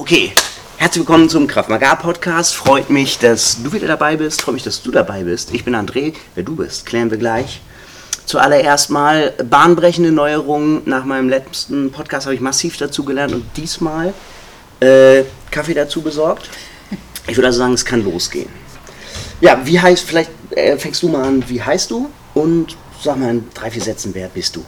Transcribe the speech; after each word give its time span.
Okay, 0.00 0.32
herzlich 0.78 1.00
willkommen 1.00 1.28
zum 1.28 1.46
Kraft 1.46 1.68
Maga 1.68 1.94
Podcast. 1.94 2.54
Freut 2.54 2.88
mich, 2.88 3.18
dass 3.18 3.62
du 3.62 3.70
wieder 3.74 3.86
dabei 3.86 4.16
bist. 4.16 4.40
Freut 4.40 4.54
mich, 4.54 4.62
dass 4.62 4.82
du 4.82 4.90
dabei 4.90 5.24
bist. 5.24 5.52
Ich 5.52 5.62
bin 5.62 5.74
André. 5.74 6.14
Wer 6.34 6.42
du 6.42 6.56
bist, 6.56 6.86
klären 6.86 7.10
wir 7.10 7.18
gleich. 7.18 7.60
Zuallererst 8.24 8.88
mal 8.88 9.34
bahnbrechende 9.44 10.10
Neuerungen. 10.10 10.80
Nach 10.86 11.04
meinem 11.04 11.28
letzten 11.28 11.92
Podcast 11.92 12.24
habe 12.24 12.34
ich 12.34 12.40
massiv 12.40 12.78
dazu 12.78 13.04
gelernt 13.04 13.34
und 13.34 13.44
diesmal 13.58 14.14
äh, 14.80 15.24
Kaffee 15.50 15.74
dazu 15.74 16.00
besorgt. 16.00 16.48
Ich 17.28 17.36
würde 17.36 17.48
also 17.48 17.58
sagen, 17.58 17.74
es 17.74 17.84
kann 17.84 18.02
losgehen. 18.02 18.48
Ja, 19.42 19.60
wie 19.66 19.78
heißt, 19.78 20.06
vielleicht 20.06 20.30
äh, 20.52 20.78
fängst 20.78 21.02
du 21.02 21.10
mal 21.10 21.24
an, 21.24 21.44
wie 21.46 21.60
heißt 21.60 21.90
du? 21.90 22.08
Und 22.32 22.74
sag 23.04 23.18
mal 23.18 23.28
in 23.28 23.48
drei, 23.52 23.70
vier 23.70 23.82
Sätzen, 23.82 24.14
wer 24.14 24.28
bist 24.28 24.56
du? 24.56 24.64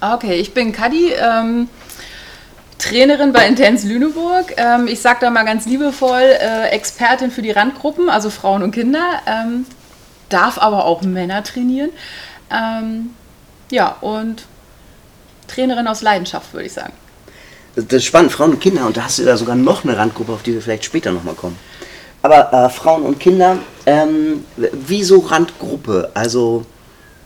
Okay, 0.00 0.40
ich 0.40 0.54
bin 0.54 0.72
Kadi. 0.72 1.12
Ähm 1.12 1.68
Trainerin 2.78 3.32
bei 3.32 3.46
Intense 3.46 3.86
Lüneburg. 3.86 4.54
Ähm, 4.56 4.88
ich 4.88 5.00
sage 5.00 5.18
da 5.20 5.30
mal 5.30 5.44
ganz 5.44 5.66
liebevoll, 5.66 6.22
äh, 6.22 6.68
Expertin 6.68 7.30
für 7.30 7.42
die 7.42 7.50
Randgruppen, 7.50 8.10
also 8.10 8.30
Frauen 8.30 8.62
und 8.62 8.72
Kinder. 8.72 9.04
Ähm, 9.26 9.66
darf 10.28 10.58
aber 10.58 10.84
auch 10.84 11.02
Männer 11.02 11.42
trainieren. 11.44 11.90
Ähm, 12.50 13.10
ja, 13.70 13.96
und 14.00 14.44
Trainerin 15.48 15.86
aus 15.86 16.02
Leidenschaft, 16.02 16.52
würde 16.52 16.66
ich 16.66 16.72
sagen. 16.72 16.92
Das 17.76 17.86
ist 17.86 18.04
spannend, 18.04 18.32
Frauen 18.32 18.52
und 18.52 18.60
Kinder. 18.60 18.86
Und 18.86 18.96
da 18.96 19.04
hast 19.04 19.18
du 19.18 19.24
da 19.24 19.36
sogar 19.36 19.56
noch 19.56 19.84
eine 19.84 19.96
Randgruppe, 19.96 20.32
auf 20.32 20.42
die 20.42 20.54
wir 20.54 20.62
vielleicht 20.62 20.84
später 20.84 21.12
nochmal 21.12 21.34
kommen. 21.34 21.58
Aber 22.22 22.52
äh, 22.52 22.70
Frauen 22.70 23.02
und 23.02 23.20
Kinder, 23.20 23.58
ähm, 23.86 24.44
wieso 24.56 25.18
Randgruppe? 25.18 26.10
Also, 26.14 26.64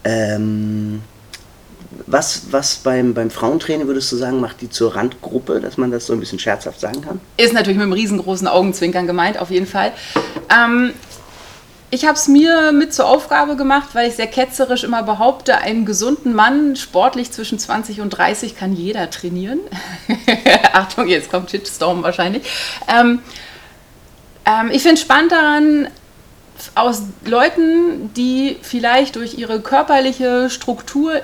ähm, 0.05 1.03
was, 2.11 2.43
was 2.51 2.77
beim, 2.77 3.15
beim 3.15 3.31
Frauentraining 3.31 3.87
würdest 3.87 4.11
du 4.13 4.17
sagen, 4.17 4.41
macht 4.41 4.61
die 4.61 4.71
zur 4.71 4.97
Randgruppe, 4.97 5.61
dass 5.61 5.77
man 5.77 5.91
das 5.91 6.07
so 6.07 6.13
ein 6.13 6.21
bisschen 6.21 6.39
scherzhaft 6.39 6.81
sagen 6.81 7.03
kann? 7.03 7.21
Ist 7.37 7.53
natürlich 7.53 7.77
mit 7.77 7.85
einem 7.85 7.93
riesengroßen 7.93 8.49
Augenzwinkern 8.49 9.07
gemeint, 9.07 9.39
auf 9.39 9.51
jeden 9.51 9.67
Fall. 9.67 9.93
Ähm, 10.51 10.93
ich 11.91 12.05
habe 12.05 12.15
es 12.15 12.29
mir 12.29 12.73
mit 12.73 12.93
zur 12.93 13.07
Aufgabe 13.07 13.57
gemacht, 13.57 13.91
weil 13.95 14.09
ich 14.09 14.17
sehr 14.17 14.27
ketzerisch 14.27 14.85
immer 14.85 15.03
behaupte, 15.03 15.59
einen 15.59 15.85
gesunden 15.85 16.35
Mann, 16.35 16.77
sportlich 16.77 17.31
zwischen 17.31 17.59
20 17.59 18.01
und 18.01 18.11
30, 18.11 18.57
kann 18.57 18.75
jeder 18.75 19.11
trainieren. 19.11 19.61
Achtung, 20.73 21.09
jetzt 21.09 21.31
kommt 21.31 21.51
Shitstorm 21.51 22.03
wahrscheinlich. 22.03 22.43
Ähm, 22.89 23.21
ähm, 24.45 24.71
ich 24.71 24.83
finde 24.83 25.01
spannend 25.01 25.33
daran, 25.33 25.89
aus 26.75 27.03
Leuten, 27.25 28.13
die 28.15 28.57
vielleicht 28.63 29.17
durch 29.17 29.39
ihre 29.39 29.61
körperliche 29.61 30.51
Struktur 30.51 31.23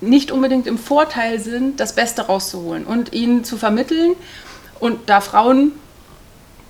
nicht 0.00 0.30
unbedingt 0.30 0.66
im 0.66 0.78
Vorteil 0.78 1.40
sind, 1.40 1.80
das 1.80 1.94
Beste 1.94 2.22
rauszuholen 2.22 2.84
und 2.84 3.12
ihnen 3.12 3.44
zu 3.44 3.56
vermitteln. 3.56 4.14
Und 4.80 5.08
da 5.08 5.20
Frauen 5.20 5.72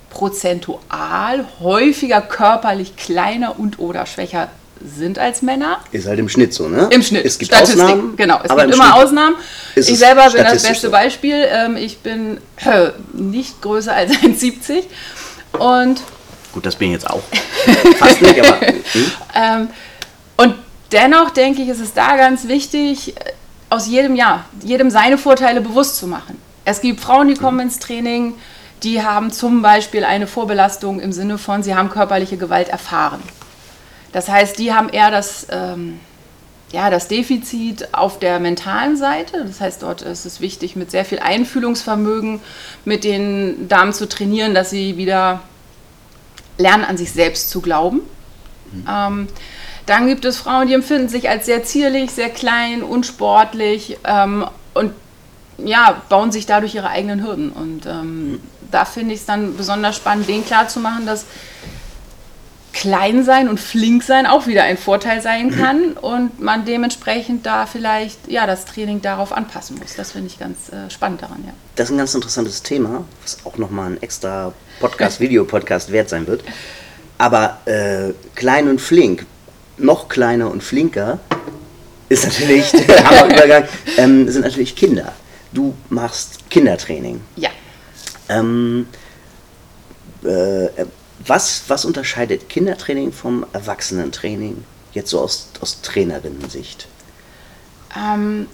prozentual 0.09 1.45
häufiger 1.59 2.21
körperlich 2.21 2.95
kleiner 2.95 3.59
und 3.59 3.79
oder 3.79 4.05
schwächer 4.05 4.49
sind 4.83 5.19
als 5.19 5.41
Männer. 5.41 5.79
Ist 5.91 6.07
halt 6.07 6.19
im 6.19 6.29
Schnitt 6.29 6.53
so, 6.53 6.67
ne? 6.67 6.87
Im 6.91 7.01
Schnitt. 7.01 7.25
Es 7.25 7.37
gibt 7.37 7.51
Statistik. 7.53 7.81
Ausnahmen. 7.81 8.15
Genau, 8.15 8.39
es 8.43 8.49
aber 8.49 8.63
gibt 8.63 8.75
im 8.75 8.81
immer 8.81 8.91
Schnitt 8.93 9.03
Ausnahmen. 9.05 9.35
Ich 9.75 9.97
selber 9.97 10.29
bin 10.29 10.43
das 10.43 10.63
beste 10.63 10.87
so. 10.87 10.91
Beispiel. 10.91 11.45
Ähm, 11.49 11.77
Ich 11.77 11.99
bin 11.99 12.37
nicht 13.13 13.61
größer 13.61 13.93
als 13.93 14.11
1,70 14.21 14.83
und 15.59 16.01
Gut, 16.53 16.65
das 16.65 16.75
bin 16.77 16.87
ich 16.89 16.93
jetzt 16.93 17.09
auch. 17.09 17.21
Fast 17.97 18.21
nicht, 18.21 18.39
aber. 18.39 18.61
Hm? 18.61 19.67
Dennoch 20.95 21.29
denke 21.29 21.61
ich, 21.61 21.67
ist 21.67 21.81
es 21.81 21.93
da 21.93 22.15
ganz 22.15 22.47
wichtig, 22.47 23.17
äh, 23.17 23.33
aus 23.69 23.87
jedem 23.87 24.15
Jahr, 24.15 24.45
jedem 24.63 24.89
seine 24.89 25.17
Vorteile 25.17 25.59
bewusst 25.59 25.97
zu 25.97 26.07
machen. 26.07 26.41
Es 26.63 26.79
gibt 26.79 27.01
Frauen, 27.01 27.27
die 27.27 27.33
kommen 27.33 27.59
ins 27.59 27.79
Training, 27.79 28.33
die 28.81 29.03
haben 29.03 29.31
zum 29.31 29.61
Beispiel 29.61 30.05
eine 30.05 30.25
Vorbelastung 30.25 31.01
im 31.01 31.11
Sinne 31.11 31.37
von, 31.37 31.63
sie 31.63 31.75
haben 31.75 31.89
körperliche 31.89 32.37
Gewalt 32.37 32.69
erfahren. 32.69 33.21
Das 34.13 34.29
heißt, 34.29 34.57
die 34.57 34.73
haben 34.73 34.87
eher 34.87 35.11
das, 35.11 35.47
ähm, 35.49 35.99
ja, 36.71 36.89
das 36.89 37.09
Defizit 37.09 37.93
auf 37.93 38.17
der 38.17 38.39
mentalen 38.39 38.95
Seite. 38.95 39.43
Das 39.45 39.59
heißt, 39.59 39.83
dort 39.83 40.01
ist 40.01 40.25
es 40.25 40.39
wichtig, 40.39 40.77
mit 40.77 40.91
sehr 40.91 41.03
viel 41.03 41.19
Einfühlungsvermögen 41.19 42.39
mit 42.85 43.03
den 43.03 43.67
Damen 43.67 43.91
zu 43.91 44.07
trainieren, 44.07 44.53
dass 44.53 44.69
sie 44.69 44.95
wieder 44.95 45.41
lernen, 46.57 46.85
an 46.85 46.95
sich 46.95 47.11
selbst 47.11 47.49
zu 47.49 47.59
glauben. 47.59 47.99
Ähm, 48.89 49.27
dann 49.85 50.07
gibt 50.07 50.25
es 50.25 50.37
Frauen, 50.37 50.67
die 50.67 50.73
empfinden 50.73 51.09
sich 51.09 51.29
als 51.29 51.45
sehr 51.45 51.63
zierlich, 51.63 52.11
sehr 52.11 52.29
klein, 52.29 52.83
unsportlich 52.83 53.97
ähm, 54.03 54.45
und 54.73 54.91
ja, 55.57 56.01
bauen 56.09 56.31
sich 56.31 56.45
dadurch 56.45 56.75
ihre 56.75 56.89
eigenen 56.89 57.23
Hürden. 57.23 57.51
Und 57.51 57.85
ähm, 57.85 58.41
da 58.71 58.85
finde 58.85 59.13
ich 59.13 59.21
es 59.21 59.25
dann 59.25 59.55
besonders 59.55 59.95
spannend, 59.95 60.27
denen 60.27 60.45
klarzumachen, 60.45 61.05
dass 61.05 61.25
klein 62.73 63.23
sein 63.23 63.47
und 63.47 63.57
flink 63.57 64.03
sein 64.03 64.25
auch 64.25 64.47
wieder 64.47 64.63
ein 64.63 64.77
Vorteil 64.77 65.21
sein 65.21 65.49
kann 65.49 65.93
und 66.01 66.41
man 66.41 66.65
dementsprechend 66.65 67.45
da 67.45 67.65
vielleicht 67.67 68.27
ja, 68.27 68.45
das 68.45 68.65
Training 68.65 69.01
darauf 69.01 69.31
anpassen 69.31 69.77
muss. 69.79 69.95
Das 69.95 70.11
finde 70.11 70.27
ich 70.27 70.39
ganz 70.39 70.69
äh, 70.69 70.89
spannend 70.89 71.21
daran, 71.21 71.43
ja. 71.45 71.53
Das 71.75 71.89
ist 71.89 71.95
ein 71.95 71.97
ganz 71.97 72.13
interessantes 72.13 72.63
Thema, 72.63 73.05
was 73.21 73.37
auch 73.45 73.57
nochmal 73.57 73.91
ein 73.91 74.03
extra 74.03 74.51
Podcast, 74.79 75.21
Videopodcast 75.21 75.91
wert 75.91 76.09
sein 76.09 76.27
wird. 76.27 76.43
Aber 77.17 77.59
äh, 77.63 78.13
klein 78.35 78.67
und 78.67 78.81
flink, 78.81 79.25
noch 79.77 80.09
kleiner 80.09 80.49
und 80.51 80.63
flinker, 80.63 81.19
ist 82.09 82.25
natürlich, 82.25 82.71
der 82.71 83.03
Hammerübergang, 83.09 83.67
ähm, 83.97 84.29
sind 84.29 84.43
natürlich 84.43 84.75
Kinder. 84.75 85.13
Du 85.51 85.73
machst 85.89 86.49
Kindertraining. 86.49 87.21
Ja. 87.35 87.49
Ähm, 88.29 88.87
äh, 90.23 90.85
was, 91.25 91.63
was 91.67 91.85
unterscheidet 91.85 92.49
Kindertraining 92.49 93.11
vom 93.11 93.45
Erwachsenentraining? 93.53 94.63
Jetzt 94.93 95.09
so 95.09 95.19
aus, 95.19 95.49
aus 95.61 95.81
Trainerinnen-Sicht. 95.81 96.87
Ähm, 97.97 98.47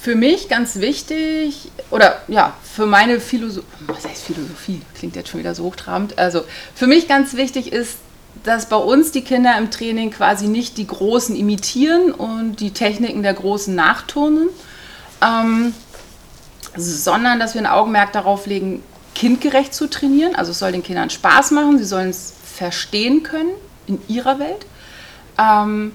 für 0.00 0.14
mich 0.14 0.48
ganz 0.48 0.76
wichtig, 0.76 1.70
oder 1.90 2.22
ja, 2.28 2.56
für 2.62 2.86
meine 2.86 3.20
Philosophie, 3.20 3.66
was 3.86 4.04
heißt 4.04 4.24
Philosophie? 4.24 4.82
Klingt 4.94 5.16
jetzt 5.16 5.30
schon 5.30 5.40
wieder 5.40 5.54
so 5.54 5.64
hochtrabend. 5.64 6.18
Also 6.18 6.44
für 6.74 6.86
mich 6.86 7.08
ganz 7.08 7.34
wichtig 7.34 7.72
ist, 7.72 7.98
dass 8.44 8.68
bei 8.68 8.76
uns 8.76 9.12
die 9.12 9.22
Kinder 9.22 9.56
im 9.58 9.70
Training 9.70 10.10
quasi 10.10 10.48
nicht 10.48 10.76
die 10.76 10.86
Großen 10.86 11.36
imitieren 11.36 12.12
und 12.12 12.56
die 12.56 12.72
Techniken 12.72 13.22
der 13.22 13.34
Großen 13.34 13.74
nachturnen, 13.74 14.48
ähm, 15.22 15.74
sondern 16.76 17.38
dass 17.38 17.54
wir 17.54 17.60
ein 17.60 17.66
Augenmerk 17.66 18.12
darauf 18.12 18.46
legen, 18.46 18.82
kindgerecht 19.14 19.74
zu 19.74 19.88
trainieren. 19.88 20.34
Also 20.34 20.52
es 20.52 20.58
soll 20.58 20.72
den 20.72 20.82
Kindern 20.82 21.10
Spaß 21.10 21.50
machen, 21.52 21.78
sie 21.78 21.84
sollen 21.84 22.10
es 22.10 22.32
verstehen 22.44 23.22
können 23.22 23.50
in 23.86 24.00
ihrer 24.08 24.38
Welt. 24.38 24.66
Ähm, 25.38 25.92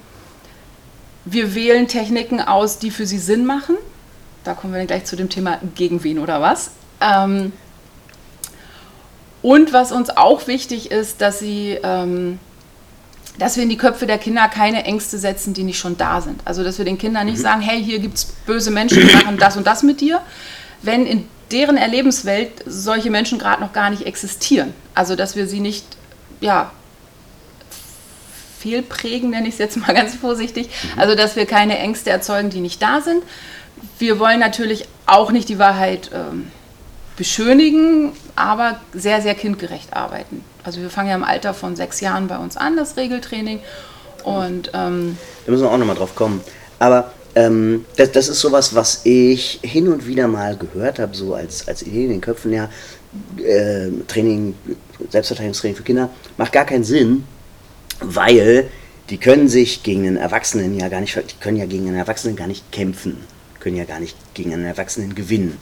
wir 1.26 1.56
wählen 1.56 1.88
Techniken 1.88 2.40
aus, 2.40 2.80
die 2.80 2.92
für 2.92 3.06
sie 3.06 3.20
Sinn 3.20 3.46
machen. 3.46 3.76
Da 4.44 4.54
kommen 4.54 4.74
wir 4.74 4.80
dann 4.80 4.88
gleich 4.88 5.06
zu 5.06 5.16
dem 5.16 5.30
Thema 5.30 5.60
gegen 5.76 6.04
wen 6.04 6.20
oder 6.20 6.42
was. 6.42 6.72
Ähm, 7.02 7.52
und 9.48 9.72
was 9.72 9.94
uns 9.94 10.10
auch 10.10 10.48
wichtig 10.48 10.92
ist, 10.92 11.22
dass 11.22 11.40
sie, 11.40 11.80
ähm, 11.82 12.38
dass 13.40 13.56
wir 13.56 13.64
in 13.64 13.70
die 13.70 13.78
Köpfe 13.78 14.06
der 14.06 14.18
Kinder 14.18 14.50
keine 14.50 14.84
Ängste 14.84 15.18
setzen, 15.18 15.54
die 15.54 15.64
nicht 15.64 15.80
schon 15.80 15.96
da 15.96 16.20
sind. 16.20 16.42
Also 16.44 16.66
dass 16.66 16.80
wir 16.80 16.84
den 16.84 16.98
Kindern 16.98 17.28
nicht 17.28 17.40
sagen, 17.40 17.62
hey, 17.62 17.82
hier 17.82 18.00
gibt 18.00 18.18
es 18.18 18.26
böse 18.26 18.72
Menschen, 18.72 19.08
die 19.08 19.16
machen 19.16 19.38
das 19.38 19.56
und 19.56 19.66
das 19.66 19.84
mit 19.84 20.02
dir, 20.02 20.22
wenn 20.82 21.06
in 21.06 21.30
deren 21.50 21.78
Erlebenswelt 21.78 22.52
solche 22.66 23.10
Menschen 23.10 23.40
gerade 23.40 23.62
noch 23.62 23.72
gar 23.72 23.90
nicht 23.90 24.06
existieren. 24.06 24.74
Also 24.94 25.16
dass 25.16 25.38
wir 25.38 25.48
sie 25.48 25.62
nicht, 25.62 25.86
ja, 26.42 26.74
fehlprägen, 28.60 29.30
nenne 29.30 29.48
ich 29.48 29.54
es 29.54 29.60
jetzt 29.60 29.78
mal 29.78 29.94
ganz 29.94 30.14
vorsichtig. 30.16 30.70
Also, 30.98 31.16
dass 31.16 31.38
wir 31.38 31.46
keine 31.46 31.78
Ängste 31.78 32.10
erzeugen, 32.10 32.50
die 32.50 32.60
nicht 32.60 32.82
da 32.82 33.00
sind. 33.00 33.24
Wir 33.98 34.20
wollen 34.20 34.42
natürlich 34.42 34.90
auch 35.06 35.32
nicht 35.32 35.48
die 35.48 35.58
Wahrheit 35.58 36.10
ähm, 36.14 36.52
beschönigen, 37.18 38.14
aber 38.36 38.80
sehr, 38.94 39.22
sehr 39.22 39.36
kindgerecht 39.36 39.94
arbeiten. 39.94 40.44
Also, 40.64 40.82
wir 40.82 40.90
fangen 40.90 41.10
ja 41.10 41.16
im 41.16 41.24
Alter 41.24 41.54
von 41.54 41.76
sechs 41.76 42.00
Jahren 42.00 42.28
bei 42.28 42.38
uns 42.38 42.56
an, 42.56 42.78
das 42.78 42.96
Regeltraining. 42.96 43.60
Und 44.24 44.72
ähm, 44.74 45.18
Da 45.46 45.52
müssen 45.52 45.64
wir 45.64 45.72
auch 45.72 45.78
nochmal 45.78 45.96
drauf 45.96 46.16
kommen. 46.16 46.42
Aber 46.80 47.12
ähm, 47.36 47.86
das, 47.96 48.12
das 48.12 48.30
ist 48.30 48.40
sowas, 48.40 48.74
was 48.76 49.02
ich 49.04 49.60
hin 49.64 49.88
und 49.88 50.08
wieder 50.08 50.28
mal 50.28 50.58
gehört 50.58 51.00
habe, 51.00 51.16
so 51.16 51.34
als, 51.34 51.68
als 51.68 51.84
Idee 51.84 52.06
in 52.06 52.10
den 52.10 52.22
Köpfen, 52.22 52.52
ja, 52.52 52.70
äh, 53.38 53.90
Training, 54.08 54.56
Selbstverteidigungstraining 55.10 55.78
für 55.78 55.84
Kinder, 55.84 56.10
macht 56.38 56.52
gar 56.52 56.66
keinen 56.66 56.84
Sinn, 56.84 57.24
weil 58.02 58.70
die 59.10 59.18
können 59.18 59.48
sich 59.48 59.84
gegen 59.84 60.06
einen 60.06 60.18
Erwachsenen 60.18 60.78
ja 60.80 60.90
gar 60.90 61.00
nicht, 61.00 61.16
die 61.16 61.40
können 61.40 61.58
ja 61.58 61.66
gegen 61.66 61.88
einen 61.88 61.98
Erwachsenen 61.98 62.36
gar 62.36 62.48
nicht 62.48 62.72
kämpfen, 62.72 63.18
können 63.60 63.78
ja 63.78 63.86
gar 63.86 64.00
nicht 64.00 64.18
gegen 64.34 64.54
einen 64.54 64.66
Erwachsenen 64.66 65.16
gewinnen. 65.16 65.58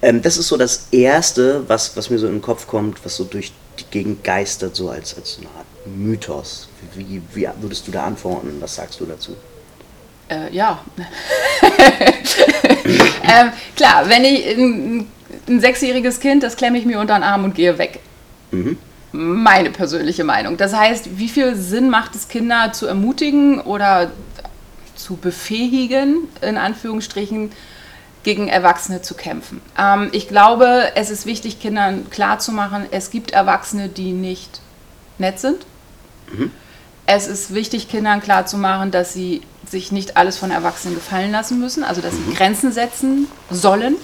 Ähm, 0.00 0.22
das 0.22 0.36
ist 0.36 0.48
so 0.48 0.56
das 0.56 0.88
Erste, 0.90 1.68
was, 1.68 1.96
was 1.96 2.10
mir 2.10 2.18
so 2.18 2.26
in 2.26 2.34
den 2.34 2.42
Kopf 2.42 2.66
kommt, 2.66 3.04
was 3.04 3.16
so 3.16 3.24
durch 3.24 3.52
die 3.78 3.84
Gegend 3.90 4.24
geistert, 4.24 4.76
so 4.76 4.90
als, 4.90 5.16
als 5.16 5.34
so 5.34 5.40
eine 5.40 5.50
Art 5.50 5.66
Mythos. 5.86 6.68
Wie, 6.94 7.22
wie 7.34 7.48
würdest 7.60 7.86
du 7.86 7.92
da 7.92 8.04
antworten? 8.04 8.56
Was 8.60 8.76
sagst 8.76 9.00
du 9.00 9.06
dazu? 9.06 9.36
Äh, 10.28 10.54
ja. 10.54 10.84
ähm, 13.22 13.52
klar, 13.74 14.08
wenn 14.08 14.24
ich, 14.24 14.46
ähm, 14.46 15.06
ein 15.48 15.60
sechsjähriges 15.60 16.20
Kind, 16.20 16.42
das 16.42 16.56
klemme 16.56 16.78
ich 16.78 16.84
mir 16.84 17.00
unter 17.00 17.14
den 17.14 17.22
Arm 17.22 17.44
und 17.44 17.54
gehe 17.54 17.78
weg. 17.78 18.00
Mhm. 18.50 18.78
Meine 19.12 19.70
persönliche 19.70 20.24
Meinung. 20.24 20.56
Das 20.58 20.74
heißt, 20.74 21.18
wie 21.18 21.28
viel 21.28 21.56
Sinn 21.56 21.88
macht 21.88 22.14
es, 22.14 22.28
Kinder 22.28 22.72
zu 22.72 22.86
ermutigen 22.86 23.60
oder 23.60 24.10
zu 24.94 25.16
befähigen, 25.16 26.28
in 26.42 26.58
Anführungsstrichen, 26.58 27.52
gegen 28.22 28.48
Erwachsene 28.48 29.02
zu 29.02 29.14
kämpfen? 29.14 29.60
Ähm, 29.78 30.08
ich 30.12 30.28
glaube, 30.28 30.92
es 30.94 31.10
ist 31.10 31.26
wichtig, 31.26 31.60
Kindern 31.60 32.10
klarzumachen, 32.10 32.86
es 32.90 33.10
gibt 33.10 33.30
Erwachsene, 33.30 33.88
die 33.88 34.12
nicht 34.12 34.60
nett 35.18 35.38
sind. 35.38 35.66
Mhm. 36.32 36.50
Es 37.06 37.26
ist 37.26 37.54
wichtig, 37.54 37.88
Kindern 37.88 38.20
klarzumachen, 38.20 38.90
dass 38.90 39.12
sie 39.14 39.42
sich 39.66 39.92
nicht 39.92 40.16
alles 40.16 40.36
von 40.36 40.50
Erwachsenen 40.50 40.94
gefallen 40.94 41.32
lassen 41.32 41.58
müssen, 41.58 41.84
also 41.84 42.00
dass 42.00 42.14
sie 42.14 42.34
Grenzen 42.34 42.72
setzen 42.72 43.28
sollen. 43.50 43.96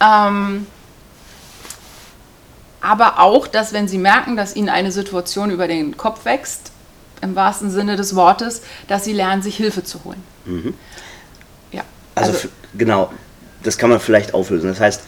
Ähm, 0.00 0.66
aber 2.80 3.20
auch, 3.20 3.46
dass 3.46 3.72
wenn 3.72 3.88
sie 3.88 3.98
merken, 3.98 4.36
dass 4.36 4.56
ihnen 4.56 4.68
eine 4.68 4.92
Situation 4.92 5.50
über 5.50 5.68
den 5.68 5.96
Kopf 5.96 6.24
wächst, 6.24 6.72
im 7.22 7.34
wahrsten 7.34 7.70
Sinne 7.70 7.96
des 7.96 8.14
Wortes, 8.14 8.62
dass 8.88 9.04
sie 9.04 9.12
lernen, 9.12 9.42
sich 9.42 9.56
Hilfe 9.56 9.82
zu 9.82 10.04
holen. 10.04 10.22
Ja. 10.44 10.72
Also, 12.14 12.32
f- 12.32 12.48
genau, 12.76 13.12
das 13.62 13.78
kann 13.78 13.90
man 13.90 14.00
vielleicht 14.00 14.34
auflösen. 14.34 14.68
Das 14.68 14.80
heißt, 14.80 15.02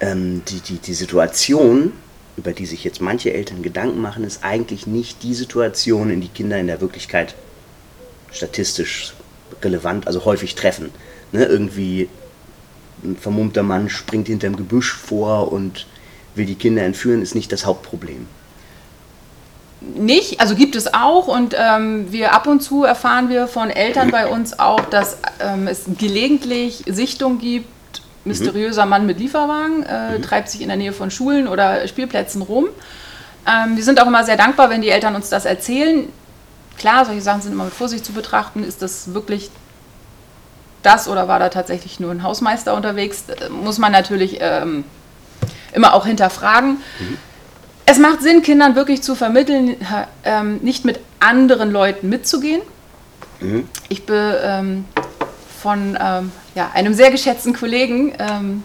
ähm, 0.00 0.42
die, 0.48 0.60
die, 0.60 0.78
die 0.78 0.94
Situation, 0.94 1.92
über 2.36 2.52
die 2.52 2.66
sich 2.66 2.84
jetzt 2.84 3.00
manche 3.00 3.32
Eltern 3.32 3.62
Gedanken 3.62 4.00
machen, 4.00 4.24
ist 4.24 4.44
eigentlich 4.44 4.86
nicht 4.86 5.22
die 5.22 5.34
Situation, 5.34 6.10
in 6.10 6.20
die 6.20 6.28
Kinder 6.28 6.58
in 6.58 6.66
der 6.66 6.80
Wirklichkeit 6.80 7.34
statistisch 8.32 9.14
relevant, 9.62 10.06
also 10.06 10.24
häufig 10.24 10.54
treffen. 10.54 10.90
Ne? 11.32 11.44
Irgendwie 11.44 12.08
ein 13.04 13.16
vermummter 13.16 13.62
Mann 13.62 13.88
springt 13.88 14.28
hinterm 14.28 14.56
Gebüsch 14.56 14.92
vor 14.94 15.52
und 15.52 15.86
will 16.34 16.46
die 16.46 16.54
Kinder 16.54 16.82
entführen, 16.82 17.22
ist 17.22 17.34
nicht 17.34 17.52
das 17.52 17.66
Hauptproblem. 17.66 18.26
Nicht, 19.80 20.40
also 20.40 20.54
gibt 20.54 20.76
es 20.76 20.92
auch 20.92 21.26
und 21.26 21.54
ähm, 21.58 22.12
wir 22.12 22.34
ab 22.34 22.46
und 22.46 22.60
zu 22.60 22.84
erfahren 22.84 23.30
wir 23.30 23.46
von 23.46 23.70
Eltern 23.70 24.10
bei 24.10 24.26
uns 24.26 24.58
auch, 24.58 24.80
dass 24.80 25.18
ähm, 25.40 25.66
es 25.66 25.84
gelegentlich 25.98 26.84
Sichtung 26.86 27.38
gibt, 27.38 27.68
mysteriöser 28.24 28.84
Mann 28.84 29.06
mit 29.06 29.18
Lieferwagen, 29.18 29.82
äh, 29.84 30.20
treibt 30.20 30.50
sich 30.50 30.60
in 30.60 30.68
der 30.68 30.76
Nähe 30.76 30.92
von 30.92 31.10
Schulen 31.10 31.48
oder 31.48 31.88
Spielplätzen 31.88 32.42
rum. 32.42 32.66
Ähm, 33.46 33.76
wir 33.76 33.82
sind 33.82 34.02
auch 34.02 34.06
immer 34.06 34.24
sehr 34.24 34.36
dankbar, 34.36 34.68
wenn 34.68 34.82
die 34.82 34.90
Eltern 34.90 35.14
uns 35.14 35.30
das 35.30 35.46
erzählen. 35.46 36.08
Klar, 36.76 37.06
solche 37.06 37.22
Sachen 37.22 37.40
sind 37.40 37.52
immer 37.52 37.64
mit 37.64 37.74
Vorsicht 37.74 38.04
zu 38.04 38.12
betrachten. 38.12 38.62
Ist 38.62 38.82
das 38.82 39.14
wirklich 39.14 39.50
das 40.82 41.08
oder 41.08 41.26
war 41.28 41.38
da 41.38 41.48
tatsächlich 41.48 42.00
nur 42.00 42.10
ein 42.10 42.22
Hausmeister 42.22 42.74
unterwegs? 42.74 43.24
Äh, 43.28 43.48
Muss 43.48 43.78
man 43.78 43.92
natürlich 43.92 44.38
ähm, 44.40 44.84
immer 45.72 45.94
auch 45.94 46.04
hinterfragen. 46.04 46.82
Es 47.90 47.98
macht 47.98 48.22
Sinn, 48.22 48.42
Kindern 48.42 48.76
wirklich 48.76 49.02
zu 49.02 49.16
vermitteln, 49.16 49.74
ähm, 50.22 50.58
nicht 50.62 50.84
mit 50.84 51.00
anderen 51.18 51.72
Leuten 51.72 52.08
mitzugehen. 52.08 52.62
Ich 53.88 54.06
bin 54.06 54.32
ähm, 54.44 54.84
von 55.60 55.98
ähm, 56.00 56.30
ja, 56.54 56.70
einem 56.72 56.94
sehr 56.94 57.10
geschätzten 57.10 57.52
Kollegen, 57.52 58.12
ähm, 58.20 58.62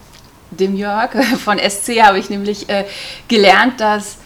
dem 0.51 0.75
Jörg 0.75 1.09
von 1.43 1.57
SC, 1.57 2.03
habe 2.03 2.19
ich 2.19 2.29
nämlich 2.29 2.69
äh, 2.69 2.85
gelernt, 3.27 3.81
dass 3.81 4.17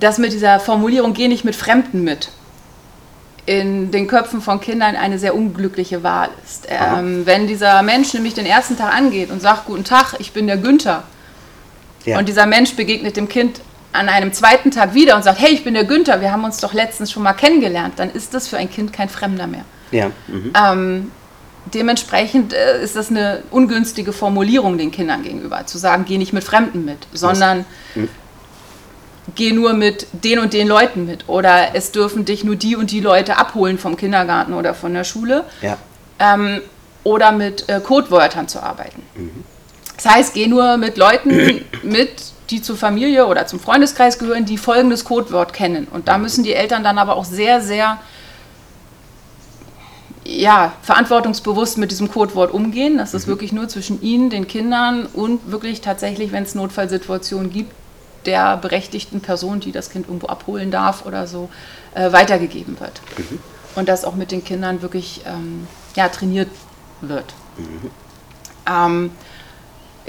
das 0.00 0.16
mit 0.16 0.32
dieser 0.32 0.60
Formulierung 0.60 1.12
geh 1.12 1.28
nicht 1.28 1.44
mit 1.44 1.54
Fremden 1.54 2.02
mit 2.02 2.30
in 3.44 3.90
den 3.90 4.06
Köpfen 4.06 4.40
von 4.40 4.62
Kindern 4.62 4.96
eine 4.96 5.18
sehr 5.18 5.34
unglückliche 5.34 6.02
Wahl 6.02 6.30
ist. 6.42 6.68
Ähm, 6.70 7.26
wenn 7.26 7.46
dieser 7.46 7.82
Mensch 7.82 8.14
nämlich 8.14 8.32
den 8.32 8.46
ersten 8.46 8.78
Tag 8.78 8.94
angeht 8.94 9.30
und 9.30 9.42
sagt, 9.42 9.66
guten 9.66 9.84
Tag, 9.84 10.14
ich 10.20 10.32
bin 10.32 10.46
der 10.46 10.56
Günther, 10.56 11.02
Ja. 12.06 12.18
und 12.18 12.30
dieser 12.30 12.46
Mensch 12.46 12.76
begegnet 12.76 13.18
dem 13.18 13.28
Kind 13.28 13.60
an 13.96 14.08
einem 14.08 14.32
zweiten 14.32 14.70
Tag 14.70 14.94
wieder 14.94 15.16
und 15.16 15.22
sagt, 15.22 15.40
hey, 15.40 15.52
ich 15.52 15.64
bin 15.64 15.74
der 15.74 15.84
Günther, 15.84 16.20
wir 16.20 16.32
haben 16.32 16.44
uns 16.44 16.58
doch 16.58 16.72
letztens 16.72 17.10
schon 17.12 17.22
mal 17.22 17.32
kennengelernt, 17.32 17.94
dann 17.96 18.10
ist 18.10 18.34
das 18.34 18.48
für 18.48 18.56
ein 18.56 18.70
Kind 18.70 18.92
kein 18.92 19.08
Fremder 19.08 19.46
mehr. 19.46 19.64
ja. 19.90 20.10
Mhm. 20.28 20.52
Ähm, 20.54 21.10
dementsprechend 21.74 22.52
äh, 22.52 22.82
ist 22.82 22.96
das 22.96 23.10
eine 23.10 23.42
ungünstige 23.50 24.12
Formulierung 24.12 24.78
den 24.78 24.90
Kindern 24.90 25.22
gegenüber, 25.22 25.66
zu 25.66 25.78
sagen, 25.78 26.04
geh 26.06 26.18
nicht 26.18 26.32
mit 26.32 26.44
Fremden 26.44 26.84
mit, 26.84 27.06
sondern 27.12 27.64
geh 29.34 29.52
nur 29.52 29.72
mit 29.72 30.06
den 30.12 30.38
und 30.38 30.52
den 30.52 30.68
Leuten 30.68 31.06
mit. 31.06 31.28
Oder 31.28 31.74
es 31.74 31.92
dürfen 31.92 32.24
dich 32.24 32.44
nur 32.44 32.56
die 32.56 32.76
und 32.76 32.90
die 32.90 33.00
Leute 33.00 33.38
abholen 33.38 33.78
vom 33.78 33.96
Kindergarten 33.96 34.52
oder 34.54 34.74
von 34.74 34.94
der 34.94 35.04
Schule 35.04 35.44
ja. 35.62 35.76
ähm, 36.18 36.60
oder 37.02 37.32
mit 37.32 37.68
äh, 37.68 37.80
Codewörtern 37.80 38.48
zu 38.48 38.62
arbeiten. 38.62 39.02
Das 39.96 40.06
heißt, 40.06 40.34
geh 40.34 40.46
nur 40.46 40.76
mit 40.76 40.96
Leuten 40.96 41.64
mit, 41.82 42.32
die 42.50 42.62
zur 42.62 42.76
Familie 42.76 43.26
oder 43.26 43.46
zum 43.46 43.60
Freundeskreis 43.60 44.18
gehören, 44.18 44.44
die 44.44 44.58
folgendes 44.58 45.04
Codewort 45.04 45.52
kennen. 45.52 45.88
Und 45.90 46.08
da 46.08 46.18
müssen 46.18 46.44
die 46.44 46.52
Eltern 46.54 46.84
dann 46.84 46.98
aber 46.98 47.16
auch 47.16 47.24
sehr, 47.24 47.60
sehr 47.60 47.98
ja, 50.24 50.72
verantwortungsbewusst 50.82 51.78
mit 51.78 51.90
diesem 51.90 52.10
Codewort 52.10 52.52
umgehen. 52.52 52.98
Das 52.98 53.14
ist 53.14 53.26
wirklich 53.26 53.52
nur 53.52 53.68
zwischen 53.68 54.02
ihnen, 54.02 54.30
den 54.30 54.48
Kindern 54.48 55.06
und 55.06 55.50
wirklich 55.50 55.80
tatsächlich, 55.80 56.32
wenn 56.32 56.42
es 56.42 56.54
Notfallsituationen 56.54 57.52
gibt, 57.52 57.72
der 58.26 58.56
berechtigten 58.56 59.20
Person, 59.20 59.60
die 59.60 59.72
das 59.72 59.90
Kind 59.90 60.06
irgendwo 60.06 60.26
abholen 60.26 60.70
darf 60.70 61.06
oder 61.06 61.26
so, 61.26 61.48
äh, 61.94 62.12
weitergegeben 62.12 62.78
wird. 62.80 63.00
Und 63.76 63.88
das 63.88 64.04
auch 64.04 64.14
mit 64.14 64.32
den 64.32 64.42
Kindern 64.42 64.82
wirklich 64.82 65.22
ähm, 65.26 65.68
ja, 65.94 66.08
trainiert 66.08 66.48
wird. 67.00 67.34
Ähm, 68.68 69.10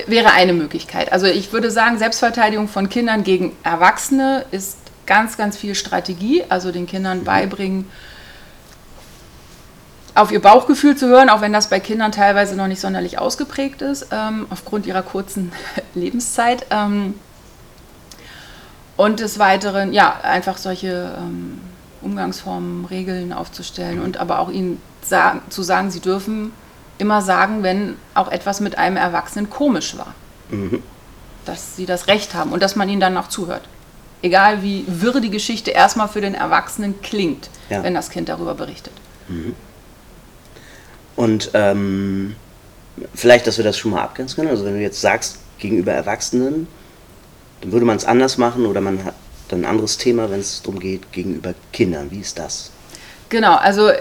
wäre 0.05 0.31
eine 0.31 0.53
Möglichkeit. 0.53 1.11
Also 1.11 1.25
ich 1.25 1.51
würde 1.51 1.71
sagen, 1.71 1.97
Selbstverteidigung 1.97 2.67
von 2.67 2.89
Kindern 2.89 3.23
gegen 3.23 3.55
Erwachsene 3.63 4.45
ist 4.51 4.77
ganz, 5.05 5.37
ganz 5.37 5.57
viel 5.57 5.73
Strategie. 5.73 6.43
Also 6.49 6.71
den 6.71 6.85
Kindern 6.85 7.23
beibringen, 7.23 7.89
auf 10.13 10.31
ihr 10.31 10.41
Bauchgefühl 10.41 10.95
zu 10.95 11.07
hören, 11.07 11.29
auch 11.29 11.41
wenn 11.41 11.53
das 11.53 11.69
bei 11.69 11.79
Kindern 11.79 12.11
teilweise 12.11 12.55
noch 12.55 12.67
nicht 12.67 12.81
sonderlich 12.81 13.19
ausgeprägt 13.19 13.81
ist, 13.81 14.07
ähm, 14.11 14.47
aufgrund 14.49 14.85
ihrer 14.85 15.03
kurzen 15.03 15.51
Lebenszeit. 15.95 16.65
Ähm, 16.71 17.15
und 18.95 19.19
des 19.19 19.37
Weiteren, 19.37 19.93
ja, 19.93 20.19
einfach 20.23 20.57
solche 20.57 21.15
ähm, 21.17 21.61
Umgangsformen, 22.01 22.85
Regeln 22.85 23.31
aufzustellen 23.31 24.01
und 24.01 24.17
aber 24.17 24.39
auch 24.39 24.49
ihnen 24.49 24.81
sagen, 25.01 25.41
zu 25.49 25.61
sagen, 25.61 25.91
sie 25.91 25.99
dürfen 25.99 26.51
immer 26.97 27.21
sagen, 27.21 27.63
wenn 27.63 27.95
auch 28.13 28.31
etwas 28.31 28.59
mit 28.59 28.77
einem 28.77 28.97
Erwachsenen 28.97 29.49
komisch 29.49 29.97
war. 29.97 30.13
Dass 31.45 31.75
sie 31.75 31.85
das 31.85 32.07
Recht 32.07 32.33
haben 32.33 32.51
und 32.51 32.61
dass 32.63 32.75
man 32.75 32.89
ihnen 32.89 33.01
dann 33.01 33.17
auch 33.17 33.27
zuhört. 33.27 33.63
Egal 34.21 34.63
wie 34.63 34.83
wirr 34.87 35.19
die 35.21 35.29
Geschichte 35.29 35.71
erstmal 35.71 36.07
für 36.07 36.21
den 36.21 36.33
Erwachsenen 36.35 37.01
klingt, 37.01 37.49
Ja. 37.69 37.83
wenn 37.83 37.93
das 37.93 38.09
Kind 38.09 38.29
darüber 38.29 38.55
berichtet. 38.55 38.93
Und 41.15 41.51
ähm, 41.53 42.35
vielleicht, 43.13 43.47
dass 43.47 43.57
wir 43.57 43.63
das 43.63 43.77
schon 43.77 43.91
mal 43.91 44.01
abgrenzen 44.01 44.35
können. 44.37 44.49
Also 44.49 44.65
wenn 44.65 44.73
du 44.73 44.81
jetzt 44.81 45.01
sagst, 45.01 45.39
gegenüber 45.59 45.91
Erwachsenen, 45.91 46.67
dann 47.61 47.71
würde 47.71 47.85
man 47.85 47.97
es 47.97 48.05
anders 48.05 48.37
machen 48.37 48.65
oder 48.65 48.81
man 48.81 49.03
hat 49.03 49.15
dann 49.49 49.61
ein 49.61 49.65
anderes 49.65 49.97
Thema, 49.97 50.29
wenn 50.29 50.39
es 50.39 50.61
darum 50.61 50.79
geht, 50.79 51.11
gegenüber 51.11 51.53
Kindern. 51.71 52.11
Wie 52.11 52.19
ist 52.19 52.37
das? 52.37 52.71
Genau, 53.29 53.55
also 53.55 53.91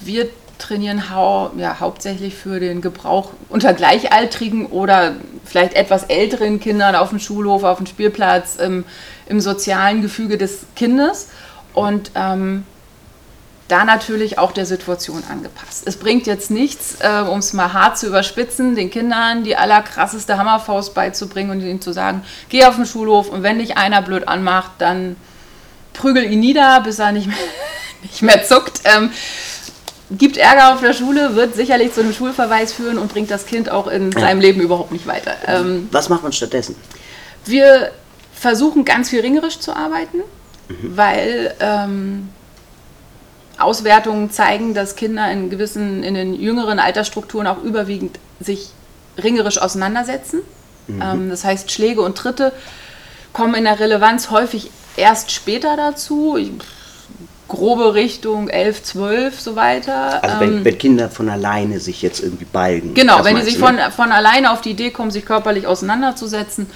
wir 0.00 0.28
trainieren 0.58 1.10
hau 1.10 1.50
ja, 1.56 1.80
hauptsächlich 1.80 2.34
für 2.34 2.60
den 2.60 2.80
Gebrauch 2.80 3.32
unter 3.48 3.74
Gleichaltrigen 3.74 4.66
oder 4.66 5.14
vielleicht 5.44 5.74
etwas 5.74 6.04
älteren 6.04 6.60
Kindern 6.60 6.94
auf 6.94 7.10
dem 7.10 7.18
Schulhof, 7.18 7.64
auf 7.64 7.78
dem 7.78 7.86
Spielplatz, 7.86 8.56
im, 8.56 8.84
im 9.26 9.40
sozialen 9.40 10.02
Gefüge 10.02 10.38
des 10.38 10.66
Kindes 10.76 11.28
und 11.74 12.12
ähm, 12.14 12.64
da 13.68 13.84
natürlich 13.84 14.38
auch 14.38 14.52
der 14.52 14.66
Situation 14.66 15.24
angepasst. 15.30 15.84
Es 15.86 15.96
bringt 15.96 16.26
jetzt 16.26 16.50
nichts, 16.50 16.98
äh, 17.00 17.22
um 17.22 17.38
es 17.38 17.52
mal 17.54 17.72
hart 17.72 17.98
zu 17.98 18.06
überspitzen, 18.06 18.74
den 18.74 18.90
Kindern 18.90 19.42
die 19.42 19.56
allerkrasseste 19.56 20.36
Hammerfaust 20.36 20.94
beizubringen 20.94 21.50
und 21.50 21.60
ihnen 21.62 21.80
zu 21.80 21.92
sagen, 21.92 22.22
geh 22.50 22.64
auf 22.64 22.76
den 22.76 22.86
Schulhof 22.86 23.30
und 23.30 23.42
wenn 23.42 23.58
dich 23.58 23.76
einer 23.78 24.02
blöd 24.02 24.28
anmacht, 24.28 24.72
dann 24.78 25.16
prügel 25.94 26.24
ihn 26.30 26.40
nieder, 26.40 26.80
bis 26.82 26.98
er 26.98 27.12
nicht 27.12 27.26
mehr, 27.26 27.36
nicht 28.02 28.22
mehr 28.22 28.44
zuckt. 28.44 28.80
Ähm, 28.84 29.10
gibt 30.10 30.36
Ärger 30.36 30.74
auf 30.74 30.80
der 30.80 30.92
Schule, 30.92 31.34
wird 31.34 31.54
sicherlich 31.54 31.92
zu 31.92 32.00
einem 32.00 32.12
Schulverweis 32.12 32.72
führen 32.72 32.98
und 32.98 33.12
bringt 33.12 33.30
das 33.30 33.46
Kind 33.46 33.70
auch 33.70 33.86
in 33.86 34.12
seinem 34.12 34.40
Leben 34.40 34.60
überhaupt 34.60 34.92
nicht 34.92 35.06
weiter. 35.06 35.34
Ähm, 35.46 35.88
Was 35.92 36.08
macht 36.08 36.22
man 36.22 36.32
stattdessen? 36.32 36.76
wir 37.46 37.90
versuchen 38.34 38.84
ganz 38.84 39.10
viel 39.10 39.20
ringerisch 39.20 39.58
zu 39.58 39.74
arbeiten, 39.74 40.18
weil 40.82 41.54
ähm, 41.60 42.28
Auswertungen 43.58 44.30
zeigen, 44.30 44.74
dass 44.74 44.96
Kinder 44.96 45.30
in 45.30 45.50
gewissen, 45.50 46.02
in 46.02 46.14
den 46.14 46.34
jüngeren 46.34 46.78
Altersstrukturen 46.78 47.46
auch 47.46 47.62
überwiegend 47.62 48.18
sich 48.40 48.70
ringerisch 49.22 49.58
auseinandersetzen. 49.58 50.40
Ähm, 50.88 51.30
das 51.30 51.44
heißt, 51.44 51.70
Schläge 51.70 52.02
und 52.02 52.16
Tritte 52.16 52.52
kommen 53.32 53.54
in 53.54 53.64
der 53.64 53.78
Relevanz 53.78 54.30
häufig 54.30 54.70
erst 54.96 55.30
später 55.30 55.76
dazu. 55.76 56.36
Ich, 56.36 56.50
grobe 57.48 57.94
Richtung 57.94 58.48
11, 58.48 58.82
12, 58.82 59.40
so 59.40 59.56
weiter. 59.56 60.22
Also 60.22 60.40
wenn, 60.40 60.58
ähm, 60.58 60.64
wenn 60.64 60.78
Kinder 60.78 61.10
von 61.10 61.28
alleine 61.28 61.80
sich 61.80 62.02
jetzt 62.02 62.22
irgendwie 62.22 62.46
balgen. 62.46 62.94
Genau, 62.94 63.24
wenn 63.24 63.36
die 63.36 63.42
sich 63.42 63.58
von, 63.58 63.76
ne? 63.76 63.90
von 63.94 64.12
alleine 64.12 64.50
auf 64.52 64.60
die 64.60 64.70
Idee 64.70 64.90
kommen, 64.90 65.10
sich 65.10 65.26
körperlich 65.26 65.66
auseinanderzusetzen, 65.66 66.66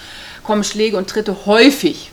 kommen 0.45 0.65
Schläge 0.65 0.97
und 0.97 1.09
Tritte 1.09 1.47
häufig, 1.47 2.11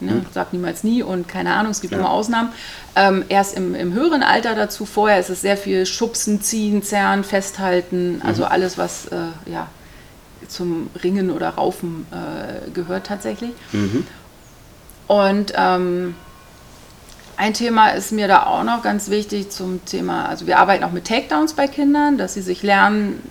ne, 0.00 0.12
hm. 0.12 0.26
sagt 0.32 0.52
niemals 0.52 0.84
nie 0.84 1.02
und 1.02 1.28
keine 1.28 1.54
Ahnung, 1.54 1.72
es 1.72 1.80
gibt 1.80 1.92
ja. 1.92 1.98
immer 1.98 2.10
Ausnahmen, 2.10 2.50
ähm, 2.94 3.24
erst 3.28 3.56
im, 3.56 3.74
im 3.74 3.92
höheren 3.92 4.22
Alter 4.22 4.54
dazu. 4.54 4.84
Vorher 4.86 5.18
ist 5.18 5.30
es 5.30 5.40
sehr 5.40 5.56
viel 5.56 5.86
Schubsen, 5.86 6.40
Ziehen, 6.42 6.82
Zerren, 6.82 7.24
Festhalten, 7.24 8.20
also 8.24 8.42
mhm. 8.42 8.48
alles, 8.50 8.78
was 8.78 9.06
äh, 9.06 9.16
ja, 9.50 9.68
zum 10.48 10.90
Ringen 11.02 11.30
oder 11.30 11.50
Raufen 11.50 12.06
äh, 12.10 12.70
gehört 12.70 13.06
tatsächlich. 13.06 13.52
Mhm. 13.72 14.06
Und 15.06 15.52
ähm, 15.56 16.14
ein 17.36 17.54
Thema 17.54 17.90
ist 17.90 18.12
mir 18.12 18.28
da 18.28 18.44
auch 18.46 18.64
noch 18.64 18.82
ganz 18.82 19.10
wichtig 19.10 19.50
zum 19.50 19.84
Thema, 19.84 20.26
also 20.26 20.46
wir 20.46 20.58
arbeiten 20.58 20.84
auch 20.84 20.92
mit 20.92 21.06
Takedowns 21.06 21.54
bei 21.54 21.68
Kindern, 21.68 22.18
dass 22.18 22.34
sie 22.34 22.42
sich 22.42 22.62
lernen, 22.62 23.22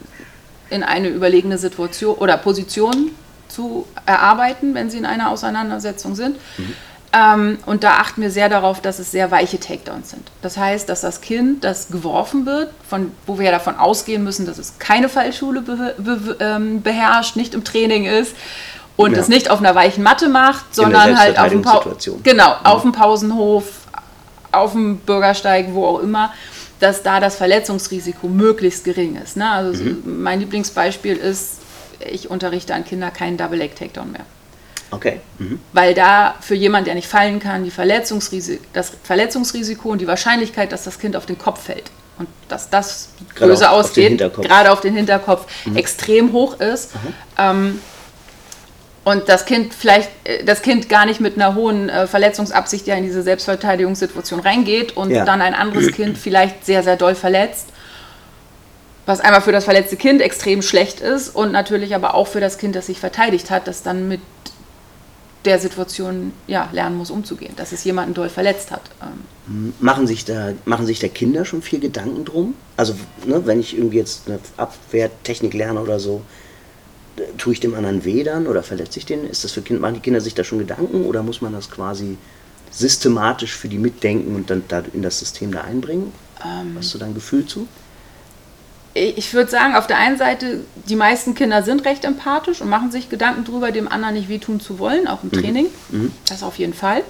in 0.69 0.83
eine 0.83 1.09
überlegene 1.09 1.57
Situation 1.57 2.15
oder 2.15 2.38
Position 2.38 3.12
zu 3.47 3.85
erarbeiten, 4.05 4.74
wenn 4.74 4.89
sie 4.89 4.97
in 4.97 5.05
einer 5.05 5.29
Auseinandersetzung 5.29 6.15
sind. 6.15 6.38
Mhm. 6.57 6.74
Ähm, 7.13 7.57
und 7.65 7.83
da 7.83 7.91
achten 7.97 8.21
wir 8.21 8.31
sehr 8.31 8.50
darauf, 8.50 8.81
dass 8.81 9.00
es 9.00 9.12
sehr 9.12 9.31
weiche 9.31 9.59
Takedowns 9.59 10.09
sind. 10.09 10.29
Das 10.41 10.57
heißt, 10.57 10.89
dass 10.89 11.01
das 11.01 11.21
Kind, 11.21 11.63
das 11.63 11.88
geworfen 11.89 12.45
wird, 12.45 12.71
von, 12.89 13.12
wo 13.25 13.38
wir 13.38 13.45
ja 13.45 13.51
davon 13.51 13.77
ausgehen 13.77 14.24
müssen, 14.24 14.45
dass 14.45 14.57
es 14.57 14.79
keine 14.79 15.07
Fallschule 15.07 15.62
be, 15.62 15.95
be, 15.97 16.38
ähm, 16.39 16.81
beherrscht, 16.81 17.35
nicht 17.35 17.53
im 17.53 17.63
Training 17.63 18.05
ist, 18.05 18.35
und 18.97 19.13
ja. 19.13 19.19
es 19.19 19.27
nicht 19.27 19.50
auf 19.50 19.59
einer 19.59 19.75
weichen 19.75 20.03
Matte 20.03 20.29
macht, 20.29 20.74
sondern 20.74 21.19
halt 21.19 21.38
auf 21.38 21.50
dem, 21.50 21.63
genau, 22.24 22.50
mhm. 22.50 22.65
auf 22.65 22.81
dem 22.81 22.91
Pausenhof, 22.93 23.65
auf 24.57 24.74
dem 24.74 24.97
Bürgersteig, 24.97 25.67
wo 25.71 25.85
auch 25.85 26.00
immer, 26.00 26.33
dass 26.79 27.03
da 27.03 27.19
das 27.19 27.35
Verletzungsrisiko 27.35 28.27
möglichst 28.27 28.83
gering 28.83 29.15
ist. 29.21 29.38
Ne? 29.38 29.50
Also 29.50 29.83
mhm. 29.83 30.21
mein 30.21 30.39
Lieblingsbeispiel 30.39 31.15
ist, 31.15 31.59
ich 32.00 32.29
unterrichte 32.29 32.74
an 32.74 32.83
Kinder 32.83 33.12
keinen 33.12 33.38
Double 33.38 33.57
Leg 33.57 33.75
Takedown 33.75 34.12
mehr. 34.12 34.25
Okay. 34.91 35.19
Mhm. 35.39 35.59
Weil 35.74 35.93
da 35.93 36.35
für 36.41 36.55
jemanden, 36.55 36.85
der 36.85 36.95
nicht 36.95 37.07
fallen 37.07 37.39
kann, 37.39 37.63
die 37.63 37.71
Verletzungsrisiko, 37.71 38.63
das 38.74 38.91
Verletzungsrisiko 39.03 39.89
und 39.89 40.00
die 40.00 40.07
Wahrscheinlichkeit, 40.07 40.71
dass 40.71 40.83
das 40.83 41.00
Kind 41.00 41.15
auf 41.15 41.25
den 41.25 41.38
Kopf 41.38 41.63
fällt 41.63 41.91
und 42.17 42.27
dass 42.47 42.69
das 42.69 43.09
böse 43.38 43.69
ausgeht, 43.69 44.17
gerade 44.17 44.71
auf 44.71 44.81
den 44.81 44.95
Hinterkopf, 44.95 45.47
mhm. 45.65 45.75
extrem 45.75 46.31
hoch 46.31 46.59
ist. 46.59 46.91
Ähm, 47.38 47.79
und 49.05 49.29
das 49.29 49.45
Kind 49.45 49.74
vielleicht, 49.74 50.09
äh, 50.25 50.43
das 50.43 50.62
Kind 50.62 50.89
gar 50.89 51.05
nicht 51.05 51.21
mit 51.21 51.35
einer 51.35 51.55
hohen 51.55 51.88
äh, 51.88 52.07
Verletzungsabsicht 52.07 52.88
ja 52.88 52.95
in 52.95 53.03
diese 53.03 53.21
Selbstverteidigungssituation 53.21 54.41
reingeht 54.41 54.97
und 54.97 55.12
ja. 55.12 55.24
dann 55.24 55.41
ein 55.41 55.53
anderes 55.53 55.91
Kind 55.93 56.17
vielleicht 56.17 56.65
sehr, 56.65 56.83
sehr 56.83 56.97
doll 56.97 57.15
verletzt. 57.15 57.67
Was 59.05 59.21
einmal 59.21 59.41
für 59.41 59.51
das 59.51 59.65
verletzte 59.65 59.95
Kind 59.95 60.19
extrem 60.19 60.63
schlecht 60.63 61.00
ist 61.00 61.29
und 61.29 61.51
natürlich 61.51 61.93
aber 61.93 62.15
auch 62.15 62.27
für 62.27 62.39
das 62.39 62.57
Kind, 62.57 62.75
das 62.75 62.88
sich 62.88 63.00
verteidigt 63.00 63.51
hat, 63.51 63.67
das 63.67 63.83
dann 63.83 64.07
mit 64.07 64.19
der 65.45 65.59
Situation 65.59 66.33
ja, 66.47 66.67
lernen 66.71 66.97
muss, 66.97 67.12
umzugehen, 67.12 67.53
dass 67.55 67.71
es 67.71 67.83
jemanden 67.83 68.15
doll 68.15 68.29
verletzt 68.29 68.71
hat. 68.71 68.81
Ähm. 69.03 69.75
Machen 69.79 70.07
sich 70.07 70.25
da, 70.25 70.53
machen 70.65 70.88
sich 70.88 70.97
da 70.97 71.07
Kinder 71.07 71.45
schon 71.45 71.62
viel 71.62 71.79
Gedanken 71.79 72.25
drum? 72.25 72.55
Also, 72.77 72.95
ne, 73.27 73.45
wenn 73.45 73.59
ich 73.59 73.77
irgendwie 73.77 73.97
jetzt 73.97 74.24
eine 74.25 74.39
Abwehrtechnik 74.57 75.53
lerne 75.53 75.81
oder 75.81 76.00
so, 76.00 76.24
tue 77.38 77.53
ich 77.53 77.60
dem 77.60 77.75
anderen 77.75 78.03
weh 78.03 78.24
dann 78.24 78.48
oder 78.48 78.63
verletze 78.63 79.00
ich 79.00 79.05
den? 79.05 79.29
Ist 79.29 79.43
das 79.43 79.51
für 79.51 79.62
Kinder, 79.62 79.81
machen 79.81 79.95
die 79.95 80.00
Kinder 80.01 80.22
sich 80.22 80.34
da 80.34 80.43
schon 80.43 80.60
Gedanken 80.60 81.05
oder 81.05 81.24
muss 81.24 81.41
man 81.41 81.53
das 81.53 81.69
quasi 81.69 82.17
systematisch 82.72 83.55
für 83.55 83.67
die 83.67 83.77
mitdenken 83.77 84.36
und 84.36 84.50
dann 84.50 84.63
da 84.67 84.84
in 84.93 85.01
das 85.01 85.19
System 85.19 85.51
da 85.51 85.62
einbringen? 85.62 86.12
Ähm, 86.43 86.75
Hast 86.77 86.93
du 86.93 86.98
da 86.98 87.05
ein 87.05 87.13
Gefühl 87.13 87.45
zu? 87.45 87.67
Ich 88.93 89.34
würde 89.34 89.51
sagen, 89.51 89.75
auf 89.75 89.88
der 89.88 89.98
einen 89.98 90.17
Seite, 90.17 90.62
die 90.88 90.95
meisten 90.95 91.36
Kinder 91.36 91.63
sind 91.63 91.84
recht 91.84 92.05
empathisch 92.05 92.62
und 92.62 92.69
machen 92.69 92.91
sich 92.91 93.10
Gedanken 93.10 93.43
darüber, 93.43 93.72
dem 93.74 93.89
anderen 93.89 94.15
nicht 94.15 94.29
wehtun 94.29 94.62
zu 94.62 94.79
wollen, 94.79 95.07
auch 95.07 95.22
im 95.24 95.29
mhm. 95.29 95.41
Training. 95.41 95.65
Mhm. 95.89 96.12
Das 96.29 96.43
auf 96.43 96.57
jeden 96.57 96.74
Fall. 96.74 97.03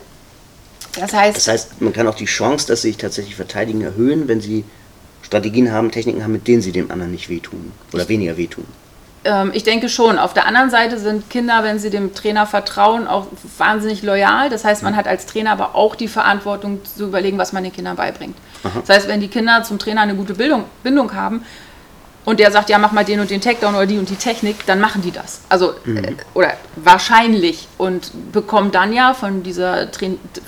Das 1.00 1.14
heißt, 1.14 1.38
das 1.38 1.48
heißt, 1.48 1.82
man 1.82 1.94
kann 1.94 2.08
auch 2.08 2.16
die 2.16 2.26
Chance, 2.26 2.68
dass 2.68 2.82
sie 2.82 2.90
sich 2.90 2.98
tatsächlich 2.98 3.36
verteidigen, 3.36 3.82
erhöhen, 3.82 4.28
wenn 4.28 4.42
sie 4.42 4.64
Strategien 5.22 5.72
haben, 5.72 5.92
Techniken 5.92 6.24
haben, 6.24 6.32
mit 6.32 6.48
denen 6.48 6.62
sie 6.62 6.72
dem 6.72 6.90
anderen 6.90 7.12
nicht 7.12 7.30
wehtun 7.30 7.72
oder 7.92 8.08
weniger 8.08 8.38
wehtun. 8.38 8.66
Ähm, 9.26 9.52
ich 9.54 9.64
denke 9.64 9.90
schon. 9.90 10.20
Auf 10.20 10.34
der 10.34 10.46
anderen 10.46 10.70
Seite 10.70 11.00
sind 11.00 11.30
Kinder, 11.30 11.64
wenn 11.64 11.80
sie 11.80 11.90
dem 11.90 12.14
Trainer 12.14 12.46
vertrauen, 12.46 13.08
auch 13.08 13.28
wahnsinnig 13.58 14.04
loyal. 14.04 14.50
Das 14.50 14.64
heißt, 14.64 14.84
man 14.84 14.96
hat 14.96 15.08
als 15.08 15.26
Trainer 15.26 15.52
aber 15.52 15.76
auch 15.76 15.96
die 15.96 16.08
Verantwortung 16.08 16.86
zu 16.86 17.06
überlegen, 17.06 17.38
was 17.38 17.52
man 17.52 17.64
den 17.64 17.74
Kindern 17.74 17.96
beibringt. 17.96 18.38
Aha. 18.64 18.82
Das 18.86 18.96
heißt, 18.96 19.08
wenn 19.08 19.20
die 19.20 19.28
Kinder 19.28 19.64
zum 19.64 19.80
Trainer 19.80 20.02
eine 20.02 20.16
gute 20.16 20.36
Bildung, 20.36 20.66
Bindung 20.84 21.14
haben 21.14 21.44
und 22.24 22.40
der 22.40 22.52
sagt, 22.52 22.70
ja, 22.70 22.78
mach 22.78 22.92
mal 22.92 23.04
den 23.04 23.20
und 23.20 23.32
den 23.32 23.42
Takedown 23.42 23.76
oder 23.76 23.88
die 23.88 23.98
und 23.98 24.10
die 24.10 24.16
Technik, 24.16 24.66
dann 24.68 24.80
machen 24.80 25.02
die 25.02 25.12
das. 25.12 25.42
Also, 25.50 25.74
mhm. 25.86 25.98
äh, 25.98 26.16
oder 26.36 26.54
wahrscheinlich 26.76 27.68
und 27.80 28.12
bekommen 28.32 28.72
dann 28.72 28.94
ja 28.94 29.16
von 29.16 29.42
dieser 29.42 29.92
Tra 29.92 30.08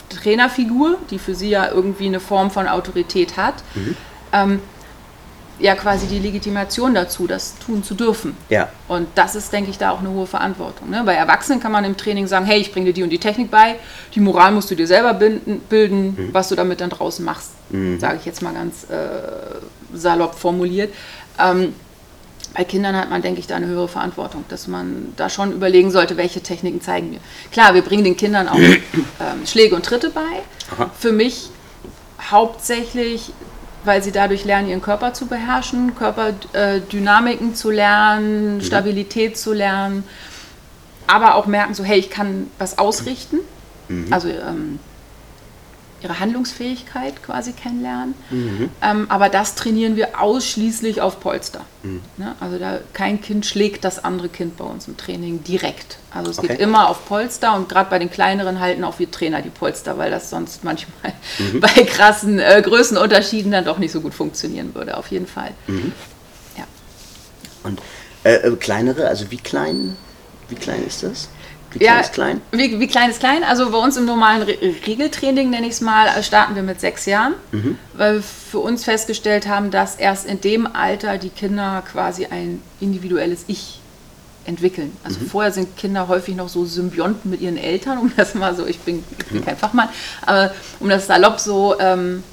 Trainerfigur, 0.10 0.98
die 1.10 1.20
für 1.20 1.36
sie 1.36 1.50
ja 1.50 1.70
irgendwie 1.70 2.08
eine 2.08 2.20
Form 2.20 2.52
von 2.52 2.68
Autorität 2.68 3.38
hat, 3.38 3.56
mhm. 3.76 3.98
ähm, 4.34 4.60
ja 5.60 5.76
quasi 5.76 6.08
die 6.08 6.20
Legitimation 6.20 6.94
dazu, 6.94 7.28
das 7.28 7.56
tun 7.60 7.84
zu 7.84 7.96
dürfen. 7.96 8.38
Ja. 8.50 8.70
Und 8.88 9.08
das 9.16 9.36
ist, 9.36 9.52
denke 9.52 9.72
ich, 9.72 9.78
da 9.78 9.92
auch 9.92 10.00
eine 10.00 10.10
hohe 10.10 10.28
Verantwortung. 10.28 10.90
Ne? 10.90 11.04
Bei 11.06 11.14
Erwachsenen 11.14 11.60
kann 11.60 11.72
man 11.72 11.84
im 11.84 11.98
Training 11.98 12.28
sagen, 12.28 12.46
hey, 12.46 12.60
ich 12.60 12.72
bringe 12.72 12.88
dir 12.88 12.94
die 12.94 13.04
und 13.04 13.10
die 13.10 13.20
Technik 13.20 13.50
bei, 13.50 13.76
die 14.14 14.20
Moral 14.20 14.52
musst 14.52 14.70
du 14.70 14.76
dir 14.76 14.88
selber 14.88 15.14
bilden, 15.14 15.62
bilden 15.70 16.16
mhm. 16.18 16.34
was 16.34 16.50
du 16.50 16.56
damit 16.56 16.82
dann 16.82 16.90
draußen 16.90 17.24
machst, 17.24 17.52
mhm. 17.70 18.00
sage 18.00 18.18
ich 18.20 18.26
jetzt 18.26 18.42
mal 18.42 18.54
ganz 18.54 18.84
äh, 18.90 19.98
salopp 19.98 20.36
formuliert. 20.36 20.94
Ähm, 21.40 21.74
bei 22.56 22.64
Kindern 22.64 22.96
hat 22.96 23.10
man, 23.10 23.22
denke 23.22 23.40
ich, 23.40 23.46
da 23.46 23.56
eine 23.56 23.68
höhere 23.68 23.88
Verantwortung, 23.88 24.44
dass 24.50 24.68
man 24.68 25.14
da 25.16 25.30
schon 25.30 25.52
überlegen 25.52 25.92
sollte, 25.92 26.18
welche 26.18 26.42
Techniken 26.42 26.82
zeigen 26.82 27.12
wir. 27.12 27.20
Klar, 27.52 27.76
wir 27.76 27.84
bringen 27.84 28.04
den 28.04 28.18
Kindern 28.18 28.48
auch 28.48 28.58
ähm, 28.60 29.46
Schläge 29.46 29.76
und 29.76 29.86
Tritte 29.86 30.10
bei. 30.10 30.22
Aha. 30.76 30.90
Für 30.98 31.12
mich 31.12 31.50
hauptsächlich 32.32 33.32
weil 33.88 34.04
sie 34.04 34.12
dadurch 34.12 34.46
lernen, 34.46 34.70
ihren 34.70 34.82
Körper 34.82 35.14
zu 35.14 35.26
beherrschen, 35.26 35.96
Körperdynamiken 35.96 37.56
zu 37.56 37.72
lernen, 37.72 38.56
mhm. 38.56 38.62
Stabilität 38.62 39.38
zu 39.38 39.54
lernen, 39.54 40.04
aber 41.08 41.36
auch 41.36 41.48
merken, 41.48 41.74
so 41.74 41.84
hey, 41.84 41.98
ich 41.98 42.10
kann 42.10 42.52
was 42.60 42.78
ausrichten. 42.78 43.40
Mhm. 43.88 44.08
Also 44.12 44.28
ähm, 44.28 44.80
ihre 46.02 46.20
Handlungsfähigkeit 46.20 47.24
quasi 47.24 47.54
kennenlernen. 47.54 48.14
Mhm. 48.30 48.70
Ähm, 48.82 49.06
aber 49.10 49.30
das 49.30 49.56
trainieren 49.56 49.96
wir 49.96 50.22
ausschließlich 50.22 51.02
auf 51.02 51.20
Polster. 51.20 51.62
Mhm. 51.84 52.02
Ne? 52.18 52.36
Also 52.40 52.60
da, 52.60 52.80
kein 52.94 53.22
Kind 53.22 53.46
schlägt 53.46 53.84
das 53.84 54.04
andere 54.04 54.30
Kind 54.30 54.58
bei 54.58 54.66
uns 54.66 54.88
im 54.88 54.96
Training 54.96 55.44
direkt. 55.44 55.98
Also 56.14 56.32
es 56.32 56.40
okay. 56.40 56.50
geht 56.50 56.60
immer 56.60 56.90
auf 56.90 57.06
Polster 57.06 57.56
und 57.56 57.68
gerade 57.68 57.90
bei 57.90 58.00
den 58.00 58.12
kleineren 58.12 58.60
halten 58.60 58.84
auch 58.84 59.00
wir 59.00 59.10
Trainer 59.10 59.42
die 59.42 59.50
Polster, 59.50 59.98
weil 59.98 60.12
das 60.12 60.30
sonst 60.30 60.64
manchmal 60.64 61.14
mhm. 61.40 61.60
bei 61.62 61.84
krassen 61.84 62.40
äh, 62.40 62.62
Größenunterschieden 62.64 63.52
dann 63.52 63.66
doch 63.66 63.80
nicht 63.80 63.92
so 63.92 64.02
gut 64.02 64.14
funktionieren 64.14 64.76
würde, 64.76 64.98
auf 64.98 65.10
jeden 65.10 65.28
Fall. 65.28 65.52
Mhm. 65.66 65.94
Ja. 66.58 66.66
Und 67.64 67.82
äh, 68.24 68.36
äh 68.36 68.56
kleinere, 68.56 69.08
also 69.08 69.32
wie 69.32 69.38
klein, 69.38 69.98
wie 70.50 70.56
klein 70.56 70.86
ist 70.86 71.04
das? 71.04 71.30
Wie 71.80 71.86
klein 71.86 71.96
ja, 71.96 72.02
ist 72.02 72.14
klein? 72.14 72.42
Wie, 72.52 72.80
wie, 72.80 72.88
klein 72.88 73.10
ist 73.10 73.20
klein? 73.20 73.44
Also 73.44 73.70
bei 73.72 73.78
uns 73.78 73.98
im 73.98 74.06
normalen 74.06 74.42
Re 74.42 74.58
Regeltraining, 74.86 75.50
nenne 75.50 75.68
ich 75.68 75.74
es 75.74 75.82
mal, 75.82 76.22
starten 76.24 76.56
wir 76.56 76.64
mit 76.64 76.80
sechs 76.80 77.06
Jahren, 77.06 77.34
mhm. 77.52 77.78
weil 77.94 78.16
wir 78.16 78.24
für 78.24 78.60
uns 78.60 78.84
festgestellt 78.84 79.48
haben, 79.48 79.72
dass 79.72 79.96
erst 79.96 80.26
in 80.26 80.42
dem 80.42 80.68
Alter 80.68 81.18
die 81.18 81.30
Kinder 81.30 81.84
quasi 81.92 82.26
ein 82.26 82.62
individuelles 82.80 83.46
Ich 83.48 83.80
entwickeln. 84.46 84.96
Also 85.04 85.20
mhm. 85.20 85.28
vorher 85.28 85.52
sind 85.52 85.78
Kinder 85.78 86.08
häufig 86.08 86.36
noch 86.36 86.50
so 86.50 86.66
Symbionten 86.66 87.30
mit 87.30 87.42
ihren 87.42 87.58
Eltern, 87.58 87.98
um 88.02 88.12
das 88.16 88.34
mal 88.34 88.56
so, 88.56 88.66
ich 88.66 88.80
bin, 88.80 89.04
ich 89.20 89.26
bin 89.28 89.46
kein 89.46 89.58
Fachmann, 89.58 89.90
aber 90.26 90.52
um 90.80 90.90
das 90.90 91.08
salopp 91.08 91.40
so 91.40 91.76
ähm, 91.80 92.24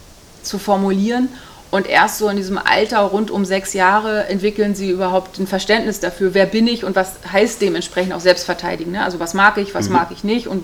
zu 0.42 0.58
formulieren. 0.58 1.28
Und 1.74 1.88
erst 1.88 2.18
so 2.18 2.28
in 2.28 2.36
diesem 2.36 2.56
Alter 2.56 3.00
rund 3.00 3.32
um 3.32 3.44
sechs 3.44 3.72
Jahre 3.72 4.28
entwickeln 4.28 4.76
sie 4.76 4.90
überhaupt 4.90 5.40
ein 5.40 5.48
Verständnis 5.48 5.98
dafür, 5.98 6.32
wer 6.32 6.46
bin 6.46 6.68
ich 6.68 6.84
und 6.84 6.94
was 6.94 7.14
heißt 7.32 7.60
dementsprechend 7.60 8.12
auch 8.12 8.20
Selbstverteidigen. 8.20 8.92
Ne? 8.92 9.02
Also 9.02 9.18
was 9.18 9.34
mag 9.34 9.58
ich, 9.58 9.74
was 9.74 9.88
mhm. 9.88 9.94
mag 9.94 10.12
ich 10.12 10.22
nicht 10.22 10.46
und 10.46 10.62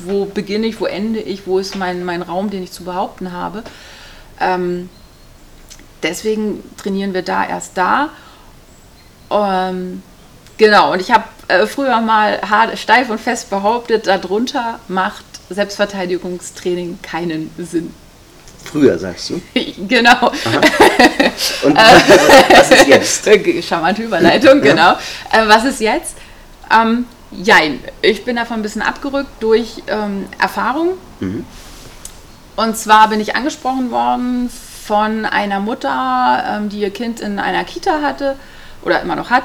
wo 0.00 0.26
beginne 0.26 0.66
ich, 0.66 0.78
wo 0.78 0.84
ende 0.84 1.20
ich, 1.20 1.46
wo 1.46 1.58
ist 1.58 1.74
mein, 1.74 2.04
mein 2.04 2.20
Raum, 2.20 2.50
den 2.50 2.62
ich 2.62 2.70
zu 2.70 2.84
behaupten 2.84 3.32
habe. 3.32 3.62
Ähm, 4.40 4.90
deswegen 6.02 6.62
trainieren 6.76 7.14
wir 7.14 7.22
da 7.22 7.48
erst 7.48 7.78
da. 7.78 8.10
Ähm, 9.30 10.02
genau, 10.58 10.92
und 10.92 11.00
ich 11.00 11.12
habe 11.12 11.24
äh, 11.48 11.66
früher 11.66 11.98
mal 12.02 12.42
hart, 12.42 12.78
steif 12.78 13.08
und 13.08 13.22
fest 13.22 13.48
behauptet, 13.48 14.06
darunter 14.06 14.80
macht 14.86 15.24
Selbstverteidigungstraining 15.48 16.98
keinen 17.00 17.50
Sinn. 17.56 17.94
Früher, 18.64 18.98
sagst 18.98 19.30
du? 19.30 19.42
genau. 19.88 20.28
Und 21.62 21.76
was 21.76 22.70
ist 22.70 22.86
jetzt? 22.86 23.28
Charmante 23.68 24.02
Überleitung, 24.02 24.60
genau. 24.60 24.92
Äh, 25.30 25.46
was 25.46 25.64
ist 25.64 25.80
jetzt? 25.80 26.16
Ähm, 26.70 27.06
jein, 27.30 27.80
ich 28.00 28.24
bin 28.24 28.36
davon 28.36 28.60
ein 28.60 28.62
bisschen 28.62 28.82
abgerückt 28.82 29.30
durch 29.40 29.82
ähm, 29.88 30.26
Erfahrung. 30.38 30.94
Mhm. 31.20 31.44
Und 32.56 32.76
zwar 32.76 33.08
bin 33.08 33.20
ich 33.20 33.34
angesprochen 33.34 33.90
worden 33.90 34.50
von 34.84 35.24
einer 35.24 35.60
Mutter, 35.60 36.44
ähm, 36.46 36.68
die 36.68 36.80
ihr 36.80 36.90
Kind 36.90 37.20
in 37.20 37.38
einer 37.38 37.64
Kita 37.64 38.02
hatte 38.02 38.36
oder 38.82 39.00
immer 39.00 39.16
noch 39.16 39.30
hat. 39.30 39.44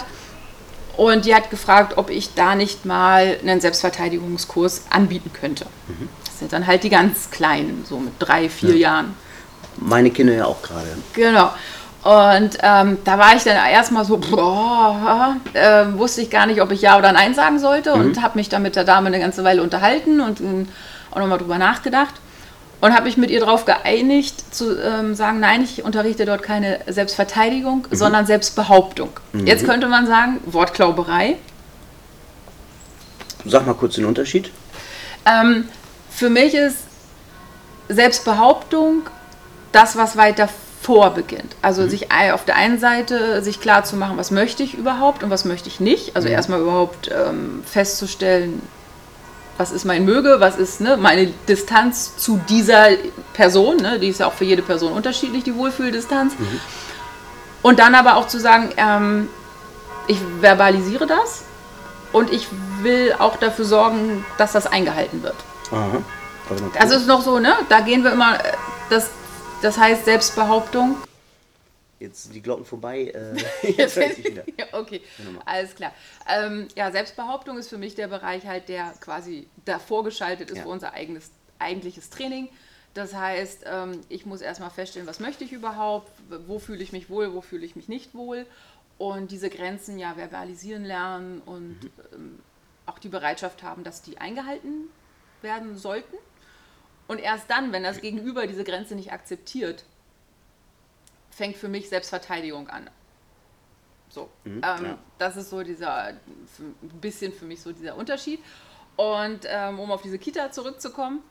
Und 0.98 1.26
die 1.26 1.36
hat 1.36 1.52
gefragt, 1.52 1.98
ob 1.98 2.10
ich 2.10 2.34
da 2.34 2.56
nicht 2.56 2.86
mal 2.86 3.38
einen 3.42 3.62
Selbstverteidigungskurs 3.62 4.86
anbieten 4.90 5.32
könnte. 5.32 5.66
Mhm. 5.88 6.10
Das 6.38 6.42
sind 6.42 6.54
dann 6.54 6.68
halt 6.68 6.84
die 6.84 6.92
ganz 6.92 7.32
Kleinen, 7.32 7.84
so 7.84 7.98
mit 7.98 8.14
drei, 8.20 8.48
vier 8.48 8.76
ja. 8.76 8.92
Jahren. 8.92 9.16
Meine 9.78 10.12
Kinder 10.12 10.34
ja 10.34 10.46
auch 10.46 10.62
gerade. 10.62 10.86
Genau. 11.14 11.50
Und 12.04 12.60
ähm, 12.62 13.00
da 13.04 13.18
war 13.18 13.36
ich 13.36 13.44
dann 13.44 13.56
erstmal 13.56 14.06
so, 14.06 14.18
boah, 14.18 15.36
äh, 15.54 15.86
wusste 15.94 16.22
ich 16.22 16.30
gar 16.30 16.46
nicht, 16.46 16.62
ob 16.62 16.72
ich 16.72 16.84
Ja 16.84 17.00
oder 17.00 17.12
Nein 17.12 17.34
sagen 17.34 17.58
sollte 17.58 17.96
mhm. 17.96 18.02
und 18.02 18.22
habe 18.22 18.38
mich 18.38 18.50
dann 18.50 18.62
mit 18.62 18.76
der 18.76 18.84
Dame 18.84 19.08
eine 19.08 19.20
ganze 19.20 19.44
Weile 19.44 19.64
unterhalten 19.64 20.22
und 20.22 20.40
äh, 20.40 20.68
auch 21.10 21.18
nochmal 21.18 21.40
drüber 21.40 21.58
nachgedacht 21.58 22.14
und 22.82 22.94
habe 22.94 23.06
mich 23.06 23.18
mit 23.18 23.32
ihr 23.32 23.40
darauf 23.40 23.66
geeinigt, 23.66 24.54
zu 24.54 24.80
ähm, 24.80 25.16
sagen, 25.16 25.40
nein, 25.40 25.64
ich 25.64 25.84
unterrichte 25.86 26.26
dort 26.26 26.44
keine 26.44 26.82
Selbstverteidigung, 26.86 27.88
mhm. 27.90 27.96
sondern 27.96 28.28
Selbstbehauptung. 28.28 29.10
Mhm. 29.34 29.48
Jetzt 29.48 29.66
könnte 29.66 29.88
man 29.88 30.06
sagen, 30.06 30.40
Wortklauberei. 30.46 31.38
Sag 33.44 33.66
mal 33.66 33.74
kurz 33.74 33.96
den 33.96 34.06
Unterschied. 34.06 34.52
Ähm, 35.26 35.66
für 36.18 36.32
mich 36.32 36.56
ist 36.56 36.78
Selbstbehauptung 37.90 39.04
das, 39.72 39.96
was 39.96 40.18
weiter 40.18 40.50
vorbeginnt. 40.82 41.56
Also 41.62 41.84
mhm. 41.84 41.90
sich 41.90 42.08
auf 42.34 42.44
der 42.44 42.56
einen 42.56 42.80
Seite 42.80 43.44
sich 43.44 43.62
klar 43.62 43.84
zu 43.84 43.96
machen, 43.96 44.18
was 44.18 44.32
möchte 44.32 44.64
ich 44.64 44.74
überhaupt 44.74 45.22
und 45.22 45.30
was 45.30 45.46
möchte 45.46 45.70
ich 45.70 45.80
nicht. 45.80 46.16
Also 46.16 46.28
mhm. 46.28 46.34
erstmal 46.34 46.62
überhaupt 46.62 47.12
ähm, 47.14 47.62
festzustellen, 47.66 48.64
was 49.58 49.72
ist 49.72 49.86
mein 49.86 50.06
Möge, 50.06 50.38
was 50.40 50.58
ist 50.58 50.82
ne, 50.82 50.98
meine 50.98 51.28
Distanz 51.48 52.18
zu 52.18 52.42
dieser 52.50 52.88
Person, 53.34 53.78
ne, 53.78 54.00
die 54.00 54.08
ist 54.08 54.20
ja 54.20 54.26
auch 54.26 54.34
für 54.34 54.46
jede 54.46 54.64
Person 54.64 54.94
unterschiedlich, 54.94 55.44
die 55.44 55.56
Wohlfühldistanz. 55.56 56.34
Mhm. 56.40 56.60
Und 57.62 57.78
dann 57.78 57.94
aber 57.94 58.16
auch 58.16 58.28
zu 58.28 58.40
sagen, 58.40 58.72
ähm, 58.78 59.30
ich 60.08 60.18
verbalisiere 60.42 61.06
das 61.06 61.44
und 62.12 62.34
ich 62.34 62.48
will 62.82 63.14
auch 63.20 63.38
dafür 63.38 63.66
sorgen, 63.66 64.26
dass 64.40 64.54
das 64.54 64.66
eingehalten 64.66 65.22
wird. 65.22 65.36
Aha. 65.72 66.04
Also 66.80 66.96
ist 66.96 67.08
noch 67.08 67.22
so, 67.22 67.40
ne? 67.40 67.54
Da 67.70 67.82
gehen 67.82 68.04
wir 68.04 68.14
immer, 68.14 68.40
äh, 68.40 68.54
das, 68.90 69.10
das 69.62 69.78
heißt 69.78 70.06
Selbstbehauptung 70.06 70.96
Jetzt 72.00 72.24
sind 72.24 72.36
die 72.36 72.42
Glocken 72.42 72.66
vorbei. 72.66 73.06
Äh, 73.06 73.72
jetzt 73.72 73.98
ich 73.98 74.24
wieder. 74.24 74.44
ja, 74.58 74.66
okay, 74.74 75.02
alles 75.46 75.74
klar. 75.74 75.94
Ähm, 76.30 76.68
ja, 76.76 76.92
Selbstbehauptung 76.92 77.58
ist 77.58 77.70
für 77.70 77.78
mich 77.78 77.96
der 77.96 78.08
Bereich 78.08 78.46
halt, 78.46 78.70
der 78.70 78.94
quasi 79.00 79.48
davor 79.66 80.04
geschaltet 80.04 80.52
ist 80.52 80.58
ja. 80.58 80.64
für 80.64 80.70
unser 80.70 80.94
eigenes, 80.94 81.32
eigentliches 81.60 82.10
Training. 82.10 82.50
Das 82.94 83.16
heißt, 83.16 83.64
ähm, 83.66 84.02
ich 84.10 84.26
muss 84.26 84.42
erstmal 84.42 84.70
feststellen, 84.70 85.08
was 85.08 85.20
möchte 85.20 85.44
ich 85.44 85.52
überhaupt, 85.54 86.12
wo 86.48 86.60
fühle 86.60 86.84
ich 86.84 86.92
mich 86.92 87.10
wohl, 87.10 87.34
wo 87.34 87.42
fühle 87.42 87.66
ich 87.66 87.76
mich 87.76 87.88
nicht 87.88 88.14
wohl 88.14 88.46
und 88.98 89.32
diese 89.32 89.50
Grenzen 89.50 90.00
ja 90.00 90.14
verbalisieren 90.16 90.84
lernen 90.84 91.42
und 91.46 91.84
mhm. 91.84 91.92
ähm, 92.14 92.40
auch 92.86 93.00
die 93.00 93.10
Bereitschaft 93.10 93.64
haben, 93.64 93.84
dass 93.84 94.02
die 94.02 94.18
eingehalten 94.18 94.90
werden 95.42 95.78
sollten. 95.78 96.16
Und 97.08 97.20
erst 97.20 97.50
dann, 97.50 97.72
wenn 97.72 97.84
das 97.84 98.02
Gegenüber 98.02 98.48
diese 98.48 98.64
Grenze 98.64 98.96
nicht 98.96 99.12
akzeptiert, 99.12 99.86
fängt 101.32 101.56
für 101.56 101.70
mich 101.70 101.90
Selbstverteidigung 101.90 102.68
an. 102.70 102.90
So, 104.10 104.30
mhm, 104.44 104.62
ähm, 104.64 104.86
ja. 104.86 104.98
das 105.18 105.38
ist 105.38 105.50
so 105.50 105.64
dieser, 105.64 106.08
ein 106.08 106.20
bisschen 107.02 107.34
für 107.34 107.46
mich 107.46 107.62
so 107.62 107.72
dieser 107.72 107.96
Unterschied. 107.96 108.40
Und 108.96 109.42
ähm, 109.46 109.80
um 109.80 109.92
auf 109.92 110.02
diese 110.02 110.18
Kita 110.18 110.52
zurückzukommen, 110.52 111.22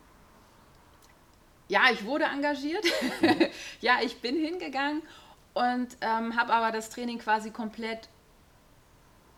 ja, 1.68 1.90
ich 1.92 2.04
wurde 2.04 2.24
engagiert, 2.24 2.84
mhm. 3.20 3.46
ja, 3.80 3.98
ich 4.02 4.20
bin 4.20 4.36
hingegangen 4.36 5.02
und 5.54 5.96
ähm, 6.00 6.36
habe 6.36 6.52
aber 6.52 6.70
das 6.70 6.90
Training 6.90 7.18
quasi 7.18 7.50
komplett 7.50 8.08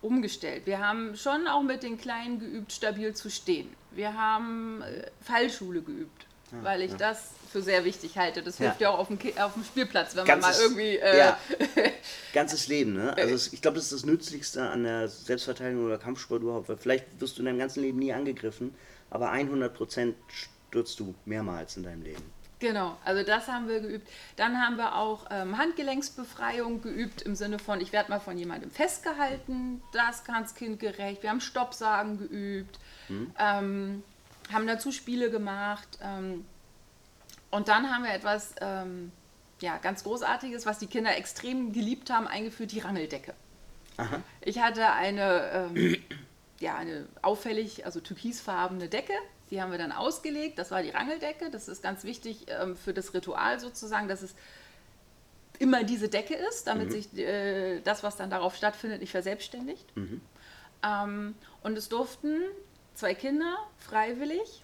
umgestellt. 0.01 0.65
Wir 0.65 0.79
haben 0.79 1.15
schon 1.15 1.47
auch 1.47 1.61
mit 1.61 1.83
den 1.83 1.97
Kleinen 1.97 2.39
geübt, 2.39 2.71
stabil 2.71 3.13
zu 3.13 3.29
stehen. 3.29 3.69
Wir 3.91 4.13
haben 4.13 4.81
äh, 4.81 5.07
Fallschule 5.21 5.81
geübt, 5.81 6.25
ja, 6.51 6.63
weil 6.63 6.81
ich 6.81 6.91
ja. 6.91 6.97
das 6.97 7.31
für 7.51 7.61
sehr 7.61 7.83
wichtig 7.83 8.17
halte. 8.17 8.43
Das 8.43 8.57
hilft 8.57 8.79
ja, 8.79 8.89
ja 8.89 8.95
auch 8.95 8.99
auf 8.99 9.07
dem, 9.07 9.17
auf 9.39 9.53
dem 9.53 9.63
Spielplatz, 9.63 10.15
wenn 10.15 10.25
ganzes, 10.25 10.61
man 10.61 10.75
mal 10.75 10.81
irgendwie. 10.81 10.97
Äh, 10.97 11.33
ganzes 12.33 12.67
Leben, 12.67 12.93
ne? 12.93 13.15
Also 13.17 13.49
ich 13.51 13.61
glaube, 13.61 13.75
das 13.75 13.85
ist 13.85 13.93
das 13.93 14.05
Nützlichste 14.05 14.69
an 14.69 14.83
der 14.83 15.07
Selbstverteidigung 15.07 15.85
oder 15.85 15.97
Kampfsport 15.97 16.43
überhaupt. 16.43 16.69
Weil 16.69 16.77
vielleicht 16.77 17.19
wirst 17.19 17.37
du 17.37 17.41
in 17.41 17.47
deinem 17.47 17.59
ganzen 17.59 17.81
Leben 17.81 17.99
nie 17.99 18.13
angegriffen, 18.13 18.75
aber 19.09 19.31
100% 19.33 20.13
stürzt 20.27 20.99
du 20.99 21.15
mehrmals 21.25 21.75
in 21.77 21.83
deinem 21.83 22.03
Leben. 22.03 22.38
Genau, 22.59 22.97
also 23.05 23.23
das 23.23 23.47
haben 23.47 23.69
wir 23.69 23.79
geübt. 23.79 24.09
Dann 24.35 24.59
haben 24.61 24.75
wir 24.75 24.95
auch 24.95 25.27
ähm, 25.31 25.57
Handgelenksbefreiung 25.57 26.81
geübt 26.81 27.21
im 27.21 27.35
Sinne 27.35 27.57
von, 27.57 27.79
ich 27.79 27.93
werde 27.93 28.09
mal 28.09 28.19
von 28.19 28.37
jemandem 28.37 28.69
festgehalten, 28.69 29.81
das 29.93 30.25
ganz 30.25 30.55
kindgerecht. 30.55 31.23
Wir 31.23 31.29
haben 31.29 31.39
Stoppsagen 31.39 32.17
geübt, 32.17 32.77
hm. 33.07 33.31
ähm, 33.39 34.03
haben 34.51 34.67
dazu 34.67 34.91
Spiele 34.91 35.31
gemacht. 35.31 35.87
Ähm, 36.03 36.45
und 37.49 37.69
dann 37.69 37.89
haben 37.89 38.03
wir 38.03 38.13
etwas 38.13 38.53
ähm, 38.59 39.13
ja, 39.61 39.77
ganz 39.77 40.03
Großartiges, 40.03 40.65
was 40.65 40.79
die 40.79 40.87
Kinder 40.87 41.15
extrem 41.15 41.71
geliebt 41.71 42.09
haben, 42.09 42.27
eingeführt, 42.27 42.73
die 42.73 42.79
Rangeldecke. 42.79 43.33
Aha. 43.97 44.21
Ich 44.41 44.59
hatte 44.59 44.91
eine, 44.91 45.69
ähm, 45.75 45.97
ja, 46.59 46.75
eine 46.75 47.05
auffällig, 47.21 47.85
also 47.85 48.01
türkisfarbene 48.01 48.89
Decke, 48.89 49.13
die 49.49 49.61
haben 49.61 49.71
wir 49.71 49.77
dann 49.77 49.91
ausgelegt, 49.91 50.59
das 50.59 50.71
war 50.71 50.83
die 50.83 50.89
Rangeldecke, 50.89 51.49
das 51.49 51.67
ist 51.67 51.81
ganz 51.81 52.03
wichtig 52.03 52.45
ähm, 52.47 52.75
für 52.75 52.93
das 52.93 53.13
Ritual 53.13 53.59
sozusagen, 53.59 54.07
dass 54.07 54.21
es 54.21 54.35
immer 55.57 55.83
diese 55.83 56.07
Decke 56.07 56.35
ist, 56.35 56.67
damit 56.67 56.87
mhm. 56.87 56.91
sich 56.91 57.17
äh, 57.17 57.81
das, 57.81 58.03
was 58.03 58.15
dann 58.15 58.29
darauf 58.29 58.55
stattfindet, 58.55 59.01
nicht 59.01 59.11
verselbstständigt. 59.11 59.85
Mhm. 59.95 60.21
Ähm, 60.83 61.35
und 61.63 61.77
es 61.77 61.89
durften 61.89 62.41
zwei 62.93 63.13
Kinder 63.13 63.57
freiwillig 63.77 64.63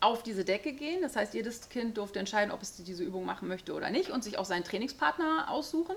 auf 0.00 0.22
diese 0.22 0.44
Decke 0.44 0.72
gehen. 0.72 1.02
Das 1.02 1.16
heißt, 1.16 1.34
jedes 1.34 1.68
Kind 1.68 1.96
durfte 1.98 2.18
entscheiden, 2.18 2.52
ob 2.52 2.62
es 2.62 2.76
diese 2.76 3.04
Übung 3.04 3.24
machen 3.24 3.48
möchte 3.48 3.74
oder 3.74 3.90
nicht 3.90 4.10
und 4.10 4.24
sich 4.24 4.38
auch 4.38 4.44
seinen 4.44 4.64
Trainingspartner 4.64 5.50
aussuchen. 5.50 5.96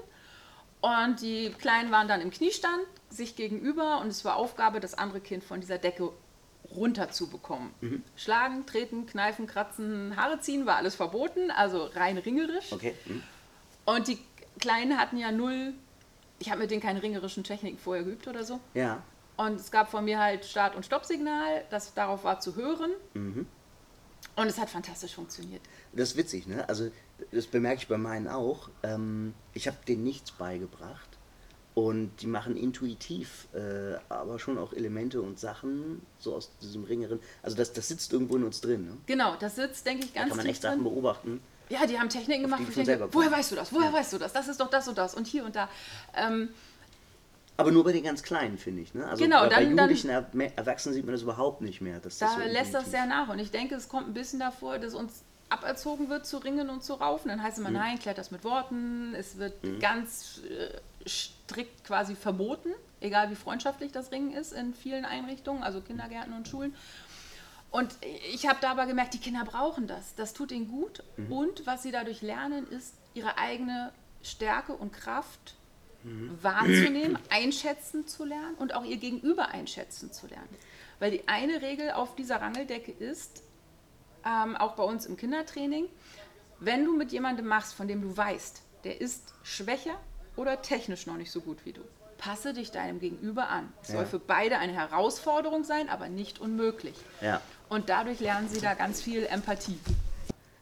Und 0.81 1.21
die 1.21 1.51
Kleinen 1.59 1.91
waren 1.91 2.07
dann 2.07 2.21
im 2.21 2.31
Kniestand, 2.31 2.83
sich 3.09 3.35
gegenüber 3.35 4.01
und 4.01 4.07
es 4.07 4.25
war 4.25 4.35
Aufgabe, 4.35 4.79
das 4.79 4.95
andere 4.95 5.21
Kind 5.21 5.43
von 5.43 5.61
dieser 5.61 5.77
Decke 5.77 6.11
runter 6.75 7.09
zu 7.09 7.27
bekommen. 7.27 7.73
Mhm. 7.81 8.03
Schlagen, 8.15 8.65
treten, 8.65 9.05
kneifen, 9.05 9.47
kratzen, 9.47 10.15
Haare 10.15 10.39
ziehen 10.39 10.65
war 10.65 10.77
alles 10.77 10.95
verboten, 10.95 11.51
also 11.51 11.85
rein 11.85 12.17
ringerisch. 12.17 12.71
Okay. 12.71 12.95
Mhm. 13.05 13.23
Und 13.85 14.07
die 14.07 14.19
Kleinen 14.59 14.97
hatten 14.97 15.17
ja 15.17 15.31
null, 15.31 15.73
ich 16.39 16.49
habe 16.49 16.61
mit 16.61 16.71
denen 16.71 16.81
keine 16.81 17.01
ringerischen 17.01 17.43
Techniken 17.43 17.77
vorher 17.77 18.03
geübt 18.03 18.27
oder 18.27 18.43
so. 18.43 18.59
Ja. 18.73 19.03
Und 19.37 19.59
es 19.59 19.71
gab 19.71 19.89
von 19.89 20.05
mir 20.05 20.19
halt 20.19 20.45
Start- 20.45 20.75
und 20.75 20.85
Stoppsignal, 20.85 21.63
das 21.69 21.93
darauf 21.93 22.23
war 22.23 22.39
zu 22.39 22.55
hören. 22.55 22.91
Mhm. 23.13 23.47
Und 24.35 24.47
es 24.47 24.59
hat 24.59 24.69
fantastisch 24.69 25.15
funktioniert. 25.15 25.61
Das 25.93 26.09
ist 26.09 26.17
witzig, 26.17 26.47
ne? 26.47 26.67
Also, 26.69 26.91
das 27.31 27.47
bemerke 27.47 27.81
ich 27.81 27.87
bei 27.87 27.97
meinen 27.97 28.27
auch. 28.27 28.69
Ähm, 28.83 29.33
ich 29.53 29.67
habe 29.67 29.77
denen 29.87 30.03
nichts 30.03 30.31
beigebracht. 30.31 31.10
Und 31.73 32.11
die 32.21 32.27
machen 32.27 32.57
intuitiv, 32.57 33.47
äh, 33.53 33.95
aber 34.09 34.39
schon 34.39 34.57
auch 34.57 34.73
Elemente 34.73 35.21
und 35.21 35.39
Sachen 35.39 36.01
so 36.19 36.35
aus 36.35 36.51
diesem 36.61 36.83
ringeren. 36.83 37.19
Also 37.43 37.55
das, 37.55 37.71
das 37.71 37.87
sitzt 37.87 38.11
irgendwo 38.11 38.35
in 38.35 38.43
uns 38.43 38.59
drin. 38.59 38.85
Ne? 38.85 38.97
Genau, 39.05 39.35
das 39.39 39.55
sitzt, 39.55 39.85
denke 39.85 40.05
ich, 40.05 40.13
ganz 40.13 40.25
da 40.25 40.35
kann 40.35 40.37
man 40.37 40.45
echt 40.47 40.61
Sachen 40.61 40.83
beobachten. 40.83 41.41
Ja, 41.69 41.87
die 41.87 41.97
haben 41.97 42.09
Techniken 42.09 42.43
gemacht, 42.43 42.61
wo 42.65 42.79
ich 42.79 42.85
denke, 42.85 43.07
woher 43.13 43.31
weißt 43.31 43.53
du 43.53 43.55
das? 43.55 43.71
Woher 43.71 43.87
ja. 43.87 43.93
weißt 43.93 44.11
du 44.11 44.17
das? 44.17 44.33
Das 44.33 44.49
ist 44.49 44.59
doch 44.59 44.69
das 44.69 44.89
und 44.89 44.97
das 44.97 45.15
und 45.15 45.25
hier 45.25 45.45
und 45.45 45.55
da. 45.55 45.69
Ähm, 46.13 46.49
aber 47.55 47.71
nur 47.71 47.83
bei 47.83 47.91
den 47.91 48.03
ganz 48.03 48.23
Kleinen, 48.23 48.57
finde 48.57 48.81
ich. 48.81 48.93
Ne? 48.93 49.07
Also 49.07 49.23
genau, 49.23 49.41
bei, 49.43 49.49
dann, 49.49 49.63
bei 49.63 49.69
Jugendlichen, 49.69 50.07
dann, 50.07 50.41
Erwachsenen 50.55 50.95
sieht 50.95 51.05
man 51.05 51.13
das 51.13 51.21
überhaupt 51.21 51.61
nicht 51.61 51.79
mehr. 51.79 51.99
da 51.99 52.09
das 52.09 52.19
so 52.19 52.39
lässt 52.39 52.73
das 52.73 52.91
sehr 52.91 53.05
nach. 53.05 53.29
Und 53.29 53.39
ich 53.39 53.51
denke, 53.51 53.75
es 53.75 53.87
kommt 53.87 54.07
ein 54.07 54.13
bisschen 54.13 54.39
davor, 54.39 54.79
dass 54.79 54.93
uns 54.93 55.23
aberzogen 55.51 56.09
wird 56.09 56.25
zu 56.25 56.37
ringen 56.37 56.69
und 56.69 56.83
zu 56.83 56.93
raufen. 56.93 57.29
Dann 57.29 57.43
heißt 57.43 57.53
es 57.53 57.59
immer, 57.59 57.69
mhm. 57.69 57.77
nein, 57.77 57.99
klärt 57.99 58.17
das 58.17 58.31
mit 58.31 58.43
Worten. 58.43 59.13
Es 59.15 59.37
wird 59.37 59.63
mhm. 59.63 59.79
ganz 59.79 60.41
äh, 60.49 61.09
strikt 61.09 61.83
quasi 61.83 62.15
verboten, 62.15 62.69
egal 62.99 63.29
wie 63.29 63.35
freundschaftlich 63.35 63.91
das 63.91 64.11
Ringen 64.11 64.31
ist 64.31 64.53
in 64.53 64.73
vielen 64.73 65.05
Einrichtungen, 65.05 65.63
also 65.63 65.81
Kindergärten 65.81 66.33
und 66.33 66.47
Schulen. 66.47 66.75
Und 67.69 67.95
ich 68.33 68.47
habe 68.47 68.59
da 68.61 68.71
aber 68.71 68.85
gemerkt, 68.85 69.13
die 69.13 69.19
Kinder 69.19 69.45
brauchen 69.45 69.87
das. 69.87 70.15
Das 70.15 70.33
tut 70.33 70.51
ihnen 70.51 70.67
gut. 70.67 71.03
Mhm. 71.17 71.31
Und 71.31 71.65
was 71.65 71.83
sie 71.83 71.91
dadurch 71.91 72.21
lernen, 72.21 72.67
ist 72.67 72.95
ihre 73.13 73.37
eigene 73.37 73.91
Stärke 74.23 74.73
und 74.73 74.91
Kraft 74.91 75.55
mhm. 76.03 76.37
wahrzunehmen, 76.41 77.17
einschätzen 77.29 78.07
zu 78.07 78.25
lernen 78.25 78.55
und 78.55 78.73
auch 78.73 78.83
ihr 78.83 78.97
Gegenüber 78.97 79.49
einschätzen 79.49 80.11
zu 80.11 80.27
lernen. 80.27 80.49
Weil 80.99 81.11
die 81.11 81.27
eine 81.27 81.61
Regel 81.61 81.91
auf 81.91 82.15
dieser 82.15 82.41
Rangeldecke 82.41 82.91
ist, 82.91 83.41
ähm, 84.25 84.55
auch 84.55 84.75
bei 84.75 84.83
uns 84.83 85.05
im 85.05 85.17
Kindertraining, 85.17 85.85
wenn 86.59 86.85
du 86.85 86.95
mit 86.95 87.11
jemandem 87.11 87.47
machst, 87.47 87.73
von 87.73 87.87
dem 87.87 88.01
du 88.01 88.15
weißt, 88.15 88.61
der 88.83 89.01
ist 89.01 89.33
schwächer 89.43 89.95
oder 90.35 90.61
technisch 90.61 91.07
noch 91.07 91.17
nicht 91.17 91.31
so 91.31 91.41
gut 91.41 91.65
wie 91.65 91.73
du, 91.73 91.81
passe 92.17 92.53
dich 92.53 92.71
deinem 92.71 92.99
Gegenüber 92.99 93.49
an. 93.49 93.73
Es 93.81 93.89
ja. 93.89 93.95
soll 93.95 94.05
für 94.05 94.19
beide 94.19 94.57
eine 94.59 94.73
Herausforderung 94.73 95.63
sein, 95.63 95.89
aber 95.89 96.07
nicht 96.07 96.39
unmöglich. 96.39 96.95
Ja. 97.19 97.41
Und 97.69 97.89
dadurch 97.89 98.19
lernen 98.19 98.47
sie 98.49 98.61
da 98.61 98.73
ganz 98.73 99.01
viel 99.01 99.25
Empathie. 99.25 99.79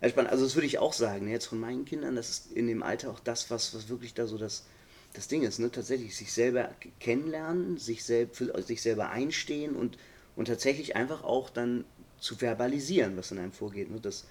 Ja, 0.02 0.10
spannend. 0.10 0.32
Also 0.32 0.45
das 0.45 0.56
würde 0.56 0.67
ich 0.67 0.80
auch 0.80 0.93
sagen, 0.93 1.26
ne, 1.26 1.32
jetzt 1.32 1.48
von 1.48 1.60
meinen 1.60 1.86
Kindern, 1.86 2.15
das 2.15 2.30
ist 2.30 2.52
in 2.54 2.67
dem 2.67 2.84
Alter 2.84 3.12
auch 3.12 3.19
das, 3.19 3.52
was, 3.52 3.76
was 3.76 3.89
wirklich 3.89 4.13
da 4.13 4.28
so 4.28 4.38
das, 4.38 4.65
das 5.13 5.28
Ding 5.28 5.41
ist, 5.43 5.60
ne? 5.60 5.72
tatsächlich 5.72 6.15
sich 6.15 6.32
selber 6.32 6.69
kennenlernen, 7.00 7.78
sich, 7.78 8.06
selb, 8.06 8.36
für 8.36 8.62
sich 8.62 8.82
selber 8.82 9.10
einstehen 9.10 9.76
und, 9.76 9.98
und 10.36 10.48
tatsächlich 10.48 10.95
einfach 10.95 11.24
auch 11.24 11.50
dann 11.50 11.84
zu 12.19 12.36
verbalisieren, 12.36 13.17
was 13.17 13.32
in 13.32 13.39
einem 13.39 13.51
vorgeht. 13.51 13.89
Ne? 13.89 13.99
Das 13.99 14.25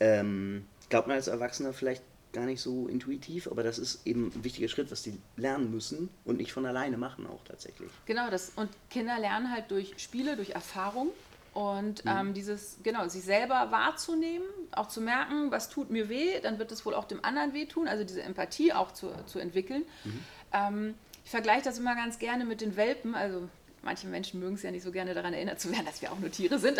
ähm, 0.00 0.66
glaubt 0.88 1.08
man 1.08 1.16
als 1.16 1.28
Erwachsener 1.28 1.72
vielleicht 1.72 2.02
gar 2.32 2.46
nicht 2.46 2.60
so 2.60 2.88
intuitiv, 2.88 3.46
aber 3.46 3.62
das 3.62 3.78
ist 3.78 4.06
eben 4.06 4.32
ein 4.34 4.44
wichtiger 4.44 4.68
Schritt, 4.68 4.90
was 4.90 5.02
die 5.02 5.18
lernen 5.36 5.70
müssen 5.70 6.08
und 6.24 6.38
nicht 6.38 6.52
von 6.52 6.64
alleine 6.64 6.96
machen 6.96 7.26
auch 7.26 7.44
tatsächlich. 7.44 7.90
Genau, 8.06 8.30
das 8.30 8.52
und 8.56 8.70
Kinder 8.90 9.18
lernen 9.18 9.52
halt 9.52 9.70
durch 9.70 9.94
Spiele, 9.98 10.36
durch 10.36 10.50
Erfahrung 10.50 11.10
und 11.52 12.04
mhm. 12.04 12.10
ähm, 12.10 12.34
dieses, 12.34 12.78
genau, 12.82 13.06
sich 13.08 13.22
selber 13.22 13.70
wahrzunehmen, 13.70 14.46
auch 14.72 14.88
zu 14.88 15.02
merken, 15.02 15.50
was 15.50 15.68
tut 15.68 15.90
mir 15.90 16.08
weh, 16.08 16.40
dann 16.40 16.58
wird 16.58 16.72
es 16.72 16.86
wohl 16.86 16.94
auch 16.94 17.04
dem 17.04 17.22
anderen 17.24 17.52
wehtun, 17.52 17.86
also 17.86 18.04
diese 18.04 18.22
Empathie 18.22 18.72
auch 18.72 18.92
zu, 18.92 19.12
zu 19.26 19.38
entwickeln. 19.38 19.84
Mhm. 20.04 20.24
Ähm, 20.52 20.94
ich 21.24 21.30
vergleiche 21.30 21.62
das 21.64 21.78
immer 21.78 21.94
ganz 21.94 22.18
gerne 22.18 22.44
mit 22.44 22.60
den 22.62 22.76
Welpen, 22.76 23.14
also 23.14 23.48
manche 23.82 24.06
Menschen 24.06 24.40
mögen 24.40 24.54
es 24.54 24.62
ja 24.62 24.70
nicht 24.70 24.82
so 24.82 24.92
gerne 24.92 25.14
daran 25.14 25.34
erinnert 25.34 25.60
zu 25.60 25.70
werden, 25.70 25.86
dass 25.86 26.02
wir 26.02 26.12
auch 26.12 26.18
nur 26.18 26.30
Tiere 26.30 26.58
sind. 26.58 26.78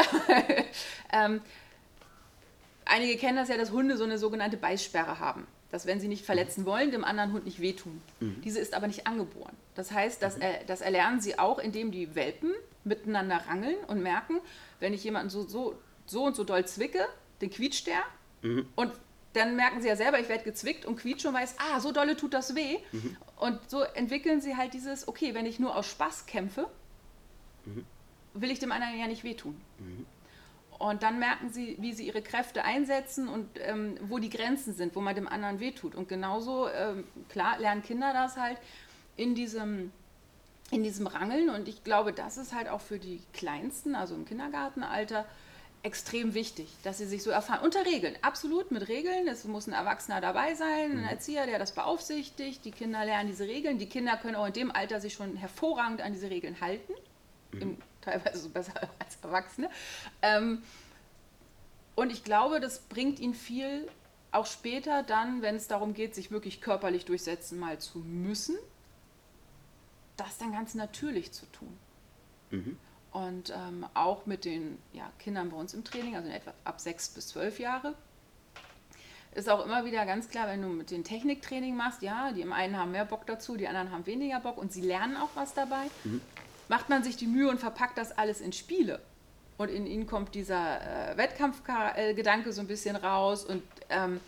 ähm, 1.13 1.41
einige 2.85 3.17
kennen 3.17 3.37
das 3.37 3.49
ja, 3.49 3.57
dass 3.57 3.71
Hunde 3.71 3.97
so 3.97 4.05
eine 4.05 4.19
sogenannte 4.19 4.57
Beißsperre 4.57 5.19
haben. 5.19 5.47
Dass, 5.71 5.87
wenn 5.87 6.01
sie 6.01 6.09
nicht 6.09 6.27
verletzen 6.27 6.67
wollen, 6.67 6.91
dem 6.91 7.03
anderen 7.03 7.33
Hund 7.33 7.47
nicht 7.47 7.61
wehtun. 7.61 8.03
Mhm. 8.21 8.43
Diese 8.45 8.61
ist 8.61 8.75
aber 8.75 8.89
nicht 8.89 9.07
angeboren. 9.07 9.57
Das 9.75 9.91
heißt, 9.91 10.23
das, 10.23 10.37
mhm. 10.37 10.43
das 10.67 10.83
erlernen 10.83 11.21
sie 11.21 11.39
auch, 11.39 11.59
indem 11.59 11.91
die 11.91 12.15
Welpen 12.15 12.53
miteinander 12.85 13.37
rangeln 13.49 13.77
und 13.87 14.03
merken, 14.03 14.39
wenn 14.81 14.93
ich 14.93 15.03
jemanden 15.03 15.31
so, 15.31 15.47
so, 15.47 15.79
so 16.05 16.25
und 16.25 16.37
so 16.37 16.45
doll 16.45 16.67
zwicke, 16.67 17.07
den 17.41 17.51
quietscht 17.51 17.87
der. 17.87 18.03
Mhm. 18.43 18.67
Und 18.77 18.93
dann 19.33 19.57
merken 19.57 19.81
sie 19.81 19.89
ja 19.89 19.97
selber, 19.97 20.21
ich 20.21 20.29
werde 20.29 20.45
gezwickt 20.45 20.85
und 20.85 20.97
quietsche 20.97 21.29
und 21.29 21.35
weiß, 21.35 21.57
ah, 21.59 21.81
so 21.81 21.91
dolle 21.93 22.17
tut 22.17 22.35
das 22.35 22.55
weh. 22.55 22.79
Mhm. 22.93 23.17
Und 23.37 23.59
so 23.71 23.81
entwickeln 23.81 24.41
sie 24.41 24.57
halt 24.57 24.75
dieses, 24.75 25.09
okay, 25.09 25.35
wenn 25.35 25.47
ich 25.47 25.59
nur 25.59 25.75
aus 25.75 25.87
Spaß 25.87 26.27
kämpfe, 26.27 26.69
mhm. 27.65 27.85
will 28.35 28.51
ich 28.51 28.59
dem 28.59 28.73
anderen 28.73 28.99
ja 28.99 29.07
nicht 29.07 29.25
wehtun. 29.25 29.61
Mhm. 29.79 30.07
Und 30.79 31.05
dann 31.05 31.21
merken 31.21 31.49
sie, 31.49 31.77
wie 31.79 31.93
sie 31.93 32.09
ihre 32.09 32.23
Kräfte 32.23 32.65
einsetzen 32.65 33.29
und 33.29 33.49
ähm, 33.61 33.97
wo 34.03 34.19
die 34.19 34.31
Grenzen 34.31 34.75
sind, 34.75 34.97
wo 34.97 35.01
man 35.01 35.15
dem 35.15 35.29
anderen 35.29 35.61
wehtut. 35.61 35.95
Und 35.95 36.09
genauso, 36.09 36.69
ähm, 36.69 37.05
klar, 37.29 37.59
lernen 37.61 37.83
Kinder 37.83 38.13
das 38.13 38.37
halt 38.37 38.59
in 39.17 39.37
diesem, 39.37 39.93
in 40.73 40.83
diesem 40.83 41.07
Rangeln. 41.07 41.51
Und 41.51 41.69
ich 41.69 41.85
glaube, 41.85 42.13
das 42.13 42.37
ist 42.37 42.53
halt 42.53 42.69
auch 42.69 42.81
für 42.81 42.99
die 42.99 43.21
Kleinsten, 43.33 43.95
also 43.95 44.17
im 44.17 44.25
Kindergartenalter, 44.25 45.25
extrem 45.85 46.35
wichtig, 46.35 46.69
dass 46.83 46.99
sie 46.99 47.07
sich 47.07 47.23
so 47.23 47.31
erfahren. 47.31 47.65
Unter 47.65 47.85
Regeln, 47.85 48.17
absolut 48.23 48.71
mit 48.71 48.89
Regeln. 48.89 49.29
Es 49.29 49.45
muss 49.45 49.69
ein 49.69 49.73
Erwachsener 49.73 50.21
dabei 50.21 50.55
sein, 50.55 50.93
ein 50.93 50.99
mhm. 50.99 51.09
Erzieher, 51.09 51.47
der 51.47 51.61
das 51.61 51.73
beaufsichtigt. 51.73 52.65
Die 52.65 52.71
Kinder 52.73 53.05
lernen 53.05 53.29
diese 53.29 53.47
Regeln. 53.47 53.79
Die 53.79 53.89
Kinder 53.89 54.17
können 54.17 54.35
auch 54.35 54.47
in 54.47 54.53
dem 54.53 54.71
Alter 54.71 55.01
sich 55.01 55.15
schon 55.15 55.37
hervorragend 55.37 56.01
an 56.01 56.13
diese 56.13 56.31
Regeln 56.31 56.61
halten. 56.61 56.93
Im 57.61 57.79
teilweise 58.03 58.39
so 58.39 58.49
besser 58.51 58.75
als 58.99 59.17
Erwachsene. 59.23 59.71
Ähm, 60.21 60.63
und 61.95 62.11
ich 62.11 62.25
glaube, 62.25 62.61
das 62.61 62.81
bringt 62.81 63.19
ihn 63.21 63.35
viel, 63.35 63.89
auch 64.31 64.47
später 64.47 65.03
dann, 65.03 65.43
wenn 65.43 65.57
es 65.57 65.69
darum 65.69 65.95
geht, 65.95 66.15
sich 66.15 66.31
wirklich 66.31 66.61
körperlich 66.61 67.05
durchsetzen 67.05 67.59
mal 67.59 67.79
zu 67.79 67.99
müssen, 67.99 68.57
das 70.17 70.39
dann 70.39 70.53
ganz 70.53 70.75
natürlich 70.75 71.33
zu 71.33 71.47
tun. 71.47 71.79
Mhm. 72.51 72.79
Und 73.13 73.51
ähm, 73.51 73.87
auch 73.93 74.25
mit 74.25 74.47
den 74.47 74.79
ja, 74.95 75.11
Kindern 75.19 75.51
bei 75.51 75.57
uns 75.57 75.75
im 75.75 75.85
Training, 75.85 76.17
also 76.17 76.31
etwa 76.31 76.55
ab 76.65 76.81
sechs 76.81 77.11
bis 77.11 77.29
zwölf 77.29 77.59
Jahre, 77.59 77.95
ist 79.35 79.51
auch 79.51 79.65
immer 79.65 79.85
wieder 79.85 80.07
ganz 80.07 80.29
klar, 80.29 80.47
wenn 80.47 80.63
du 80.63 80.69
mit 80.69 80.91
den 80.91 81.05
Techniktraining 81.05 81.77
machst, 81.77 82.01
ja, 82.03 82.33
die 82.33 82.45
einen 82.45 82.77
haben 82.79 82.93
mehr 82.93 83.05
Bock 83.05 83.27
dazu, 83.27 83.57
die 83.57 83.69
anderen 83.69 83.91
haben 83.91 84.07
weniger 84.07 84.41
Bock 84.41 84.57
und 84.57 84.73
sie 84.73 84.83
lernen 84.83 85.17
auch 85.19 85.31
was 85.35 85.53
dabei. 85.53 85.91
Mhm 86.05 86.23
macht 86.73 86.89
man 86.89 87.05
sich 87.05 87.19
die 87.19 87.27
Mühe 87.27 87.51
und 87.51 87.61
verpackt 87.61 87.99
das 87.99 88.13
alles 88.13 88.41
in 88.41 88.55
Spiele. 88.55 88.99
Und 89.59 89.69
in 89.69 89.87
ihnen 89.87 90.07
kommt 90.07 90.35
dieser 90.35 91.11
äh, 91.11 91.19
Wettkampfgedanke 91.19 92.51
so 92.51 92.63
ein 92.63 92.67
bisschen 92.67 92.97
raus 92.97 93.45
und 93.45 93.63
ähm, 93.91 94.21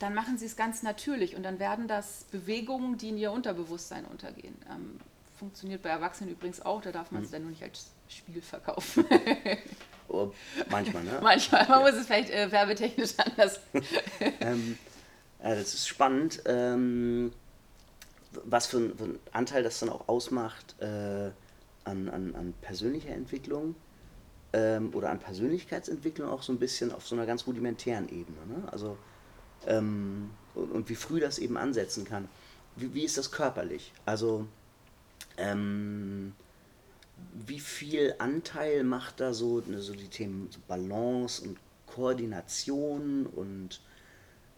dann 0.00 0.12
machen 0.12 0.38
sie 0.38 0.46
es 0.46 0.56
ganz 0.56 0.82
natürlich 0.82 1.36
und 1.36 1.44
dann 1.44 1.60
werden 1.60 1.86
das 1.86 2.24
Bewegungen, 2.32 2.98
die 2.98 3.10
in 3.10 3.16
ihr 3.16 3.30
Unterbewusstsein 3.30 4.06
untergehen. 4.06 4.56
Ähm, 4.68 4.98
funktioniert 5.38 5.80
bei 5.82 5.90
Erwachsenen 5.90 6.32
übrigens 6.32 6.60
auch, 6.60 6.82
da 6.82 6.90
darf 6.90 7.12
man 7.12 7.22
es 7.22 7.28
mhm. 7.28 7.32
dann 7.32 7.42
nur 7.42 7.50
nicht 7.52 7.62
als 7.62 7.86
Spiel 8.08 8.42
verkaufen. 8.42 9.04
oh, 10.08 10.32
manchmal, 10.70 11.04
ne? 11.04 11.18
Manchmal, 11.22 11.68
man 11.68 11.78
ja. 11.78 11.90
muss 11.92 12.00
es 12.00 12.06
vielleicht 12.06 12.30
äh, 12.30 12.50
werbetechnisch 12.50 13.14
anders. 13.18 13.60
ähm, 14.40 14.76
ja, 15.40 15.54
das 15.54 15.74
ist 15.74 15.86
spannend, 15.86 16.42
ähm, 16.44 17.32
was 18.42 18.66
für, 18.66 18.78
ein, 18.78 18.98
für 18.98 19.04
ein 19.04 19.20
Anteil 19.30 19.62
das 19.62 19.78
dann 19.78 19.90
auch 19.90 20.08
ausmacht. 20.08 20.74
Äh, 20.80 21.30
an, 21.88 22.08
an, 22.08 22.34
an 22.34 22.54
persönlicher 22.60 23.10
Entwicklung 23.10 23.74
ähm, 24.52 24.94
oder 24.94 25.10
an 25.10 25.18
Persönlichkeitsentwicklung 25.18 26.28
auch 26.28 26.42
so 26.42 26.52
ein 26.52 26.58
bisschen 26.58 26.92
auf 26.92 27.06
so 27.06 27.14
einer 27.14 27.26
ganz 27.26 27.46
rudimentären 27.46 28.08
Ebene. 28.08 28.38
Ne? 28.46 28.68
Also, 28.70 28.96
ähm, 29.66 30.30
und, 30.54 30.70
und, 30.72 30.88
wie 30.88 30.94
früh 30.94 31.20
das 31.20 31.38
eben 31.38 31.56
ansetzen 31.56 32.04
kann. 32.04 32.28
Wie, 32.76 32.94
wie 32.94 33.04
ist 33.04 33.18
das 33.18 33.30
körperlich? 33.30 33.92
Also, 34.06 34.46
ähm, 35.36 36.32
wie 37.46 37.60
viel 37.60 38.14
Anteil 38.18 38.84
macht 38.84 39.20
da 39.20 39.34
so, 39.34 39.60
ne, 39.66 39.80
so 39.80 39.94
die 39.94 40.08
Themen 40.08 40.48
so 40.50 40.60
Balance 40.68 41.42
und 41.42 41.58
Koordination 41.86 43.26
und, 43.26 43.80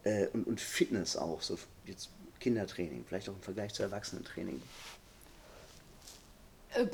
äh, 0.03 0.27
und, 0.27 0.45
und 0.45 0.61
Fitness 0.61 1.17
auch, 1.17 1.41
so 1.41 1.57
jetzt 1.85 2.09
Kindertraining, 2.39 3.05
vielleicht 3.07 3.29
auch 3.29 3.35
im 3.35 3.41
Vergleich 3.41 3.73
zu 3.73 3.83
Erwachsenentraining? 3.83 4.61
Äh, 6.73 6.87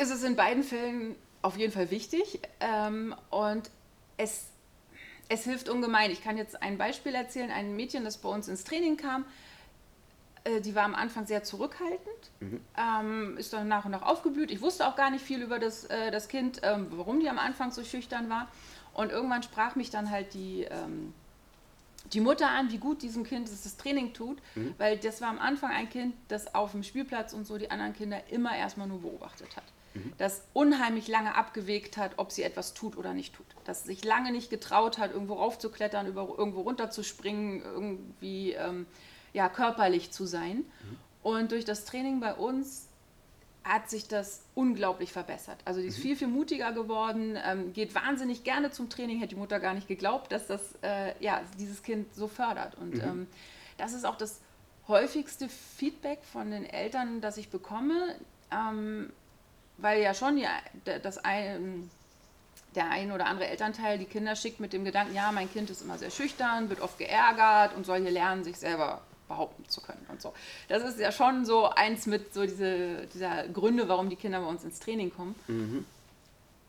ist 0.00 0.10
es 0.10 0.22
in 0.22 0.36
beiden 0.36 0.62
Fällen 0.62 1.16
auf 1.42 1.56
jeden 1.56 1.72
Fall 1.72 1.90
wichtig 1.90 2.40
ähm, 2.60 3.14
und 3.30 3.70
es, 4.16 4.48
es 5.28 5.44
hilft 5.44 5.68
ungemein. 5.68 6.10
Ich 6.10 6.22
kann 6.22 6.36
jetzt 6.36 6.62
ein 6.62 6.78
Beispiel 6.78 7.14
erzählen. 7.14 7.50
Ein 7.50 7.76
Mädchen, 7.76 8.04
das 8.04 8.18
bei 8.18 8.28
uns 8.28 8.48
ins 8.48 8.64
Training 8.64 8.96
kam, 8.96 9.24
äh, 10.44 10.60
die 10.60 10.74
war 10.74 10.84
am 10.84 10.94
Anfang 10.94 11.26
sehr 11.26 11.42
zurückhaltend, 11.42 12.30
mhm. 12.40 12.60
ähm, 12.76 13.36
ist 13.38 13.52
dann 13.52 13.68
nach 13.68 13.84
und 13.84 13.92
nach 13.92 14.02
aufgeblüht. 14.02 14.50
Ich 14.50 14.60
wusste 14.60 14.86
auch 14.86 14.96
gar 14.96 15.10
nicht 15.10 15.24
viel 15.24 15.42
über 15.42 15.58
das, 15.58 15.84
äh, 15.84 16.10
das 16.10 16.28
Kind, 16.28 16.60
ähm, 16.62 16.88
warum 16.90 17.20
die 17.20 17.28
am 17.28 17.38
Anfang 17.38 17.70
so 17.70 17.84
schüchtern 17.84 18.28
war. 18.28 18.48
Und 18.94 19.12
irgendwann 19.12 19.42
sprach 19.42 19.76
mich 19.76 19.90
dann 19.90 20.10
halt 20.10 20.34
die 20.34 20.62
ähm, 20.62 21.14
die 22.12 22.20
Mutter 22.20 22.50
an, 22.50 22.70
wie 22.70 22.78
gut 22.78 23.02
diesem 23.02 23.24
Kind 23.24 23.48
das 23.48 23.76
Training 23.76 24.12
tut, 24.12 24.38
mhm. 24.54 24.74
weil 24.78 24.98
das 24.98 25.20
war 25.20 25.28
am 25.28 25.38
Anfang 25.38 25.70
ein 25.70 25.88
Kind, 25.88 26.14
das 26.28 26.54
auf 26.54 26.72
dem 26.72 26.82
Spielplatz 26.82 27.32
und 27.32 27.46
so 27.46 27.58
die 27.58 27.70
anderen 27.70 27.92
Kinder 27.92 28.20
immer 28.30 28.56
erstmal 28.56 28.86
nur 28.86 29.02
beobachtet 29.02 29.56
hat. 29.56 29.64
Mhm. 29.94 30.12
Das 30.18 30.42
unheimlich 30.52 31.08
lange 31.08 31.34
abgewegt 31.34 31.96
hat, 31.96 32.12
ob 32.16 32.32
sie 32.32 32.42
etwas 32.42 32.74
tut 32.74 32.96
oder 32.96 33.14
nicht 33.14 33.34
tut. 33.34 33.46
Das 33.64 33.84
sich 33.84 34.04
lange 34.04 34.32
nicht 34.32 34.50
getraut 34.50 34.98
hat, 34.98 35.12
irgendwo 35.12 35.34
raufzuklettern, 35.34 36.06
über, 36.06 36.34
irgendwo 36.36 36.62
runterzuspringen, 36.62 37.62
irgendwie 37.62 38.52
ähm, 38.52 38.86
ja, 39.32 39.48
körperlich 39.48 40.10
zu 40.10 40.26
sein. 40.26 40.58
Mhm. 40.58 40.96
Und 41.22 41.52
durch 41.52 41.64
das 41.64 41.84
Training 41.84 42.20
bei 42.20 42.34
uns 42.34 42.87
hat 43.68 43.90
sich 43.90 44.08
das 44.08 44.40
unglaublich 44.54 45.12
verbessert. 45.12 45.58
Also 45.66 45.80
die 45.80 45.88
ist 45.88 45.98
mhm. 45.98 46.02
viel, 46.02 46.16
viel 46.16 46.28
mutiger 46.28 46.72
geworden, 46.72 47.38
ähm, 47.44 47.74
geht 47.74 47.94
wahnsinnig 47.94 48.42
gerne 48.42 48.70
zum 48.70 48.88
Training, 48.88 49.18
hätte 49.18 49.34
die 49.34 49.40
Mutter 49.40 49.60
gar 49.60 49.74
nicht 49.74 49.86
geglaubt, 49.86 50.32
dass 50.32 50.46
das 50.46 50.62
äh, 50.82 51.12
ja, 51.22 51.42
dieses 51.58 51.82
Kind 51.82 52.14
so 52.14 52.28
fördert. 52.28 52.76
Und 52.76 52.94
mhm. 52.94 53.00
ähm, 53.00 53.26
das 53.76 53.92
ist 53.92 54.06
auch 54.06 54.16
das 54.16 54.40
häufigste 54.88 55.50
Feedback 55.50 56.20
von 56.32 56.50
den 56.50 56.64
Eltern, 56.64 57.20
das 57.20 57.36
ich 57.36 57.50
bekomme, 57.50 58.16
ähm, 58.50 59.12
weil 59.76 60.00
ja 60.00 60.14
schon 60.14 60.38
ja, 60.38 60.50
das 61.02 61.18
ein, 61.18 61.90
der 62.74 62.90
ein 62.90 63.12
oder 63.12 63.26
andere 63.26 63.48
Elternteil 63.48 63.98
die 63.98 64.06
Kinder 64.06 64.34
schickt 64.34 64.60
mit 64.60 64.72
dem 64.72 64.84
Gedanken, 64.84 65.14
ja, 65.14 65.30
mein 65.30 65.52
Kind 65.52 65.68
ist 65.68 65.82
immer 65.82 65.98
sehr 65.98 66.10
schüchtern, 66.10 66.70
wird 66.70 66.80
oft 66.80 66.96
geärgert 66.96 67.76
und 67.76 67.84
soll 67.84 68.00
hier 68.00 68.10
lernen, 68.10 68.44
sich 68.44 68.56
selber 68.56 69.02
behaupten 69.28 69.68
zu 69.68 69.80
können 69.80 70.04
und 70.08 70.20
so. 70.20 70.32
Das 70.68 70.82
ist 70.82 70.98
ja 70.98 71.12
schon 71.12 71.44
so 71.44 71.68
eins 71.68 72.06
mit 72.06 72.34
so 72.34 72.42
diese, 72.42 73.06
dieser 73.14 73.46
Gründe, 73.48 73.88
warum 73.88 74.10
die 74.10 74.16
Kinder 74.16 74.40
bei 74.40 74.46
uns 74.46 74.64
ins 74.64 74.80
Training 74.80 75.12
kommen. 75.12 75.34
Mhm. 75.46 75.84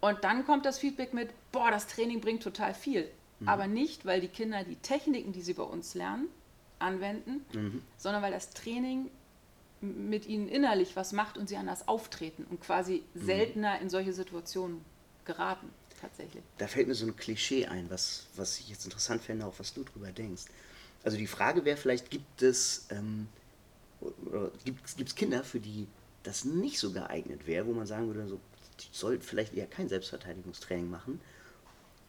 Und 0.01 0.23
dann 0.23 0.45
kommt 0.45 0.65
das 0.65 0.79
Feedback 0.79 1.13
mit, 1.13 1.29
boah, 1.51 1.71
das 1.71 1.87
Training 1.87 2.21
bringt 2.21 2.43
total 2.43 2.73
viel. 2.73 3.09
Mhm. 3.39 3.49
Aber 3.49 3.67
nicht, 3.67 4.05
weil 4.05 4.21
die 4.21 4.27
Kinder 4.27 4.63
die 4.63 4.75
Techniken, 4.75 5.33
die 5.33 5.41
sie 5.41 5.53
bei 5.53 5.63
uns 5.63 5.95
lernen, 5.95 6.27
anwenden, 6.79 7.45
mhm. 7.53 7.81
sondern 7.97 8.21
weil 8.21 8.31
das 8.31 8.51
Training 8.51 9.09
mit 9.81 10.27
ihnen 10.27 10.49
innerlich 10.49 10.95
was 10.95 11.13
macht 11.13 11.37
und 11.37 11.47
sie 11.47 11.57
anders 11.57 11.87
auftreten 11.87 12.45
und 12.49 12.61
quasi 12.61 13.03
mhm. 13.13 13.25
seltener 13.25 13.79
in 13.79 13.89
solche 13.89 14.13
Situationen 14.13 14.83
geraten. 15.25 15.69
Tatsächlich. 16.01 16.43
Da 16.57 16.67
fällt 16.67 16.87
mir 16.87 16.95
so 16.95 17.05
ein 17.05 17.15
Klischee 17.17 17.65
ein, 17.65 17.89
was, 17.89 18.27
was 18.37 18.57
ich 18.59 18.69
jetzt 18.69 18.85
interessant 18.85 19.21
finde, 19.21 19.45
auch 19.45 19.55
was 19.57 19.73
du 19.73 19.83
drüber 19.83 20.11
denkst. 20.13 20.43
Also 21.03 21.17
die 21.17 21.27
Frage 21.27 21.65
wäre 21.65 21.77
vielleicht, 21.77 22.09
gibt 22.09 22.41
es, 22.41 22.87
ähm, 22.89 23.27
gibt 24.95 25.15
Kinder, 25.15 25.43
für 25.43 25.59
die 25.59 25.87
das 26.23 26.45
nicht 26.45 26.79
so 26.79 26.91
geeignet 26.91 27.47
wäre, 27.47 27.65
wo 27.65 27.73
man 27.73 27.87
sagen 27.87 28.07
würde, 28.07 28.27
so, 28.27 28.39
die 28.79 28.87
soll 28.91 29.19
vielleicht 29.21 29.53
eher 29.53 29.67
kein 29.67 29.89
Selbstverteidigungstraining 29.89 30.89
machen? 30.89 31.21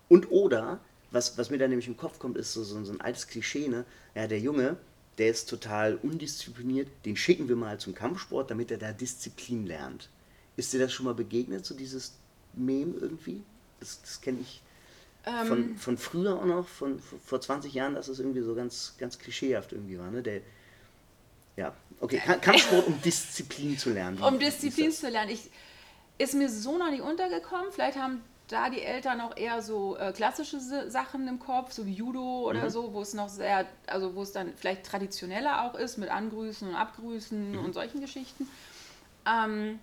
Und 0.09 0.31
oder 0.31 0.81
was, 1.11 1.39
was 1.39 1.51
mir 1.51 1.59
da 1.59 1.69
nämlich 1.69 1.89
im 1.89 1.97
Kopf 1.97 2.19
kommt, 2.19 2.37
ist 2.37 2.53
so, 2.53 2.63
so, 2.63 2.83
so 2.85 2.93
ein 2.93 3.01
altes 3.01 3.27
Klischee, 3.27 3.69
ne? 3.69 3.85
Ja, 4.15 4.27
der 4.27 4.41
Junge, 4.41 4.77
der 5.19 5.31
ist 5.31 5.49
total 5.49 5.97
undiszipliniert, 5.97 6.89
den 7.05 7.17
schicken 7.17 7.49
wir 7.49 7.57
mal 7.57 7.79
zum 7.79 7.95
Kampfsport, 7.95 8.51
damit 8.51 8.71
er 8.71 8.79
da 8.79 8.93
Disziplin 8.93 9.67
lernt. 9.67 10.09
Ist 10.57 10.73
dir 10.73 10.81
das 10.81 10.93
schon 10.93 11.07
mal 11.07 11.15
begegnet, 11.15 11.65
so 11.65 11.75
dieses 11.75 12.15
Mem 12.55 12.95
irgendwie? 13.01 13.43
Das, 13.81 14.01
das 14.03 14.21
kenne 14.21 14.39
ich 14.41 14.63
Ähm. 15.27 15.47
von, 15.47 15.77
von 15.77 15.99
früher 15.99 16.37
auch 16.37 16.45
noch, 16.45 16.67
von 16.67 16.99
vor 16.99 17.41
20 17.41 17.75
Jahren, 17.75 17.95
dass 17.95 18.09
es 18.09 18.19
irgendwie 18.19 18.41
so 18.43 18.55
ganz, 18.55 18.95
ganz 18.99 19.19
klischeehaft 19.19 19.73
irgendwie 19.73 19.99
war, 19.99 20.11
ne? 20.11 20.23
Der, 20.23 20.41
ja, 21.57 21.75
okay, 22.01 22.19
Ka- 22.25 22.37
Kampfsport, 22.37 22.87
um 22.87 23.01
Disziplin 23.05 23.77
zu 23.77 23.91
lernen. 23.91 24.23
Um 24.23 24.39
Disziplin 24.39 24.91
zu 24.93 25.09
lernen. 25.11 25.31
Ich, 25.31 25.51
ist 26.19 26.35
mir 26.35 26.49
so 26.49 26.79
noch 26.79 26.91
nicht 26.91 27.03
untergekommen. 27.03 27.67
Vielleicht 27.73 27.99
haben 27.99 28.23
da 28.49 28.69
die 28.69 28.81
Eltern 28.83 29.21
auch 29.21 29.37
eher 29.37 29.63
so 29.63 29.97
äh, 29.97 30.13
klassische 30.13 30.59
Sachen 30.91 31.29
im 31.29 31.39
Kopf, 31.39 31.73
so 31.73 31.87
wie 31.87 31.93
Judo 31.95 32.49
oder 32.49 32.65
Mhm. 32.65 32.71
so, 32.71 32.93
wo 32.95 33.03
es 33.03 33.15
noch 33.15 33.29
sehr, 33.29 33.67
also 33.87 34.15
wo 34.15 34.23
es 34.23 34.33
dann 34.33 34.53
vielleicht 34.57 34.85
traditioneller 34.85 35.65
auch 35.65 35.75
ist, 35.75 35.99
mit 35.99 36.11
Angrüßen 36.11 36.69
und 36.69 36.75
Abgrüßen 36.75 37.53
Mhm. 37.53 37.59
und 37.65 37.75
solchen 37.75 38.01
Geschichten. 38.01 38.49
Ähm, 39.27 39.79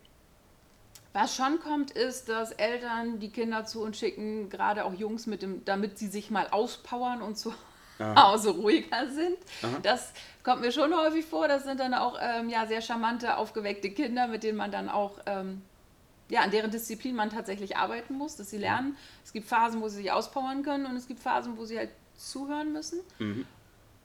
was 1.14 1.36
schon 1.36 1.60
kommt, 1.60 1.92
ist, 1.92 2.30
dass 2.30 2.52
Eltern 2.52 3.20
die 3.20 3.30
Kinder 3.30 3.66
zu 3.66 3.82
uns 3.82 3.98
schicken, 3.98 4.50
gerade 4.50 4.86
auch 4.86 4.94
Jungs, 4.94 5.26
mit 5.26 5.42
dem, 5.42 5.66
damit 5.66 5.98
sie 5.98 6.08
sich 6.08 6.30
mal 6.30 6.48
auspowern 6.50 7.22
und 7.22 7.38
zu 7.38 7.54
Hause 8.00 8.52
ruhiger 8.52 9.08
sind. 9.10 9.38
Das 9.84 10.14
kommt 10.44 10.62
mir 10.62 10.72
schon 10.72 10.96
häufig 10.96 11.26
vor. 11.26 11.48
Das 11.48 11.64
sind 11.64 11.80
dann 11.80 11.94
auch 11.94 12.18
ähm, 12.22 12.50
ja, 12.50 12.68
sehr 12.68 12.82
charmante, 12.82 13.38
aufgeweckte 13.38 13.90
Kinder, 13.90 14.28
mit 14.28 14.44
denen 14.44 14.58
man 14.58 14.72
dann 14.72 14.90
auch, 14.90 15.20
ähm, 15.26 15.64
ja, 16.30 16.42
an 16.42 16.52
deren 16.52 16.70
Disziplin 16.70 17.16
man 17.16 17.30
tatsächlich 17.30 17.78
arbeiten 17.78 18.14
muss, 18.14 18.36
dass 18.36 18.50
sie 18.52 18.58
lernen. 18.58 18.96
Es 19.24 19.34
gibt 19.34 19.48
Phasen, 19.48 19.82
wo 19.82 19.88
sie 19.88 19.98
sich 19.98 20.12
auspowern 20.12 20.62
können 20.62 20.86
und 20.86 20.96
es 20.96 21.08
gibt 21.08 21.22
Phasen, 21.22 21.58
wo 21.58 21.66
sie 21.66 21.78
halt 21.78 21.90
zuhören 22.16 22.72
müssen. 22.74 23.00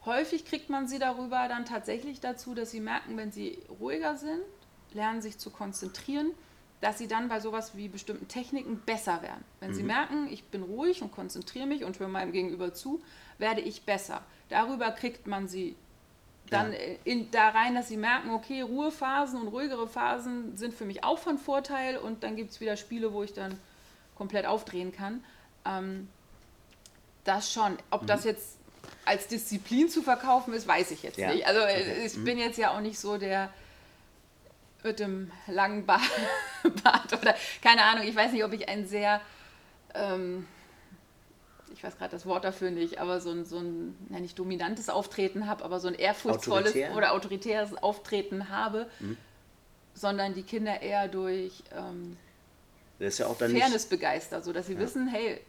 Häufig 0.05 0.45
kriegt 0.45 0.69
man 0.69 0.89
sie 0.89 0.99
darüber 0.99 1.47
dann 1.49 1.65
tatsächlich 1.65 2.21
dazu, 2.21 2.55
dass 2.55 2.71
sie 2.71 2.81
merken, 2.81 3.17
wenn 3.17 3.31
sie 3.31 3.59
ruhiger 3.81 4.17
sind, 4.17 4.41
lernen 4.95 5.23
sich 5.23 5.39
zu 5.39 5.51
konzentrieren, 5.51 6.33
dass 6.83 6.99
sie 6.99 7.07
dann 7.09 7.29
bei 7.29 7.41
sowas 7.41 7.75
wie 7.77 7.89
bestimmten 7.89 8.27
Techniken 8.29 8.81
besser 8.85 9.23
werden. 9.23 9.43
Wenn 9.61 9.73
sie 9.73 9.85
merken, 9.85 10.29
ich 10.31 10.45
bin 10.45 10.63
ruhig 10.65 11.01
und 11.01 11.13
konzentriere 11.13 11.65
mich 11.67 11.85
und 11.85 11.99
höre 12.01 12.09
meinem 12.09 12.33
Gegenüber 12.33 12.75
zu, 12.75 13.01
werde 13.39 13.61
ich 13.63 13.85
besser. 13.85 14.21
Darüber 14.51 14.91
kriegt 14.91 15.27
man 15.29 15.47
sie 15.49 15.77
dann 16.51 16.73
Ja. 16.73 16.79
in, 17.05 17.31
da 17.31 17.51
rein, 17.51 17.77
dass 17.77 17.87
sie 17.89 17.97
merken, 17.97 18.31
okay, 18.31 18.63
Ruhephasen 18.63 19.41
und 19.41 19.47
ruhigere 19.49 19.87
Phasen 19.89 20.57
sind 20.57 20.75
für 20.75 20.85
mich 20.85 21.05
auch 21.05 21.19
von 21.21 21.39
Vorteil 21.39 21.97
und 21.97 22.25
dann 22.25 22.35
gibt 22.35 22.51
es 22.51 22.61
wieder 22.61 22.77
Spiele, 22.77 23.13
wo 23.13 23.23
ich 23.23 23.33
dann 23.33 23.57
komplett 24.17 24.45
aufdrehen 24.45 24.91
kann. 24.93 25.23
Ähm, 25.65 26.09
das 27.25 27.53
schon. 27.53 27.79
Ob 27.91 28.03
Mhm. 28.03 28.07
das 28.09 28.25
jetzt 28.25 28.59
als 29.05 29.29
Disziplin 29.29 29.89
zu 29.89 30.03
verkaufen 30.03 30.53
ist, 30.53 30.67
weiß 30.67 30.91
ich 30.91 31.05
jetzt 31.05 31.17
Ja. 31.17 31.33
nicht. 31.33 31.47
Also 31.47 31.61
äh, 31.61 31.65
Okay. 31.65 32.07
ich 32.07 32.25
bin 32.25 32.39
jetzt 32.39 32.59
ja 32.59 32.77
auch 32.77 32.81
nicht 32.81 32.99
so 32.99 33.19
der 33.19 33.51
mit 34.83 34.99
dem 35.01 35.31
langen 35.47 35.87
Bart, 35.87 36.03
oder 37.13 37.35
keine 37.63 37.85
Ahnung. 37.85 38.07
Ich 38.07 38.17
weiß 38.17 38.33
nicht, 38.33 38.45
ob 38.45 38.53
ich 38.53 38.69
ein 38.69 38.87
sehr, 38.87 39.21
ähm, 39.95 40.47
ich 41.73 41.83
weiß 41.83 41.97
gerade 41.99 42.11
das 42.11 42.27
Wort 42.27 42.45
dafür 42.45 42.71
nicht, 42.71 42.99
aber 42.99 43.21
so 43.21 43.31
ein, 43.31 43.45
so 43.45 43.59
ein 43.59 43.97
ja, 44.11 44.21
nicht 44.21 44.39
dominantes 44.39 44.89
Auftreten 44.89 45.47
habe, 45.47 45.65
aber 45.65 45.81
so 45.81 45.89
ein 45.89 45.95
ehrfurchtsvolles 45.95 46.69
Autoritär? 46.69 46.91
Mhm. 46.91 46.97
oder 46.97 47.13
autoritäres 47.13 47.83
Auftreten 47.83 48.49
habe, 48.49 48.89
sondern 49.95 50.35
die 50.35 50.43
Kinder 50.43 50.81
eher 50.81 51.09
durch 51.09 51.63
ähm, 51.77 52.17
ja 52.99 53.11
Fairness 53.11 53.87
begeistert, 53.87 54.45
sodass 54.45 54.67
sie 54.67 54.79
wissen, 54.79 55.09
hey, 55.09 55.41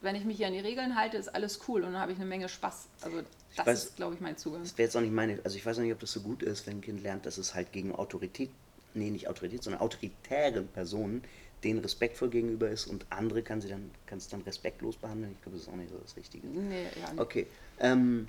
wenn 0.00 0.14
ich 0.14 0.24
mich 0.24 0.38
hier 0.38 0.46
an 0.46 0.52
die 0.52 0.60
Regeln 0.60 0.96
halte, 0.96 1.16
ist 1.16 1.28
alles 1.34 1.60
cool 1.68 1.82
und 1.82 1.92
dann 1.92 2.00
habe 2.00 2.12
ich 2.12 2.18
eine 2.18 2.26
Menge 2.26 2.48
Spaß. 2.48 2.88
Also 3.02 3.22
das 3.56 3.66
weiß- 3.66 3.72
ist, 3.72 3.96
glaube 3.96 4.14
ich, 4.14 4.20
mein 4.20 4.36
Zugang. 4.36 4.62
das 4.62 4.78
wäre 4.78 4.86
jetzt 4.86 4.96
auch 4.96 5.00
nicht 5.00 5.12
meine, 5.12 5.38
also 5.44 5.56
ich 5.56 5.66
weiß 5.66 5.78
auch 5.78 5.82
nicht, 5.82 5.92
ob 5.92 6.00
das 6.00 6.12
so 6.12 6.20
gut 6.20 6.42
ist, 6.42 6.66
wenn 6.66 6.78
ein 6.78 6.80
Kind 6.80 7.02
lernt, 7.02 7.26
dass 7.26 7.36
es 7.36 7.54
halt 7.54 7.72
gegen 7.72 7.94
Autorität, 7.94 8.50
nee, 8.94 9.10
nicht 9.10 9.28
Autorität, 9.28 9.62
sondern 9.62 9.80
autoritären 9.80 10.68
Personen 10.68 11.22
denen 11.64 11.80
respektvoll 11.80 12.30
gegenüber 12.30 12.70
ist 12.70 12.86
und 12.86 13.04
andere 13.10 13.42
kann 13.42 13.60
sie 13.60 13.68
dann, 13.68 13.90
kann 14.06 14.18
es 14.18 14.28
dann 14.28 14.40
respektlos 14.42 14.96
behandeln. 14.96 15.32
Ich 15.32 15.42
glaube, 15.42 15.58
das 15.58 15.66
ist 15.66 15.72
auch 15.72 15.76
nicht 15.76 15.90
so 15.90 15.98
das 15.98 16.16
Richtige. 16.16 16.46
Nee, 16.46 16.84
ja, 16.84 17.12
nee. 17.12 17.20
Okay. 17.20 17.46
Ähm, 17.80 18.28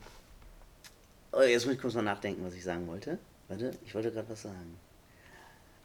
oh, 1.32 1.42
jetzt 1.42 1.66
muss 1.66 1.76
ich 1.76 1.82
kurz 1.82 1.94
mal 1.94 2.02
nachdenken, 2.02 2.44
was 2.44 2.54
ich 2.54 2.64
sagen 2.64 2.88
wollte. 2.88 3.18
Warte, 3.48 3.72
ich 3.86 3.96
wollte 3.96 4.12
gerade 4.12 4.30
was 4.30 4.42
sagen. 4.42 4.78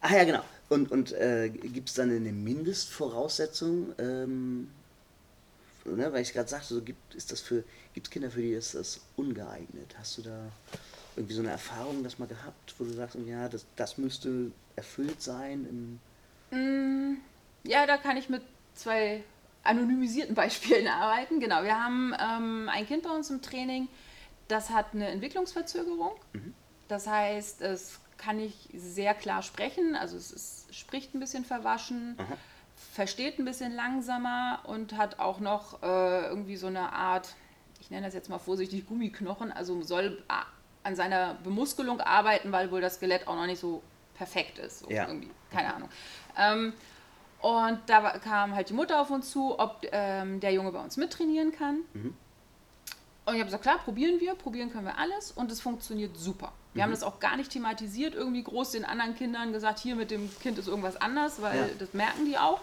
Ach 0.00 0.10
ja, 0.10 0.24
genau. 0.24 0.42
Und, 0.68 0.90
und 0.90 1.12
äh, 1.12 1.48
gibt 1.48 1.88
es 1.88 1.94
dann 1.94 2.10
eine 2.10 2.32
Mindestvoraussetzung? 2.32 3.94
Ähm, 3.98 4.68
ne, 5.84 6.12
weil 6.12 6.22
ich 6.22 6.32
gerade 6.32 6.48
sagte, 6.48 6.74
so 6.74 6.82
gibt 6.82 7.14
es 7.14 7.26
Kinder, 8.10 8.30
für 8.30 8.42
die 8.42 8.52
ist 8.52 8.74
das 8.74 9.00
ungeeignet. 9.16 9.96
Hast 9.98 10.18
du 10.18 10.22
da 10.22 10.50
irgendwie 11.16 11.34
so 11.34 11.40
eine 11.42 11.50
Erfahrung 11.50 12.04
das 12.04 12.18
mal 12.18 12.28
gehabt, 12.28 12.74
wo 12.78 12.84
du 12.84 12.90
sagst, 12.92 13.16
ja, 13.26 13.48
das, 13.48 13.66
das 13.76 13.98
müsste 13.98 14.52
erfüllt 14.76 15.22
sein? 15.22 15.98
Im, 16.52 17.20
Ja, 17.64 17.86
da 17.86 17.96
kann 17.96 18.16
ich 18.16 18.28
mit 18.28 18.42
zwei 18.74 19.24
anonymisierten 19.64 20.34
Beispielen 20.34 20.86
arbeiten. 20.88 21.40
Genau, 21.40 21.62
wir 21.64 21.82
haben 21.82 22.14
ähm, 22.18 22.68
ein 22.68 22.86
Kind 22.86 23.02
bei 23.02 23.10
uns 23.10 23.30
im 23.30 23.42
Training, 23.42 23.88
das 24.48 24.70
hat 24.70 24.94
eine 24.94 25.08
Entwicklungsverzögerung. 25.08 26.12
Das 26.88 27.06
heißt, 27.08 27.62
es 27.62 27.98
kann 28.18 28.36
nicht 28.36 28.68
sehr 28.74 29.12
klar 29.14 29.42
sprechen, 29.42 29.96
also 29.96 30.16
es 30.16 30.30
ist, 30.30 30.74
spricht 30.74 31.14
ein 31.14 31.20
bisschen 31.20 31.44
verwaschen, 31.44 32.16
versteht 32.94 33.38
ein 33.38 33.44
bisschen 33.44 33.72
langsamer 33.74 34.60
und 34.64 34.96
hat 34.96 35.18
auch 35.18 35.40
noch 35.40 35.82
äh, 35.82 36.26
irgendwie 36.28 36.56
so 36.56 36.68
eine 36.68 36.92
Art, 36.92 37.34
ich 37.80 37.90
nenne 37.90 38.06
das 38.06 38.14
jetzt 38.14 38.28
mal 38.30 38.38
vorsichtig 38.38 38.86
Gummiknochen, 38.86 39.50
also 39.52 39.82
soll 39.82 40.22
a- 40.28 40.46
an 40.86 40.94
seiner 40.96 41.34
Bemuskelung 41.42 42.00
arbeiten, 42.00 42.52
weil 42.52 42.70
wohl 42.70 42.80
das 42.80 42.94
Skelett 42.94 43.26
auch 43.26 43.34
noch 43.34 43.46
nicht 43.46 43.60
so 43.60 43.82
perfekt 44.14 44.58
ist. 44.58 44.78
So 44.80 44.90
Ja. 44.90 45.06
irgendwie, 45.08 45.30
keine 45.50 45.74
Ahnung. 45.74 45.88
Ähm, 46.38 46.72
und 47.40 47.80
da 47.86 48.18
kam 48.18 48.54
halt 48.54 48.70
die 48.70 48.74
Mutter 48.74 49.00
auf 49.00 49.10
uns 49.10 49.30
zu, 49.30 49.58
ob 49.58 49.84
ähm, 49.92 50.40
der 50.40 50.52
Junge 50.52 50.72
bei 50.72 50.80
uns 50.80 50.96
mittrainieren 50.96 51.52
kann. 51.52 51.80
Und 51.94 53.34
ich 53.34 53.40
habe 53.40 53.44
gesagt, 53.46 53.62
klar, 53.64 53.78
probieren 53.78 54.20
wir, 54.20 54.34
probieren 54.36 54.70
können 54.72 54.86
wir 54.86 54.98
alles 54.98 55.32
und 55.32 55.50
es 55.50 55.60
funktioniert 55.60 56.16
super. 56.16 56.52
Wir 56.74 56.82
haben 56.82 56.90
das 56.90 57.02
auch 57.02 57.20
gar 57.20 57.36
nicht 57.36 57.50
thematisiert, 57.50 58.14
irgendwie 58.14 58.42
groß 58.42 58.72
den 58.72 58.84
anderen 58.84 59.16
Kindern 59.16 59.52
gesagt, 59.52 59.78
hier 59.78 59.96
mit 59.96 60.10
dem 60.10 60.30
Kind 60.40 60.58
ist 60.58 60.68
irgendwas 60.68 60.96
anders, 60.96 61.40
weil 61.42 61.58
Ja. 61.58 61.66
das 61.78 61.92
merken 61.94 62.26
die 62.26 62.38
auch. 62.38 62.60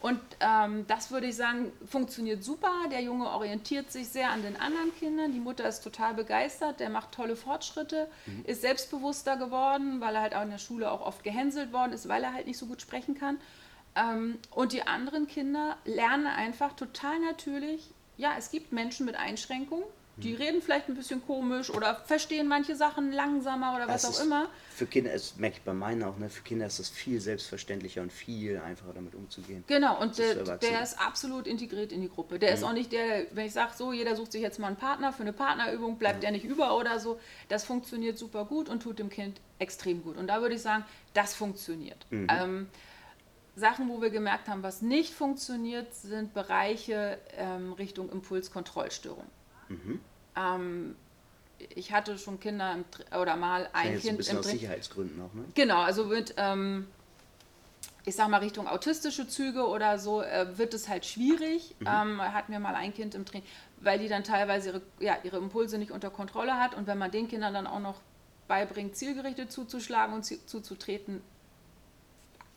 Und 0.00 0.20
ähm, 0.40 0.86
das 0.86 1.10
würde 1.10 1.26
ich 1.26 1.36
sagen, 1.36 1.72
funktioniert 1.86 2.44
super. 2.44 2.70
Der 2.92 3.02
Junge 3.02 3.30
orientiert 3.30 3.90
sich 3.90 4.08
sehr 4.08 4.30
an 4.30 4.42
den 4.42 4.56
anderen 4.56 4.94
Kindern. 4.98 5.32
Die 5.32 5.40
Mutter 5.40 5.66
ist 5.66 5.80
total 5.80 6.14
begeistert. 6.14 6.80
Der 6.80 6.90
macht 6.90 7.12
tolle 7.12 7.34
Fortschritte, 7.34 8.08
ist 8.44 8.60
selbstbewusster 8.60 9.36
geworden, 9.36 10.00
weil 10.00 10.14
er 10.14 10.22
halt 10.22 10.34
auch 10.34 10.42
in 10.42 10.50
der 10.50 10.58
Schule 10.58 10.90
auch 10.90 11.00
oft 11.00 11.24
gehänselt 11.24 11.72
worden 11.72 11.92
ist, 11.92 12.08
weil 12.08 12.22
er 12.22 12.34
halt 12.34 12.46
nicht 12.46 12.58
so 12.58 12.66
gut 12.66 12.82
sprechen 12.82 13.18
kann. 13.18 13.38
Ähm, 13.96 14.38
und 14.50 14.72
die 14.72 14.86
anderen 14.86 15.26
Kinder 15.26 15.76
lernen 15.84 16.26
einfach 16.26 16.74
total 16.74 17.18
natürlich, 17.20 17.90
ja, 18.18 18.32
es 18.38 18.50
gibt 18.50 18.72
Menschen 18.72 19.06
mit 19.06 19.16
Einschränkungen, 19.16 19.84
die 20.18 20.34
reden 20.34 20.62
vielleicht 20.62 20.88
ein 20.88 20.94
bisschen 20.94 21.24
komisch 21.26 21.68
oder 21.68 21.94
verstehen 21.94 22.48
manche 22.48 22.74
Sachen 22.74 23.12
langsamer 23.12 23.76
oder 23.76 23.86
was 23.86 24.04
auch 24.06 24.24
immer. 24.24 24.48
Für 24.70 24.86
Kinder, 24.86 25.12
das 25.12 25.36
merke 25.36 25.58
ich 25.58 25.62
bei 25.62 25.74
meinen 25.74 26.02
auch, 26.02 26.16
ne, 26.16 26.30
für 26.30 26.42
Kinder 26.42 26.66
ist 26.66 26.78
das 26.78 26.88
viel 26.88 27.20
selbstverständlicher 27.20 28.00
und 28.00 28.10
viel 28.12 28.58
einfacher 28.58 28.94
damit 28.94 29.14
umzugehen. 29.14 29.64
Genau, 29.66 30.00
und 30.00 30.16
der, 30.16 30.34
der 30.56 30.82
ist 30.82 30.98
absolut 30.98 31.46
integriert 31.46 31.92
in 31.92 32.00
die 32.00 32.08
Gruppe. 32.08 32.38
Der 32.38 32.52
ist 32.54 32.62
auch 32.62 32.72
nicht 32.72 32.92
der, 32.92 33.26
wenn 33.32 33.46
ich 33.46 33.52
sage, 33.52 33.72
so, 33.76 33.92
jeder 33.92 34.16
sucht 34.16 34.32
sich 34.32 34.40
jetzt 34.40 34.58
mal 34.58 34.68
einen 34.68 34.76
Partner 34.76 35.12
für 35.12 35.22
eine 35.22 35.34
Partnerübung, 35.34 35.98
bleibt 35.98 36.22
der 36.22 36.30
nicht 36.30 36.44
über 36.44 36.76
oder 36.78 36.98
so. 36.98 37.20
Das 37.48 37.64
funktioniert 37.64 38.16
super 38.16 38.46
gut 38.46 38.68
und 38.70 38.82
tut 38.82 38.98
dem 38.98 39.10
Kind 39.10 39.40
extrem 39.58 40.02
gut. 40.02 40.16
Und 40.16 40.28
da 40.28 40.40
würde 40.40 40.54
ich 40.54 40.62
sagen, 40.62 40.84
das 41.12 41.34
funktioniert. 41.34 42.06
Ähm, 42.10 42.68
Sachen, 43.54 43.88
wo 43.88 44.00
wir 44.02 44.10
gemerkt 44.10 44.48
haben, 44.48 44.62
was 44.62 44.82
nicht 44.82 45.14
funktioniert, 45.14 45.94
sind 45.94 46.34
Bereiche 46.34 47.18
ähm, 47.36 47.72
Richtung 47.72 48.10
Impulskontrollstörung. 48.10 49.24
Ähm, 50.36 50.96
ich 51.74 51.92
hatte 51.92 52.18
schon 52.18 52.38
Kinder 52.40 52.72
im, 52.74 52.84
oder 53.18 53.36
mal 53.36 53.62
Ja, 53.62 53.68
ein 53.72 53.88
ein 53.94 54.00
Kind 54.00 54.18
bisschen 54.18 54.36
im 54.36 54.40
aus 54.40 54.46
Sicherheitsgründen 54.50 55.20
auch, 55.22 55.32
ne? 55.34 55.44
Genau, 55.54 55.80
also 55.80 56.04
mit, 56.04 56.34
ähm, 56.36 56.86
ich 58.04 58.14
sag 58.14 58.28
mal, 58.28 58.38
Richtung 58.38 58.68
autistische 58.68 59.26
Züge 59.26 59.66
oder 59.66 59.98
so, 59.98 60.22
äh, 60.22 60.58
wird 60.58 60.74
es 60.74 60.88
halt 60.88 61.06
schwierig. 61.06 61.74
Ähm, 61.80 62.20
hatten 62.20 62.52
wir 62.52 62.60
mal 62.60 62.74
ein 62.74 62.92
Kind 62.92 63.14
im 63.14 63.24
Training, 63.24 63.46
weil 63.80 63.98
die 63.98 64.08
dann 64.08 64.22
teilweise 64.22 64.70
ihre, 64.70 64.82
ja, 65.00 65.16
ihre 65.22 65.38
Impulse 65.38 65.78
nicht 65.78 65.90
unter 65.90 66.10
Kontrolle 66.10 66.58
hat. 66.58 66.74
Und 66.74 66.86
wenn 66.86 66.98
man 66.98 67.10
den 67.10 67.28
Kindern 67.28 67.54
dann 67.54 67.66
auch 67.66 67.80
noch 67.80 68.00
beibringt, 68.48 68.94
zielgerichtet 68.96 69.50
zuzuschlagen 69.50 70.14
und 70.14 70.24
zuzutreten, 70.24 71.20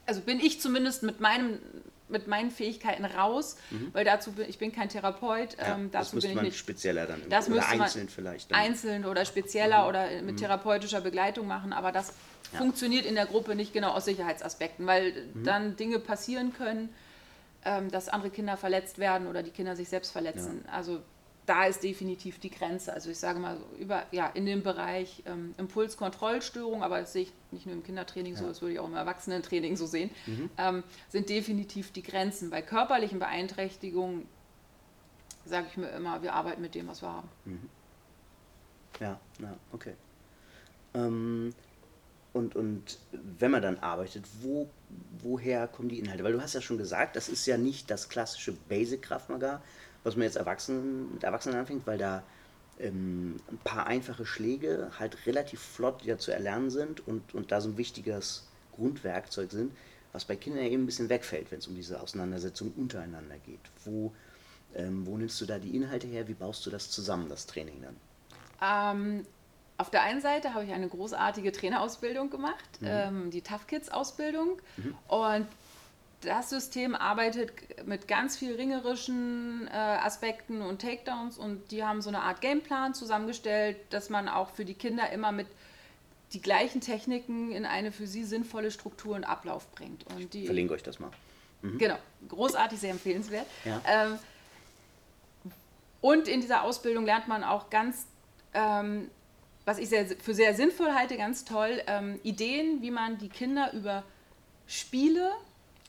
also 0.06 0.22
bin 0.22 0.40
ich 0.40 0.60
zumindest 0.60 1.04
mit 1.04 1.20
meinem 1.20 1.60
mit 2.10 2.28
meinen 2.28 2.52
Fähigkeiten 2.52 3.06
raus, 3.06 3.58
weil 3.94 4.06
dazu 4.06 4.32
bin 4.32 4.50
ich 4.50 4.58
bin 4.58 4.72
kein 4.72 4.90
Therapeut, 4.90 5.58
Ja, 5.58 5.76
ähm, 5.76 5.92
das 5.92 6.08
dazu 6.08 6.16
müsste 6.16 6.28
bin 6.28 6.32
ich 6.32 6.36
man 6.36 6.46
nicht 6.46 6.58
spezieller 6.58 7.06
dann 7.06 7.22
das 7.30 7.50
oder 7.50 7.68
einzeln 7.68 8.10
vielleicht. 8.10 8.52
Dann. 8.52 8.60
einzeln 8.60 9.06
oder 9.06 9.26
spezieller 9.26 9.88
oder 9.88 10.22
mit 10.22 10.38
therapeutischer 10.38 11.02
Begleitung 11.02 11.48
machen, 11.48 11.74
aber 11.74 11.92
das 11.92 12.14
funktioniert 12.58 13.06
in 13.06 13.16
der 13.16 13.26
Gruppe 13.26 13.56
nicht 13.56 13.74
genau 13.74 13.92
aus 13.92 14.06
Sicherheitsaspekten, 14.06 14.88
weil 14.88 15.14
dann 15.44 15.76
Dinge 15.76 16.00
passieren 16.00 16.54
können, 16.54 16.90
ähm, 17.66 17.92
dass 17.92 18.10
andere 18.10 18.32
Kinder 18.32 18.58
verletzt 18.58 18.98
werden 18.98 19.28
oder 19.28 19.44
die 19.44 19.52
Kinder 19.52 19.76
sich 19.76 19.90
selbst 19.90 20.12
verletzen. 20.12 20.66
Also 20.72 21.00
da 21.50 21.66
ist 21.66 21.82
definitiv 21.82 22.38
die 22.38 22.52
Grenze. 22.52 22.94
Also 22.94 23.10
ich 23.10 23.18
sage 23.18 23.40
mal, 23.40 23.58
über, 23.80 24.04
ja, 24.12 24.28
in 24.28 24.46
dem 24.46 24.62
Bereich 24.62 25.24
ähm, 25.26 25.56
Impulskontrollstörung, 25.58 26.84
aber 26.84 27.00
das 27.00 27.14
sehe 27.14 27.24
ich 27.24 27.34
nicht 27.50 27.66
nur 27.66 27.74
im 27.74 27.84
Kindertraining 27.84 28.36
so, 28.36 28.46
das 28.46 28.62
würde 28.62 28.74
ich 28.74 28.80
auch 28.80 28.88
im 28.88 28.94
Erwachsenentraining 28.94 29.76
so 29.76 29.88
sehen, 29.88 30.12
mhm. 30.28 30.52
ähm, 30.60 30.84
sind 31.10 31.28
definitiv 31.28 31.92
die 31.92 32.04
Grenzen. 32.04 32.52
Bei 32.52 32.62
körperlichen 32.62 33.18
Beeinträchtigungen 33.18 34.28
sage 35.46 35.66
ich 35.72 35.78
mir 35.78 35.90
immer, 35.90 36.22
wir 36.22 36.34
arbeiten 36.34 36.62
mit 36.62 36.76
dem, 36.76 36.88
was 36.88 37.02
wir 37.02 37.10
haben. 37.10 37.30
Mhm. 37.46 37.70
Ja, 39.00 39.20
ja, 39.40 39.58
okay. 39.72 39.96
Ähm, 40.94 41.56
und, 42.32 42.56
und 42.56 43.00
wenn 43.12 43.50
man 43.50 43.64
dann 43.64 43.80
arbeitet, 43.80 44.26
wo, 44.42 44.70
woher 45.24 45.68
kommen 45.68 45.90
die 45.90 45.98
Inhalte? 45.98 46.24
Weil 46.24 46.34
du 46.34 46.42
hast 46.42 46.54
ja 46.54 46.62
schon 46.62 46.78
gesagt, 46.78 47.16
das 47.16 47.28
ist 47.28 47.48
ja 47.48 47.58
nicht 47.58 47.90
das 47.90 48.08
klassische 48.08 48.52
Basic 48.52 49.02
Kraftmagar, 49.02 49.64
was 50.04 50.16
man 50.16 50.24
jetzt 50.24 50.38
Erwachsenen, 50.38 51.14
mit 51.14 51.24
Erwachsenen 51.24 51.58
anfängt, 51.58 51.86
weil 51.86 51.98
da 51.98 52.24
ähm, 52.80 53.38
ein 53.52 53.58
paar 53.58 53.88
einfache 53.88 54.26
Schläge 54.26 54.92
halt 54.98 55.26
relativ 55.26 55.60
flott 55.60 56.04
ja 56.04 56.18
zu 56.18 56.32
erlernen 56.32 56.70
sind 56.70 57.06
und, 57.08 57.36
und 57.36 57.52
da 57.52 57.62
so 57.62 57.70
ein 57.70 57.78
wichtiges 57.78 58.48
Grundwerkzeug 58.76 59.52
sind, 59.52 59.74
was 60.14 60.26
bei 60.26 60.36
Kindern 60.36 60.66
eben 60.66 60.84
ein 60.84 60.86
bisschen 60.86 61.10
wegfällt, 61.10 61.52
wenn 61.52 61.60
es 61.60 61.68
um 61.68 61.76
diese 61.76 62.02
Auseinandersetzung 62.02 62.72
untereinander 62.76 63.38
geht. 63.46 63.60
Wo, 63.84 64.14
ähm, 64.76 65.06
wo 65.06 65.18
nimmst 65.18 65.40
du 65.42 65.46
da 65.46 65.60
die 65.60 65.76
Inhalte 65.76 66.08
her? 66.08 66.28
Wie 66.28 66.34
baust 66.34 66.66
du 66.66 66.70
das 66.70 66.90
zusammen, 66.90 67.28
das 67.30 67.46
Training 67.46 67.82
dann? 67.82 67.96
Ähm, 68.62 69.26
auf 69.78 69.90
der 69.90 70.04
einen 70.04 70.22
Seite 70.22 70.54
habe 70.54 70.66
ich 70.66 70.74
eine 70.74 70.88
großartige 70.88 71.52
Trainerausbildung 71.52 72.30
gemacht, 72.30 72.82
mhm. 72.82 72.88
ähm, 72.90 73.32
die 73.32 73.42
Tough 73.42 73.68
Kids 73.68 73.90
Ausbildung. 73.90 74.62
Mhm. 74.78 74.96
Und 75.08 75.48
das 76.22 76.50
System 76.50 76.96
arbeitet 76.96 77.52
mit 77.86 78.08
ganz 78.08 78.38
viel 78.38 78.56
ringerischen 78.56 79.68
äh, 79.68 79.72
Aspekten 79.72 80.62
und 80.62 80.82
Takedowns 80.82 81.38
und 81.38 81.72
die 81.72 81.84
haben 81.84 82.02
so 82.02 82.10
eine 82.10 82.22
Art 82.22 82.42
Gameplan 82.42 82.94
zusammengestellt, 82.94 83.78
dass 83.90 84.10
man 84.10 84.28
auch 84.28 84.50
für 84.52 84.66
die 84.66 84.74
Kinder 84.74 85.10
immer 85.12 85.32
mit 85.32 85.48
die 86.34 86.42
gleichen 86.42 86.82
Techniken 86.82 87.52
in 87.52 87.66
eine 87.66 87.92
für 87.92 88.06
sie 88.06 88.24
sinnvolle 88.24 88.70
Struktur 88.72 89.16
und 89.16 89.24
Ablauf 89.24 89.72
bringt. 89.72 90.06
Und 90.08 90.34
die, 90.34 90.42
ich 90.42 90.46
verlinke 90.46 90.74
euch 90.74 90.84
das 90.84 91.00
mal. 91.00 91.10
Mhm. 91.62 91.78
Genau, 91.78 91.98
großartig, 92.28 92.80
sehr 92.80 92.92
empfehlenswert. 92.92 93.48
Ja. 93.66 93.82
Ähm, 93.88 94.20
und 96.02 96.28
in 96.28 96.42
dieser 96.42 96.64
Ausbildung 96.64 97.06
lernt 97.06 97.28
man 97.28 97.44
auch 97.44 97.70
ganz 97.70 98.06
ähm, 98.54 99.10
was 99.70 99.78
ich 99.78 99.90
sehr, 99.90 100.08
für 100.08 100.34
sehr 100.34 100.56
sinnvoll 100.56 100.94
halte, 100.94 101.16
ganz 101.16 101.46
toll, 101.46 101.82
ähm, 101.86 102.20
Ideen, 102.24 102.82
wie 102.82 102.90
man 102.90 103.20
die 103.20 103.30
Kinder 103.30 103.72
über 103.74 104.04
Spiele 104.66 105.32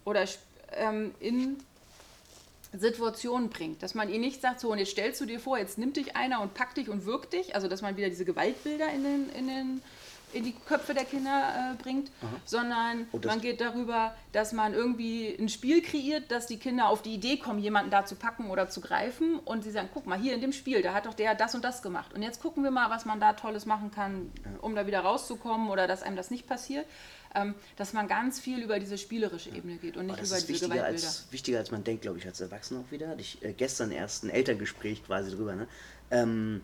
oder 0.04 0.26
ähm, 0.72 1.14
in 1.20 1.58
Situationen 2.72 3.50
bringt. 3.50 3.82
Dass 3.82 3.94
man 3.94 4.08
ihnen 4.08 4.20
nicht 4.20 4.40
sagt, 4.40 4.60
so 4.60 4.70
und 4.70 4.78
jetzt 4.78 4.90
stellst 4.90 5.20
du 5.20 5.26
dir 5.26 5.40
vor, 5.40 5.58
jetzt 5.58 5.78
nimmt 5.78 5.96
dich 5.96 6.16
einer 6.16 6.40
und 6.40 6.54
packt 6.54 6.76
dich 6.76 6.88
und 6.88 7.04
wirkt 7.04 7.32
dich. 7.32 7.54
Also 7.54 7.68
dass 7.68 7.82
man 7.82 7.96
wieder 7.96 8.08
diese 8.08 8.24
Gewaltbilder 8.24 8.88
in 8.92 9.02
den, 9.02 9.30
in 9.30 9.46
den 9.46 9.82
in 10.32 10.44
die 10.44 10.52
Köpfe 10.52 10.94
der 10.94 11.04
Kinder 11.04 11.74
äh, 11.78 11.82
bringt, 11.82 12.10
Aha. 12.22 12.28
sondern 12.44 13.06
oh, 13.12 13.20
man 13.24 13.40
geht 13.40 13.60
darüber, 13.60 14.14
dass 14.32 14.52
man 14.52 14.74
irgendwie 14.74 15.36
ein 15.38 15.48
Spiel 15.48 15.82
kreiert, 15.82 16.30
dass 16.30 16.46
die 16.46 16.58
Kinder 16.58 16.88
auf 16.88 17.02
die 17.02 17.14
Idee 17.14 17.36
kommen, 17.36 17.58
jemanden 17.58 17.90
da 17.90 18.04
zu 18.04 18.14
packen 18.14 18.50
oder 18.50 18.68
zu 18.68 18.80
greifen 18.80 19.38
und 19.38 19.64
sie 19.64 19.70
sagen, 19.70 19.88
guck 19.92 20.06
mal, 20.06 20.18
hier 20.18 20.34
in 20.34 20.40
dem 20.40 20.52
Spiel, 20.52 20.82
da 20.82 20.94
hat 20.94 21.06
doch 21.06 21.14
der 21.14 21.34
das 21.34 21.54
und 21.54 21.64
das 21.64 21.82
gemacht 21.82 22.14
und 22.14 22.22
jetzt 22.22 22.40
gucken 22.40 22.62
wir 22.62 22.70
mal, 22.70 22.90
was 22.90 23.04
man 23.04 23.20
da 23.20 23.32
Tolles 23.32 23.66
machen 23.66 23.90
kann, 23.90 24.30
ja. 24.44 24.50
um 24.60 24.74
da 24.74 24.86
wieder 24.86 25.00
rauszukommen 25.00 25.68
oder 25.70 25.86
dass 25.86 26.02
einem 26.02 26.16
das 26.16 26.30
nicht 26.30 26.46
passiert. 26.46 26.86
Ähm, 27.32 27.54
dass 27.76 27.92
man 27.92 28.08
ganz 28.08 28.40
viel 28.40 28.60
über 28.60 28.80
diese 28.80 28.98
spielerische 28.98 29.50
Ebene 29.50 29.76
geht 29.76 29.96
und 29.96 30.06
nicht 30.06 30.18
über 30.18 30.22
diese 30.22 30.48
wichtiger 30.48 30.74
Gewaltbilder. 30.74 31.06
Als, 31.06 31.26
wichtiger 31.30 31.58
als 31.58 31.70
man 31.70 31.84
denkt, 31.84 32.02
glaube 32.02 32.18
ich, 32.18 32.26
als 32.26 32.40
Erwachsener 32.40 32.80
auch 32.80 32.90
wieder. 32.90 33.06
Hatte 33.06 33.20
ich 33.20 33.40
äh, 33.44 33.52
gestern 33.52 33.92
erst 33.92 34.24
ein 34.24 34.30
Elterngespräch 34.30 35.04
quasi 35.06 35.30
drüber. 35.30 35.54
Ne? 35.54 35.68
Ähm, 36.10 36.62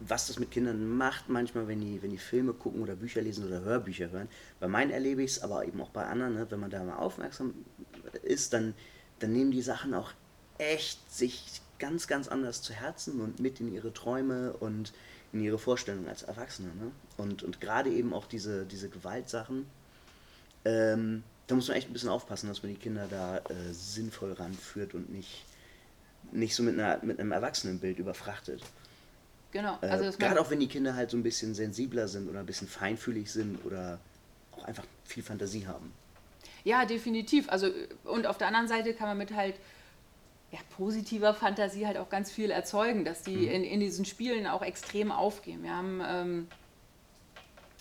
was 0.00 0.28
das 0.28 0.38
mit 0.38 0.50
Kindern 0.50 0.96
macht, 0.96 1.28
manchmal, 1.28 1.68
wenn 1.68 1.80
die, 1.80 2.02
wenn 2.02 2.10
die 2.10 2.18
Filme 2.18 2.52
gucken 2.52 2.82
oder 2.82 2.96
Bücher 2.96 3.20
lesen 3.20 3.46
oder 3.46 3.60
Hörbücher 3.60 4.10
hören. 4.10 4.28
Bei 4.58 4.68
meinen 4.68 4.90
erlebe 4.90 5.22
ich 5.22 5.32
es, 5.32 5.42
aber 5.42 5.66
eben 5.66 5.80
auch 5.80 5.90
bei 5.90 6.04
anderen, 6.04 6.34
ne, 6.34 6.46
wenn 6.50 6.60
man 6.60 6.70
da 6.70 6.82
mal 6.82 6.96
aufmerksam 6.96 7.54
ist, 8.22 8.52
dann, 8.52 8.74
dann 9.18 9.32
nehmen 9.32 9.50
die 9.50 9.62
Sachen 9.62 9.94
auch 9.94 10.12
echt 10.58 11.12
sich 11.12 11.60
ganz, 11.78 12.06
ganz 12.06 12.28
anders 12.28 12.62
zu 12.62 12.72
Herzen 12.72 13.20
und 13.20 13.40
mit 13.40 13.60
in 13.60 13.72
ihre 13.72 13.92
Träume 13.92 14.52
und 14.54 14.92
in 15.32 15.40
ihre 15.40 15.58
Vorstellungen 15.58 16.08
als 16.08 16.22
Erwachsene. 16.22 16.68
Ne? 16.68 16.90
Und, 17.16 17.42
und 17.42 17.60
gerade 17.60 17.90
eben 17.90 18.12
auch 18.12 18.26
diese, 18.26 18.66
diese 18.66 18.88
Gewaltsachen, 18.88 19.66
ähm, 20.64 21.22
da 21.46 21.54
muss 21.54 21.68
man 21.68 21.76
echt 21.76 21.88
ein 21.88 21.92
bisschen 21.92 22.08
aufpassen, 22.08 22.48
dass 22.48 22.62
man 22.62 22.72
die 22.72 22.78
Kinder 22.78 23.06
da 23.08 23.38
äh, 23.38 23.72
sinnvoll 23.72 24.32
ranführt 24.32 24.94
und 24.94 25.10
nicht, 25.10 25.44
nicht 26.32 26.54
so 26.54 26.62
mit, 26.62 26.78
einer, 26.78 27.02
mit 27.02 27.18
einem 27.18 27.32
Erwachsenenbild 27.32 27.98
überfrachtet. 27.98 28.62
Genau. 29.52 29.78
Äh, 29.82 29.88
also 29.88 30.18
Gerade 30.18 30.40
auch 30.40 30.50
wenn 30.50 30.60
die 30.60 30.68
Kinder 30.68 30.94
halt 30.94 31.10
so 31.10 31.16
ein 31.16 31.22
bisschen 31.22 31.54
sensibler 31.54 32.08
sind 32.08 32.28
oder 32.28 32.40
ein 32.40 32.46
bisschen 32.46 32.68
feinfühlig 32.68 33.30
sind 33.30 33.64
oder 33.64 33.98
auch 34.52 34.64
einfach 34.64 34.84
viel 35.04 35.22
Fantasie 35.22 35.66
haben. 35.66 35.92
Ja, 36.64 36.84
definitiv. 36.84 37.48
Also 37.48 37.68
und 38.04 38.26
auf 38.26 38.38
der 38.38 38.48
anderen 38.48 38.68
Seite 38.68 38.94
kann 38.94 39.08
man 39.08 39.18
mit 39.18 39.34
halt 39.34 39.56
ja, 40.52 40.58
positiver 40.76 41.34
Fantasie 41.34 41.86
halt 41.86 41.96
auch 41.96 42.08
ganz 42.08 42.30
viel 42.30 42.50
erzeugen, 42.50 43.04
dass 43.04 43.22
die 43.22 43.36
mhm. 43.36 43.50
in, 43.50 43.64
in 43.64 43.80
diesen 43.80 44.04
Spielen 44.04 44.46
auch 44.46 44.62
extrem 44.62 45.12
aufgehen. 45.12 45.62
Wir 45.62 45.76
haben 45.76 46.02
ähm, 46.04 46.48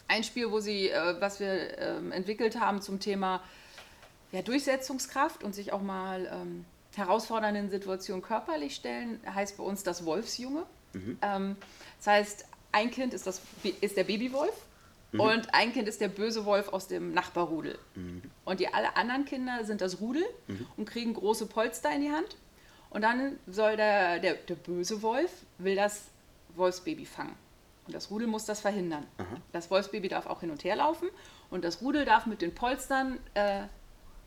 ein 0.08 0.24
Spiel, 0.24 0.52
wo 0.52 0.60
sie, 0.60 0.90
äh, 0.90 1.16
was 1.20 1.40
wir 1.40 1.78
ähm, 1.80 2.12
entwickelt 2.12 2.60
haben 2.60 2.82
zum 2.82 3.00
Thema 3.00 3.42
ja, 4.32 4.42
Durchsetzungskraft 4.42 5.44
und 5.44 5.56
sich 5.56 5.74
auch 5.74 5.82
mal 5.82 6.30
ähm, 6.32 6.66
herausfordernden 6.96 7.70
Situationen 7.70 8.22
körperlich 8.22 8.76
stellen, 8.76 9.20
heißt 9.26 9.58
bei 9.58 9.64
uns 9.64 9.84
das 9.84 10.06
Wolfsjunge. 10.06 10.66
Mhm. 10.94 11.18
Ähm, 11.22 11.56
das 11.98 12.08
heißt, 12.08 12.46
ein 12.72 12.92
Kind 12.92 13.14
ist, 13.14 13.28
das, 13.28 13.42
ist 13.82 13.98
der 13.98 14.04
Babywolf 14.04 14.54
mhm. 15.12 15.20
und 15.20 15.54
ein 15.54 15.74
Kind 15.74 15.88
ist 15.88 16.02
der 16.02 16.10
böse 16.10 16.46
Wolf 16.46 16.70
aus 16.70 16.88
dem 16.88 17.14
Nachbarrudel. 17.14 17.78
Mhm. 17.96 18.22
Und 18.46 18.60
die 18.60 18.74
alle 18.74 18.96
anderen 18.96 19.26
Kinder 19.26 19.64
sind 19.66 19.82
das 19.82 20.00
Rudel 20.00 20.24
mhm. 20.48 20.66
und 20.78 20.90
kriegen 20.90 21.14
große 21.14 21.46
Polster 21.48 21.92
in 21.92 22.02
die 22.02 22.12
Hand. 22.12 22.36
Und 22.90 23.04
dann 23.04 23.38
soll 23.48 23.76
der, 23.78 24.20
der, 24.20 24.34
der 24.36 24.56
böse 24.56 25.02
Wolf, 25.02 25.32
will 25.60 25.76
das 25.76 26.06
Wolfsbaby 26.56 27.06
fangen. 27.06 27.36
Und 27.86 27.96
das 27.96 28.12
Rudel 28.12 28.28
muss 28.28 28.46
das 28.46 28.62
verhindern. 28.62 29.06
Aha. 29.18 29.38
Das 29.52 29.72
Wolfsbaby 29.72 30.10
darf 30.10 30.28
auch 30.28 30.42
hin 30.42 30.52
und 30.52 30.64
her 30.64 30.76
laufen 30.76 31.10
und 31.50 31.64
das 31.64 31.82
Rudel 31.82 32.06
darf 32.06 32.26
mit 32.26 32.42
den 32.42 32.54
Polstern 32.54 33.20
äh, 33.34 33.64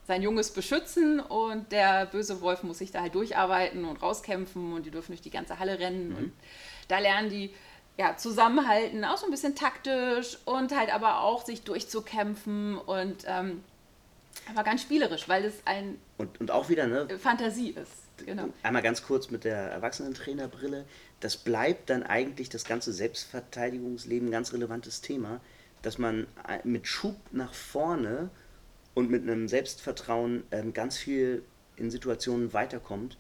sein 0.07 0.23
Junges 0.23 0.51
beschützen 0.51 1.21
und 1.21 1.71
der 1.71 2.07
böse 2.07 2.41
Wolf 2.41 2.63
muss 2.63 2.79
sich 2.79 2.91
da 2.91 3.01
halt 3.03 3.15
durcharbeiten 3.15 3.85
und 3.85 4.03
rauskämpfen 4.03 4.73
und 4.73 4.85
die 4.85 4.91
dürfen 4.91 5.13
durch 5.13 5.23
die 5.23 5.31
ganze 5.31 5.59
Halle 5.59 5.79
rennen. 5.79 6.11
Mhm. 6.11 6.17
Und 6.17 6.33
da 6.89 6.99
lernen 6.99 7.31
die 7.31 7.55
ja, 7.99 8.17
zusammenhalten, 8.17 9.05
auch 9.05 9.19
so 9.19 9.27
ein 9.27 9.31
bisschen 9.31 9.55
taktisch 9.55 10.39
und 10.45 10.75
halt 10.77 10.93
aber 10.93 11.21
auch 11.21 11.45
sich 11.45 11.63
durchzukämpfen 11.63 12.79
und 12.79 13.25
ähm, 13.27 13.63
aber 14.51 14.65
ganz 14.65 14.83
spielerisch, 14.83 15.29
weil 15.29 15.45
es 15.45 15.55
ein 15.67 15.99
und, 16.17 16.41
und 16.41 16.51
auch 16.51 16.69
wieder 16.69 16.87
ne 16.87 17.07
Fantasie 17.19 17.71
ist. 17.71 17.93
Genau. 18.25 18.49
Einmal 18.63 18.83
ganz 18.83 19.03
kurz 19.03 19.31
mit 19.31 19.45
der 19.45 19.57
Erwachsenentrainerbrille. 19.57 20.85
Das 21.21 21.37
bleibt 21.37 21.91
dann 21.91 22.03
eigentlich 22.03 22.49
das 22.49 22.65
ganze 22.65 22.93
Selbstverteidigungsleben 22.93 24.29
ein 24.29 24.33
ganz 24.33 24.53
relevantes 24.53 25.01
Thema, 25.01 25.41
dass 25.83 25.99
man 25.99 26.27
mit 26.65 26.87
Schub 26.87 27.17
nach 27.33 27.53
vorne 27.53 28.31
und 28.95 29.11
mit 29.11 29.23
einem 29.23 29.49
Selbstvertrauen 29.49 30.45
ähm, 30.51 30.73
ganz 30.73 30.97
viel 30.97 31.43
in 31.77 31.91
Situationen 31.91 32.53
weiterkommt, 32.53 33.17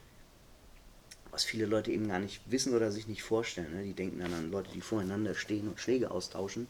was 1.30 1.44
viele 1.44 1.66
Leute 1.66 1.90
eben 1.90 2.08
gar 2.08 2.18
nicht 2.18 2.42
wissen 2.50 2.74
oder 2.74 2.92
sich 2.92 3.08
nicht 3.08 3.22
vorstellen. 3.22 3.74
Ne? 3.74 3.84
Die 3.84 3.94
denken 3.94 4.20
dann 4.20 4.34
an 4.34 4.50
Leute, 4.50 4.70
die 4.72 4.82
voreinander 4.82 5.34
stehen 5.34 5.68
und 5.68 5.80
Schläge 5.80 6.10
austauschen, 6.10 6.66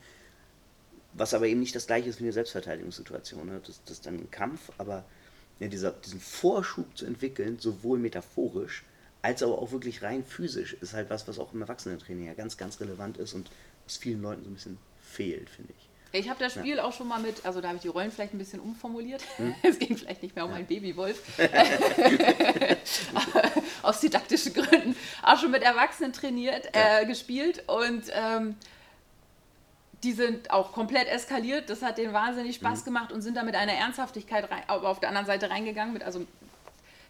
was 1.15 1.35
aber 1.35 1.47
eben 1.47 1.61
nicht 1.61 1.75
das 1.75 1.87
gleiche 1.87 2.09
ist 2.09 2.21
wie 2.21 2.25
eine 2.25 2.33
Selbstverteidigungssituation. 2.33 3.47
Ne? 3.47 3.61
Das, 3.67 3.83
das 3.85 3.99
ist 3.99 4.07
dann 4.07 4.15
ein 4.15 4.31
Kampf, 4.31 4.71
aber 4.79 5.05
ja, 5.59 5.69
dieser, 5.69 5.91
diesen 5.91 6.21
Vorschub 6.21 6.97
zu 6.97 7.07
entwickeln, 7.07 7.59
sowohl 7.59 7.99
metaphorisch 7.99 8.85
als 9.23 9.43
aber 9.43 9.59
auch 9.59 9.71
wirklich 9.71 10.03
rein 10.03 10.25
physisch, 10.25 10.75
ist 10.75 10.95
halt 10.95 11.09
was, 11.09 11.29
was 11.29 11.39
auch 11.39 11.55
im 11.55 11.63
Erwachsenentraining 11.63 12.27
ja 12.27 12.35
ganz, 12.35 12.57
ganz 12.57 12.81
relevant 12.81 13.19
ist 13.19 13.35
und 13.35 13.51
was 13.85 13.97
vielen 13.97 14.21
Leuten 14.21 14.43
so 14.43 14.51
ein 14.51 14.55
bisschen 14.55 14.79
fehlt, 15.01 15.49
finde 15.49 15.73
ich. 15.79 15.89
Ich 16.15 16.29
habe 16.29 16.39
das 16.39 16.53
Spiel 16.53 16.77
ja. 16.77 16.85
auch 16.85 16.93
schon 16.93 17.09
mal 17.09 17.21
mit, 17.21 17.47
also 17.47 17.63
da 17.63 17.69
habe 17.69 17.77
ich 17.77 17.83
die 17.83 17.89
Rollen 17.89 18.11
vielleicht 18.11 18.35
ein 18.35 18.39
bisschen 18.39 18.61
umformuliert. 18.61 19.23
Hm? 19.37 19.55
Es 19.63 19.79
ging 19.79 19.97
vielleicht 19.97 20.23
nicht 20.23 20.37
mehr 20.37 20.45
um 20.45 20.51
ja. 20.51 20.59
einen 20.59 20.67
Babywolf. 20.67 21.23
Aus 23.83 24.01
didaktischen 24.01 24.53
Gründen. 24.53 24.95
Auch 25.23 25.39
schon 25.39 25.51
mit 25.51 25.63
Erwachsenen 25.63 26.13
trainiert, 26.13 26.69
ja. 26.75 27.01
äh, 27.01 27.07
gespielt 27.07 27.67
und 27.67 28.05
ähm, 28.13 28.57
die 30.03 30.13
sind 30.13 30.51
auch 30.51 30.73
komplett 30.73 31.09
eskaliert. 31.09 31.71
Das 31.71 31.83
hat 31.83 31.97
denen 31.97 32.13
wahnsinnig 32.13 32.57
Spaß 32.57 32.81
mhm. 32.81 32.85
gemacht 32.85 33.13
und 33.13 33.23
sind 33.23 33.37
da 33.37 33.43
mit 33.43 33.55
einer 33.55 33.73
Ernsthaftigkeit 33.73 34.51
rein, 34.51 34.63
aber 34.67 34.89
auf 34.89 35.01
der 35.01 35.09
anderen 35.09 35.27
Seite 35.27 35.49
reingegangen, 35.49 35.95
mit, 35.95 36.03
also 36.03 36.27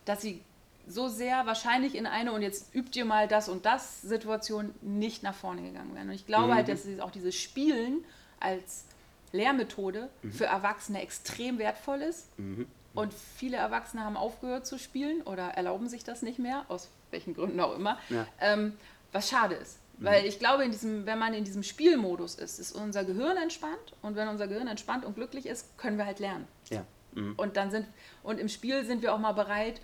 dass 0.05 0.23
sie 0.23 0.41
so 0.87 1.09
sehr 1.09 1.47
wahrscheinlich 1.47 1.95
in 1.95 2.07
eine 2.07 2.33
und 2.33 2.43
jetzt 2.43 2.75
übt 2.75 2.99
ihr 2.99 3.05
mal 3.05 3.29
das 3.29 3.49
und 3.49 3.67
das 3.67 4.03
Situation 4.03 4.75
nicht 4.81 5.23
nach 5.23 5.35
vorne 5.35 5.63
gegangen 5.63 5.95
wären. 5.95 6.09
Und 6.09 6.15
ich 6.15 6.27
glaube 6.27 6.49
mhm. 6.49 6.55
halt, 6.55 6.69
dass 6.69 6.87
auch 7.01 7.11
dieses 7.11 7.35
Spielen 7.35 8.05
als 8.41 8.85
Lehrmethode 9.33 10.09
mhm. 10.23 10.33
für 10.33 10.47
Erwachsene 10.47 11.03
extrem 11.03 11.59
wertvoll 11.59 12.03
ist. 12.03 12.39
Mhm. 12.39 12.67
Und 12.95 13.15
viele 13.15 13.57
Erwachsene 13.57 14.05
haben 14.05 14.17
aufgehört 14.17 14.67
zu 14.67 14.79
spielen 14.79 15.23
oder 15.23 15.49
erlauben 15.49 15.89
sich 15.89 16.05
das 16.05 16.23
nicht 16.23 16.39
mehr, 16.39 16.67
aus 16.69 16.91
welchen 17.11 17.35
Gründen 17.35 17.59
auch 17.61 17.75
immer. 17.75 17.99
Ja. 18.11 18.27
Ähm, 18.41 18.75
was 19.13 19.29
schade 19.31 19.55
ist. 19.55 19.79
Weil 19.99 20.27
ich 20.27 20.39
glaube, 20.39 20.65
in 20.65 20.73
diesem, 20.73 21.07
wenn 21.07 21.19
man 21.19 21.33
in 21.33 21.45
diesem 21.45 21.63
Spielmodus 21.63 22.35
ist, 22.35 22.59
ist 22.59 22.73
unser 22.73 23.05
Gehirn 23.05 23.37
entspannt. 23.37 23.95
Und 24.03 24.17
wenn 24.17 24.27
unser 24.29 24.49
Gehirn 24.49 24.67
entspannt 24.67 25.05
und 25.05 25.15
glücklich 25.15 25.47
ist, 25.47 25.79
können 25.79 25.97
wir 25.97 26.07
halt 26.07 26.19
lernen. 26.19 26.49
Ja. 26.71 26.85
Mhm. 27.13 27.35
Und 27.37 27.57
dann 27.57 27.71
sind, 27.71 27.87
und 28.23 28.41
im 28.41 28.49
Spiel 28.49 28.85
sind 28.85 29.03
wir 29.03 29.15
auch 29.15 29.19
mal 29.19 29.33
bereit, 29.33 29.81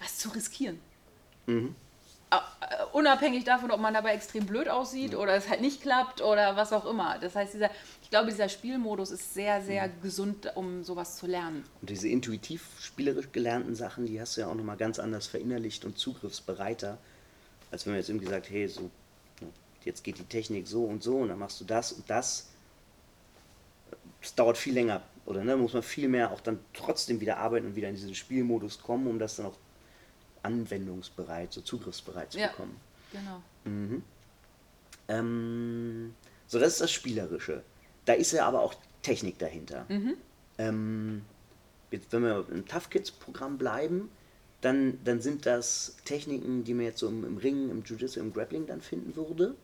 was 0.00 0.18
zu 0.18 0.30
riskieren. 0.30 0.80
Mhm. 1.46 1.76
Äh, 2.60 2.84
Unabhängig 2.92 3.44
davon, 3.44 3.70
ob 3.70 3.80
man 3.80 3.92
dabei 3.92 4.14
extrem 4.14 4.46
blöd 4.46 4.68
aussieht 4.68 5.14
oder 5.14 5.34
es 5.34 5.48
halt 5.48 5.60
nicht 5.60 5.82
klappt 5.82 6.22
oder 6.22 6.56
was 6.56 6.72
auch 6.72 6.86
immer. 6.86 7.18
Das 7.18 7.34
heißt, 7.34 7.54
dieser, 7.54 7.70
ich 8.02 8.10
glaube, 8.10 8.30
dieser 8.30 8.48
Spielmodus 8.48 9.10
ist 9.10 9.34
sehr, 9.34 9.62
sehr 9.62 9.88
gesund, 9.88 10.52
um 10.54 10.84
sowas 10.84 11.16
zu 11.16 11.26
lernen. 11.26 11.64
Und 11.80 11.90
diese 11.90 12.08
intuitiv 12.08 12.62
spielerisch 12.80 13.32
gelernten 13.32 13.74
Sachen, 13.74 14.06
die 14.06 14.20
hast 14.20 14.36
du 14.36 14.42
ja 14.42 14.46
auch 14.46 14.54
nochmal 14.54 14.76
ganz 14.76 14.98
anders 14.98 15.26
verinnerlicht 15.26 15.84
und 15.84 15.98
zugriffsbereiter, 15.98 16.98
als 17.70 17.84
wenn 17.84 17.94
man 17.94 18.00
jetzt 18.00 18.10
irgendwie 18.10 18.28
sagt, 18.28 18.48
hey, 18.48 18.68
so, 18.68 18.90
jetzt 19.84 20.04
geht 20.04 20.18
die 20.18 20.24
Technik 20.24 20.68
so 20.68 20.84
und 20.84 21.02
so 21.02 21.16
und 21.16 21.28
dann 21.28 21.38
machst 21.38 21.60
du 21.60 21.64
das 21.64 21.92
und 21.92 22.08
das. 22.08 22.50
Das 24.20 24.34
dauert 24.34 24.56
viel 24.56 24.72
länger, 24.72 25.02
oder 25.26 25.44
ne, 25.44 25.56
muss 25.56 25.74
man 25.74 25.82
viel 25.82 26.08
mehr 26.08 26.30
auch 26.30 26.40
dann 26.40 26.58
trotzdem 26.72 27.20
wieder 27.20 27.38
arbeiten 27.38 27.66
und 27.66 27.76
wieder 27.76 27.88
in 27.88 27.94
diesen 27.94 28.14
Spielmodus 28.14 28.80
kommen, 28.80 29.06
um 29.06 29.18
das 29.18 29.36
dann 29.36 29.46
auch 29.46 29.56
anwendungsbereit, 30.44 31.52
so 31.52 31.60
zugriffsbereit 31.60 32.32
zu 32.32 32.38
Ja. 32.38 32.48
bekommen. 32.48 32.80
Genau. 33.12 33.42
Ähm, 35.08 36.14
so, 36.46 36.58
das 36.58 36.74
ist 36.74 36.80
das 36.80 36.92
Spielerische. 36.92 37.62
Da 38.04 38.12
ist 38.14 38.32
ja 38.32 38.46
aber 38.46 38.60
auch 38.60 38.74
Technik 39.02 39.38
dahinter. 39.38 39.86
Ähm, 40.58 41.22
jetzt, 41.90 42.12
wenn 42.12 42.22
wir 42.22 42.46
im 42.50 42.66
Tough 42.66 42.90
Kids 42.90 43.10
Programm 43.10 43.58
bleiben, 43.58 44.10
dann, 44.60 44.98
dann 45.04 45.20
sind 45.20 45.46
das 45.46 45.96
Techniken, 46.04 46.64
die 46.64 46.74
man 46.74 46.86
jetzt 46.86 46.98
so 47.00 47.08
im, 47.08 47.24
im 47.24 47.36
Ring, 47.36 47.70
im 47.70 47.82
Jiu-Jitsu, 47.82 48.20
im 48.20 48.32
Grappling 48.32 48.66
dann 48.66 48.80
finden 48.80 49.14
würde. 49.16 49.54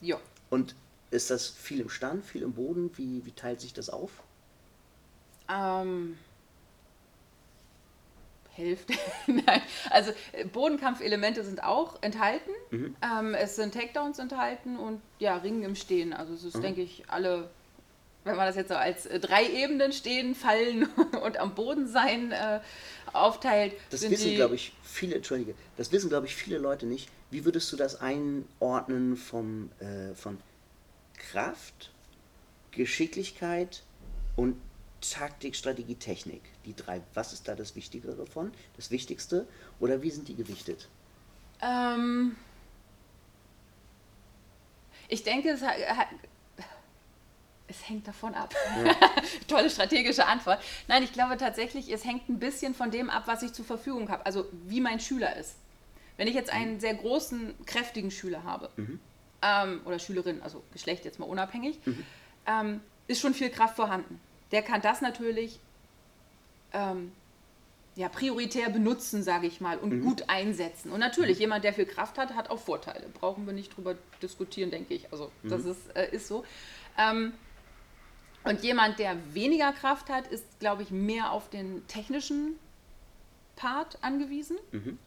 Ja. 0.00 0.18
Und 0.50 0.74
ist 1.10 1.30
das 1.30 1.48
viel 1.48 1.80
im 1.80 1.88
Stand, 1.88 2.24
viel 2.24 2.42
im 2.42 2.52
Boden? 2.54 2.90
Wie, 2.96 3.24
wie 3.24 3.32
teilt 3.32 3.60
sich 3.60 3.72
das 3.74 3.90
auf? 3.90 4.10
Ähm, 5.48 6.16
Hälfte. 8.56 8.94
Nein. 9.26 9.62
Also 9.90 10.12
äh, 10.32 10.44
Bodenkampfelemente 10.44 11.44
sind 11.44 11.62
auch 11.62 12.02
enthalten. 12.02 12.50
Ähm, 12.72 13.34
es 13.34 13.56
sind 13.56 13.74
Takedowns 13.74 14.18
enthalten 14.18 14.76
und 14.78 15.00
ja, 15.18 15.36
Ringen 15.36 15.62
im 15.62 15.74
Stehen. 15.74 16.12
Also 16.12 16.34
es 16.34 16.44
ist, 16.44 16.62
denke 16.62 16.82
ich, 16.82 17.04
alle, 17.08 17.50
wenn 18.24 18.36
man 18.36 18.46
das 18.46 18.56
jetzt 18.56 18.68
so 18.68 18.74
als 18.74 19.06
äh, 19.06 19.20
drei 19.20 19.46
Ebenen 19.46 19.92
stehen, 19.92 20.34
fallen 20.34 20.88
und 21.22 21.38
am 21.38 21.54
Boden 21.54 21.86
sein 21.86 22.32
äh, 22.32 22.60
aufteilt. 23.12 23.74
Das 23.90 24.08
wissen, 24.08 24.34
glaube 24.34 24.54
ich, 24.54 24.72
viele, 24.82 25.16
Entschuldige, 25.16 25.54
das 25.76 25.92
wissen, 25.92 26.08
glaube 26.08 26.26
ich, 26.26 26.34
viele 26.34 26.58
Leute 26.58 26.86
nicht. 26.86 27.08
Wie 27.30 27.44
würdest 27.44 27.72
du 27.72 27.76
das 27.76 28.00
einordnen 28.00 29.16
vom, 29.16 29.70
äh, 29.80 30.14
von 30.14 30.38
Kraft, 31.18 31.92
Geschicklichkeit 32.70 33.82
und 34.36 34.56
Taktik, 35.00 35.54
Strategie, 35.56 35.94
Technik? 35.94 36.42
Die 36.64 36.74
drei. 36.74 37.00
Was 37.14 37.32
ist 37.32 37.48
da 37.48 37.54
das 37.54 37.76
Wichtigere 37.76 38.26
von? 38.26 38.52
Das 38.76 38.90
Wichtigste? 38.90 39.46
Oder 39.80 40.02
wie 40.02 40.10
sind 40.10 40.28
die 40.28 40.34
gewichtet? 40.34 40.88
Ähm, 41.60 42.36
ich 45.08 45.22
denke, 45.22 45.50
es, 45.50 45.62
es 47.68 47.88
hängt 47.88 48.06
davon 48.06 48.34
ab. 48.34 48.54
Tolle 49.48 49.70
strategische 49.70 50.26
Antwort. 50.26 50.62
Nein, 50.88 51.02
ich 51.02 51.12
glaube 51.12 51.36
tatsächlich, 51.36 51.90
es 51.92 52.04
hängt 52.04 52.28
ein 52.28 52.38
bisschen 52.38 52.74
von 52.74 52.90
dem 52.90 53.10
ab, 53.10 53.24
was 53.26 53.42
ich 53.42 53.52
zur 53.52 53.64
Verfügung 53.64 54.08
habe. 54.08 54.24
Also 54.26 54.46
wie 54.66 54.80
mein 54.80 55.00
Schüler 55.00 55.36
ist. 55.36 55.56
Wenn 56.16 56.28
ich 56.28 56.34
jetzt 56.34 56.50
einen 56.50 56.80
sehr 56.80 56.94
großen, 56.94 57.54
kräftigen 57.66 58.10
Schüler 58.10 58.42
habe, 58.44 58.70
ähm, 59.42 59.80
oder 59.84 59.98
Schülerin, 59.98 60.40
also 60.42 60.62
Geschlecht 60.72 61.04
jetzt 61.04 61.18
mal 61.18 61.26
unabhängig, 61.26 61.78
ähm, 62.46 62.80
ist 63.06 63.20
schon 63.20 63.34
viel 63.34 63.50
Kraft 63.50 63.76
vorhanden. 63.76 64.18
Der 64.56 64.62
kann 64.62 64.80
das 64.80 65.02
natürlich 65.02 65.60
ähm, 66.72 67.12
ja, 67.94 68.08
prioritär 68.08 68.70
benutzen, 68.70 69.22
sage 69.22 69.46
ich 69.46 69.60
mal, 69.60 69.76
und 69.76 70.00
gut 70.00 70.30
einsetzen. 70.30 70.90
Und 70.90 70.98
natürlich, 70.98 71.38
jemand, 71.38 71.62
der 71.62 71.74
viel 71.74 71.84
Kraft 71.84 72.16
hat, 72.16 72.34
hat 72.34 72.48
auch 72.48 72.58
Vorteile. 72.58 73.06
Brauchen 73.20 73.44
wir 73.44 73.52
nicht 73.52 73.76
drüber 73.76 73.96
diskutieren, 74.22 74.70
denke 74.70 74.94
ich. 74.94 75.12
Also 75.12 75.30
das 75.42 75.66
ist, 75.66 75.94
äh, 75.94 76.08
ist 76.10 76.26
so. 76.26 76.42
Ähm, 76.96 77.34
und 78.44 78.62
jemand, 78.62 78.98
der 78.98 79.18
weniger 79.34 79.72
Kraft 79.72 80.08
hat, 80.08 80.26
ist, 80.28 80.58
glaube 80.58 80.82
ich, 80.84 80.90
mehr 80.90 81.32
auf 81.32 81.50
den 81.50 81.86
technischen 81.86 82.58
Part 83.56 83.98
angewiesen, 84.00 84.56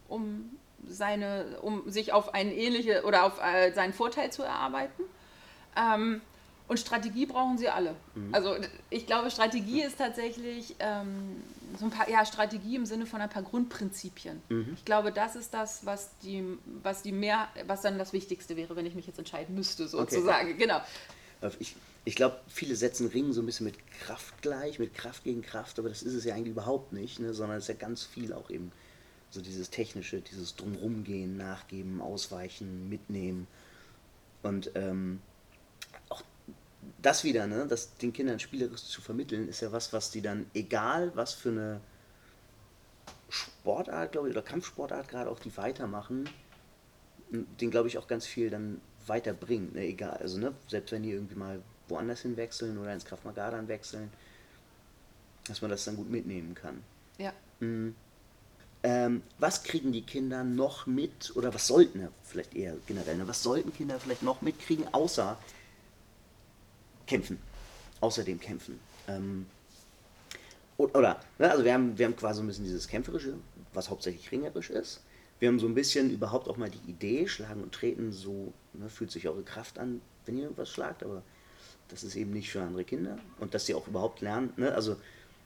um 0.06 0.56
seine, 0.86 1.58
um 1.60 1.90
sich 1.90 2.12
auf 2.12 2.34
einen 2.34 2.52
ähnliche 2.52 3.02
oder 3.02 3.24
auf 3.24 3.40
äh, 3.42 3.72
seinen 3.72 3.94
Vorteil 3.94 4.30
zu 4.30 4.44
erarbeiten. 4.44 5.02
Ähm, 5.76 6.20
und 6.70 6.78
Strategie 6.78 7.26
brauchen 7.26 7.58
sie 7.58 7.68
alle. 7.68 7.96
Also 8.30 8.54
ich 8.90 9.04
glaube, 9.04 9.28
Strategie 9.32 9.82
ist 9.82 9.98
tatsächlich 9.98 10.76
ähm, 10.78 11.42
so 11.76 11.86
ein 11.86 11.90
paar, 11.90 12.08
ja, 12.08 12.24
Strategie 12.24 12.76
im 12.76 12.86
Sinne 12.86 13.06
von 13.06 13.20
ein 13.20 13.28
paar 13.28 13.42
Grundprinzipien. 13.42 14.40
Ich 14.76 14.84
glaube, 14.84 15.10
das 15.10 15.34
ist 15.34 15.52
das, 15.52 15.84
was 15.84 16.10
die, 16.22 16.44
was 16.80 17.02
die 17.02 17.10
mehr, 17.10 17.48
was 17.66 17.80
dann 17.80 17.98
das 17.98 18.12
Wichtigste 18.12 18.56
wäre, 18.56 18.76
wenn 18.76 18.86
ich 18.86 18.94
mich 18.94 19.08
jetzt 19.08 19.18
entscheiden 19.18 19.56
müsste, 19.56 19.88
sozusagen. 19.88 20.56
Genau. 20.58 20.80
Ich, 21.58 21.74
ich 22.04 22.14
glaube, 22.14 22.38
viele 22.46 22.76
setzen 22.76 23.08
Ringen 23.08 23.32
so 23.32 23.42
ein 23.42 23.46
bisschen 23.46 23.66
mit 23.66 23.74
Kraft 24.02 24.40
gleich, 24.40 24.78
mit 24.78 24.94
Kraft 24.94 25.24
gegen 25.24 25.42
Kraft, 25.42 25.80
aber 25.80 25.88
das 25.88 26.04
ist 26.04 26.14
es 26.14 26.24
ja 26.24 26.36
eigentlich 26.36 26.52
überhaupt 26.52 26.92
nicht, 26.92 27.18
ne? 27.18 27.34
sondern 27.34 27.58
es 27.58 27.64
ist 27.64 27.68
ja 27.68 27.74
ganz 27.74 28.04
viel 28.04 28.32
auch 28.32 28.48
eben 28.48 28.70
so 29.30 29.40
dieses 29.40 29.70
Technische, 29.70 30.20
dieses 30.20 30.54
Drumrumgehen, 30.54 31.36
Nachgeben, 31.36 32.00
Ausweichen, 32.00 32.88
Mitnehmen. 32.88 33.48
Und 34.44 34.70
ähm, 34.76 35.20
das 37.02 37.24
wieder, 37.24 37.46
ne, 37.46 37.66
das 37.66 37.96
den 37.96 38.12
Kindern 38.12 38.38
spielerisch 38.38 38.84
zu 38.84 39.00
vermitteln, 39.00 39.48
ist 39.48 39.60
ja 39.60 39.72
was, 39.72 39.92
was 39.92 40.10
die 40.10 40.22
dann, 40.22 40.46
egal 40.54 41.12
was 41.14 41.34
für 41.34 41.50
eine 41.50 41.80
Sportart, 43.28 44.12
glaube 44.12 44.28
ich, 44.28 44.34
oder 44.34 44.42
Kampfsportart 44.42 45.08
gerade 45.08 45.30
auch 45.30 45.38
die 45.38 45.56
weitermachen, 45.56 46.28
den 47.30 47.70
glaube 47.70 47.88
ich 47.88 47.98
auch 47.98 48.08
ganz 48.08 48.26
viel 48.26 48.50
dann 48.50 48.80
weiterbringt, 49.06 49.74
ne, 49.74 49.86
egal, 49.86 50.16
also 50.16 50.38
ne, 50.38 50.54
selbst 50.68 50.92
wenn 50.92 51.02
die 51.02 51.12
irgendwie 51.12 51.36
mal 51.36 51.62
woanders 51.88 52.22
hin 52.22 52.36
wechseln 52.36 52.78
oder 52.78 52.92
ins 52.92 53.04
Krav 53.04 53.24
Maga 53.24 53.50
dann 53.50 53.68
wechseln, 53.68 54.10
dass 55.46 55.60
man 55.62 55.70
das 55.70 55.84
dann 55.84 55.96
gut 55.96 56.10
mitnehmen 56.10 56.54
kann. 56.54 56.82
Ja. 57.18 57.32
Ähm, 58.82 59.22
was 59.38 59.62
kriegen 59.62 59.92
die 59.92 60.02
Kinder 60.02 60.42
noch 60.42 60.86
mit, 60.86 61.36
oder 61.36 61.52
was 61.52 61.66
sollten, 61.66 62.00
ja, 62.00 62.08
vielleicht 62.22 62.54
eher 62.54 62.76
generell, 62.86 63.16
ne, 63.16 63.28
was 63.28 63.42
sollten 63.42 63.72
Kinder 63.72 64.00
vielleicht 64.00 64.22
noch 64.22 64.42
mitkriegen, 64.42 64.92
außer 64.92 65.38
kämpfen, 67.10 67.38
außerdem 68.00 68.40
kämpfen? 68.40 68.78
Ähm, 69.08 69.46
oder, 70.76 71.20
ne, 71.38 71.50
also 71.50 71.64
wir 71.64 71.74
haben, 71.74 71.98
wir 71.98 72.06
haben 72.06 72.16
quasi 72.16 72.38
so 72.38 72.44
ein 72.44 72.46
bisschen 72.46 72.64
dieses 72.64 72.88
Kämpferische, 72.88 73.34
was 73.74 73.90
hauptsächlich 73.90 74.30
ringerisch 74.32 74.70
ist. 74.70 75.02
Wir 75.38 75.48
haben 75.48 75.58
so 75.58 75.66
ein 75.66 75.74
bisschen 75.74 76.10
überhaupt 76.10 76.48
auch 76.48 76.56
mal 76.56 76.70
die 76.70 76.90
Idee, 76.90 77.26
schlagen 77.26 77.62
und 77.62 77.72
treten, 77.72 78.12
so 78.12 78.52
ne, 78.72 78.88
fühlt 78.88 79.10
sich 79.10 79.28
eure 79.28 79.42
Kraft 79.42 79.78
an, 79.78 80.00
wenn 80.24 80.36
ihr 80.36 80.44
irgendwas 80.44 80.70
schlagt, 80.70 81.02
aber 81.02 81.22
das 81.88 82.04
ist 82.04 82.14
eben 82.14 82.32
nicht 82.32 82.50
für 82.50 82.62
andere 82.62 82.84
Kinder 82.84 83.18
und 83.40 83.52
dass 83.52 83.66
sie 83.66 83.74
auch 83.74 83.88
überhaupt 83.88 84.20
lernen. 84.20 84.52
Ne? 84.56 84.72
Also 84.72 84.96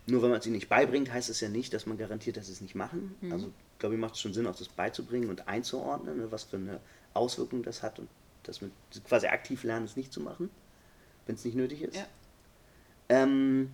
nur 0.07 0.23
wenn 0.23 0.31
man 0.31 0.41
es 0.41 0.47
ihnen 0.47 0.57
nicht 0.57 0.69
beibringt, 0.69 1.11
heißt 1.11 1.31
es 1.31 1.41
ja 1.41 1.49
nicht, 1.49 1.73
dass 1.73 1.87
man 1.87 1.97
garantiert, 1.97 2.37
dass 2.37 2.47
sie 2.47 2.53
es 2.53 2.61
nicht 2.61 2.75
machen. 2.75 3.15
Also 3.31 3.51
glaube 3.79 3.95
ich, 3.95 4.01
macht 4.01 4.15
es 4.15 4.21
schon 4.21 4.35
Sinn, 4.35 4.47
auch 4.47 4.57
das 4.57 4.69
beizubringen 4.69 5.31
und 5.31 5.49
einzuordnen, 5.49 6.19
ne, 6.19 6.31
was 6.31 6.45
für 6.45 6.57
eine 6.57 6.81
Auswirkung 7.15 7.63
das 7.63 7.83
hat 7.83 7.99
und 7.99 8.09
dass 8.43 8.61
man 8.61 8.71
quasi 9.09 9.27
aktiv 9.29 9.65
lernen, 9.65 9.87
es 9.87 9.97
nicht 9.97 10.13
zu 10.13 10.21
machen, 10.21 10.51
wenn 11.27 11.35
es 11.35 11.45
nicht 11.45 11.57
nötig 11.57 11.83
ist. 11.83 11.97
Ja. 11.97 12.07
Ähm, 13.09 13.71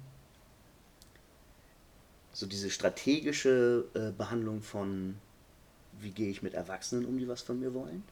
so 2.32 2.46
diese 2.46 2.70
strategische 2.70 3.84
äh, 3.94 4.10
Behandlung 4.16 4.62
von, 4.62 5.18
wie 5.98 6.10
gehe 6.10 6.30
ich 6.30 6.42
mit 6.42 6.54
Erwachsenen 6.54 7.04
um, 7.04 7.18
die 7.18 7.28
was 7.28 7.42
von 7.42 7.60
mir 7.60 7.74
wollen. 7.74 8.02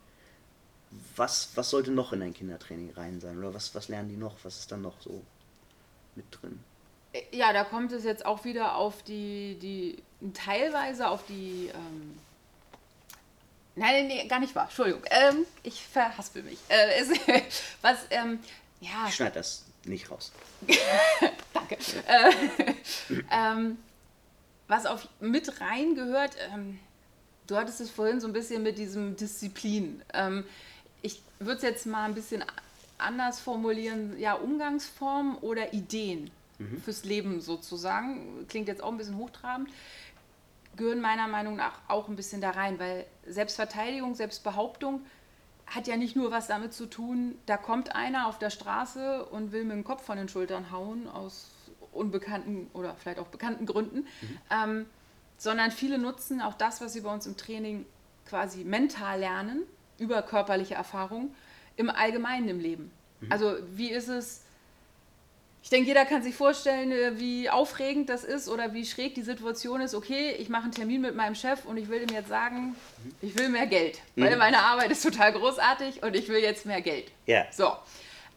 Was, 1.17 1.51
was 1.55 1.71
sollte 1.71 1.91
noch 1.91 2.13
in 2.13 2.23
ein 2.23 2.35
Kindertraining 2.35 2.93
rein 2.93 3.21
sein? 3.21 3.39
Oder 3.39 3.55
was, 3.55 3.75
was 3.75 3.89
lernen 3.89 4.09
die 4.09 4.17
noch? 4.17 4.37
Was 4.43 4.59
ist 4.59 4.73
dann 4.73 4.83
noch 4.83 5.01
so 5.01 5.23
mit 6.15 6.27
drin? 6.31 6.59
Ja, 7.31 7.53
da 7.53 7.65
kommt 7.65 7.93
es 7.93 8.05
jetzt 8.05 8.27
auch 8.27 8.45
wieder 8.45 8.77
auf 8.77 9.03
die, 9.03 9.59
die 9.61 10.03
teilweise 10.35 11.09
auf 11.09 11.25
die, 11.27 11.71
ähm, 11.75 12.19
nein, 13.77 14.07
nee, 14.09 14.27
gar 14.27 14.41
nicht 14.41 14.55
wahr, 14.55 14.65
Entschuldigung, 14.65 15.03
ähm, 15.11 15.47
ich 15.63 15.83
verhaspel 15.83 16.43
mich. 16.43 16.59
Äh, 16.69 17.01
es, 17.01 17.11
was, 17.83 17.99
ähm, 18.11 18.41
ja, 18.81 19.07
Ich 19.09 19.15
schneide 19.15 19.35
das 19.35 19.65
nicht 19.85 20.11
raus. 20.11 20.33
danke. 21.55 21.77
Äh, 22.07 22.75
ähm, 23.31 23.79
was 24.67 24.87
auf 24.87 25.09
mit 25.21 25.61
rein 25.61 25.95
gehört, 25.95 26.37
ähm, 26.53 26.79
du 27.47 27.57
hattest 27.57 27.81
es 27.81 27.91
vorhin 27.91 28.21
so 28.21 28.27
ein 28.27 28.33
bisschen 28.33 28.63
mit 28.63 28.79
diesem 28.79 29.17
Disziplin. 29.17 30.03
Ähm, 30.13 30.45
ich 31.03 31.23
würde 31.39 31.57
es 31.57 31.63
jetzt 31.63 31.87
mal 31.87 32.05
ein 32.05 32.15
bisschen 32.15 32.45
anders 32.99 33.41
formulieren, 33.41 34.19
ja, 34.19 34.35
Umgangsformen 34.35 35.37
oder 35.39 35.73
Ideen. 35.73 36.31
mhm. 36.59 36.81
fürs 36.83 37.05
Leben 37.05 37.41
sozusagen, 37.41 38.47
klingt 38.49 38.69
jetzt 38.69 38.83
auch 38.83 38.91
ein 38.91 38.99
bisschen 38.99 39.17
hochtrabend, 39.17 39.71
gehören 40.77 41.01
meiner 41.01 41.29
Meinung 41.29 41.57
nach 41.57 41.81
auch 41.89 42.09
ein 42.09 42.17
bisschen 42.17 42.41
da 42.41 42.51
rein, 42.51 42.79
weil 42.79 43.07
Selbstverteidigung, 43.27 44.15
Selbstbehauptung 44.15 45.03
hat 45.71 45.87
ja 45.87 45.97
nicht 45.97 46.17
nur 46.17 46.31
was 46.31 46.47
damit 46.47 46.73
zu 46.73 46.87
tun, 46.87 47.37
da 47.47 47.57
kommt 47.57 47.95
einer 47.95 48.27
auf 48.27 48.39
der 48.39 48.51
Straße 48.51 49.25
und 49.27 49.53
will 49.53 49.65
mit 49.65 49.73
dem 49.73 49.85
Kopf 49.85 50.05
von 50.05 50.17
den 50.17 50.29
Schultern 50.29 50.71
hauen 50.71 51.09
aus 51.09 51.51
unbekannten 51.93 52.69
oder 52.73 52.95
vielleicht 52.95 53.19
auch 53.19 53.29
bekannten 53.29 53.67
Gründen, 53.67 53.99
mhm. 53.99 54.39
ähm, 54.51 54.87
sondern 55.37 55.71
viele 55.71 55.99
nutzen 55.99 56.41
auch 56.41 56.55
das, 56.55 56.81
was 56.81 56.93
sie 56.93 57.03
bei 57.03 57.13
uns 57.13 57.27
im 57.27 57.37
Training 57.37 57.87
quasi 58.27 58.65
mental 58.65 59.21
lernen, 59.21 59.63
über 59.99 60.23
körperliche 60.23 60.75
Erfahrung, 60.75 61.35
im 61.77 61.91
Allgemeinen 61.91 62.49
im 62.49 62.61
Leben. 62.61 62.91
Mhm. 63.21 63.33
Also 63.33 63.57
wie 63.73 63.91
ist 63.91 64.09
es, 64.09 64.45
ich 65.69 65.71
denke, 65.71 65.89
jeder 65.89 66.07
kann 66.07 66.23
sich 66.23 66.35
vorstellen, 66.35 66.91
äh, 66.93 67.21
wie 67.21 67.51
aufregend 67.51 68.09
das 68.09 68.25
ist 68.25 68.49
oder 68.49 68.73
wie 68.73 68.87
schräg 68.87 69.15
die 69.15 69.23
Situation 69.23 69.83
ist. 69.83 69.95
Okay, 69.95 70.35
ich 70.39 70.49
mache 70.49 70.63
einen 70.63 70.73
Termin 70.73 71.03
mit 71.03 71.15
meinem 71.15 71.35
Chef 71.35 71.67
und 71.67 71.77
ich 71.77 71.91
will 71.91 72.01
ihm 72.01 72.09
jetzt 72.09 72.31
sagen, 72.31 72.75
ich 73.21 73.37
will 73.37 73.51
mehr 73.51 73.67
Geld, 73.67 74.01
weil 74.17 74.33
mhm. 74.33 74.39
meine 74.39 74.61
Arbeit 74.61 74.91
ist 74.91 75.03
total 75.03 75.35
großartig 75.35 76.03
und 76.03 76.17
ich 76.17 76.31
will 76.31 76.39
jetzt 76.39 76.65
mehr 76.65 76.81
Geld. 76.81 77.13
Ja. 77.27 77.45
So. 77.53 77.71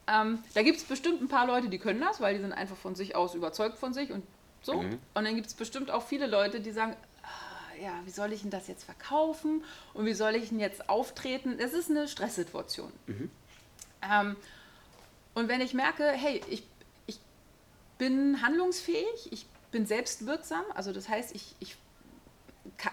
Ähm, 0.07 0.39
da 0.53 0.61
gibt 0.61 0.79
es 0.79 0.84
bestimmt 0.84 1.21
ein 1.21 1.29
paar 1.29 1.47
Leute, 1.47 1.69
die 1.69 1.77
können 1.77 2.01
das, 2.01 2.19
weil 2.19 2.36
die 2.36 2.41
sind 2.41 2.51
einfach 2.51 2.75
von 2.75 2.95
sich 2.95 3.15
aus 3.15 3.34
überzeugt 3.34 3.77
von 3.77 3.93
sich 3.93 4.11
und 4.11 4.25
so. 4.61 4.82
Mhm. 4.82 4.99
Und 5.13 5.23
dann 5.23 5.36
gibt 5.36 5.47
es 5.47 5.53
bestimmt 5.53 5.89
auch 5.89 6.05
viele 6.05 6.27
Leute, 6.27 6.59
die 6.59 6.71
sagen, 6.71 6.97
ah, 7.23 7.82
ja, 7.82 7.93
wie 8.03 8.11
soll 8.11 8.34
ich 8.34 8.41
denn 8.41 8.51
das 8.51 8.67
jetzt 8.67 8.84
verkaufen 8.84 9.63
und 9.93 10.05
wie 10.05 10.15
soll 10.15 10.36
ich 10.36 10.49
denn 10.49 10.59
jetzt 10.59 10.89
auftreten? 10.89 11.55
Es 11.59 11.71
ist 11.71 11.89
eine 11.89 12.09
Stresssituation. 12.09 12.91
Mhm. 13.07 13.32
Ähm, 14.01 14.36
und 15.34 15.47
wenn 15.47 15.61
ich 15.61 15.73
merke, 15.73 16.03
hey, 16.09 16.41
ich, 16.49 16.49
ich 16.49 16.63
bin 18.02 18.41
handlungsfähig, 18.41 19.30
ich 19.30 19.45
bin 19.70 19.86
selbstwirksam, 19.86 20.64
also 20.74 20.91
das 20.91 21.08
heißt, 21.08 21.36
ich, 21.36 21.56
ich 21.60 21.78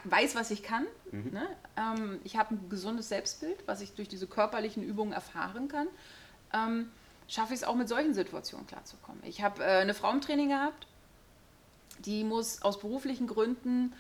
weiß, 0.05 0.35
was 0.35 0.51
ich 0.51 0.63
kann. 0.63 0.85
Mhm. 1.11 1.31
Ne? 1.33 1.49
Ähm, 1.79 2.21
ich 2.25 2.37
habe 2.37 2.55
ein 2.55 2.69
gesundes 2.69 3.09
Selbstbild, 3.09 3.57
was 3.65 3.81
ich 3.81 3.95
durch 3.95 4.09
diese 4.09 4.27
körperlichen 4.27 4.83
Übungen 4.83 5.15
erfahren 5.15 5.69
kann. 5.69 5.87
Ähm, 6.53 6.91
schaffe 7.27 7.55
ich 7.55 7.61
es 7.61 7.65
auch 7.65 7.75
mit 7.75 7.89
solchen 7.89 8.13
Situationen 8.13 8.67
klarzukommen. 8.67 9.23
Ich 9.25 9.41
habe 9.43 9.65
äh, 9.65 9.79
eine 9.79 9.95
Frau 9.95 10.11
im 10.11 10.21
Training 10.21 10.51
gehabt, 10.51 10.87
die 12.01 12.23
muss 12.23 12.61
aus 12.61 12.79
beruflichen 12.79 13.27
Gründen 13.29 13.95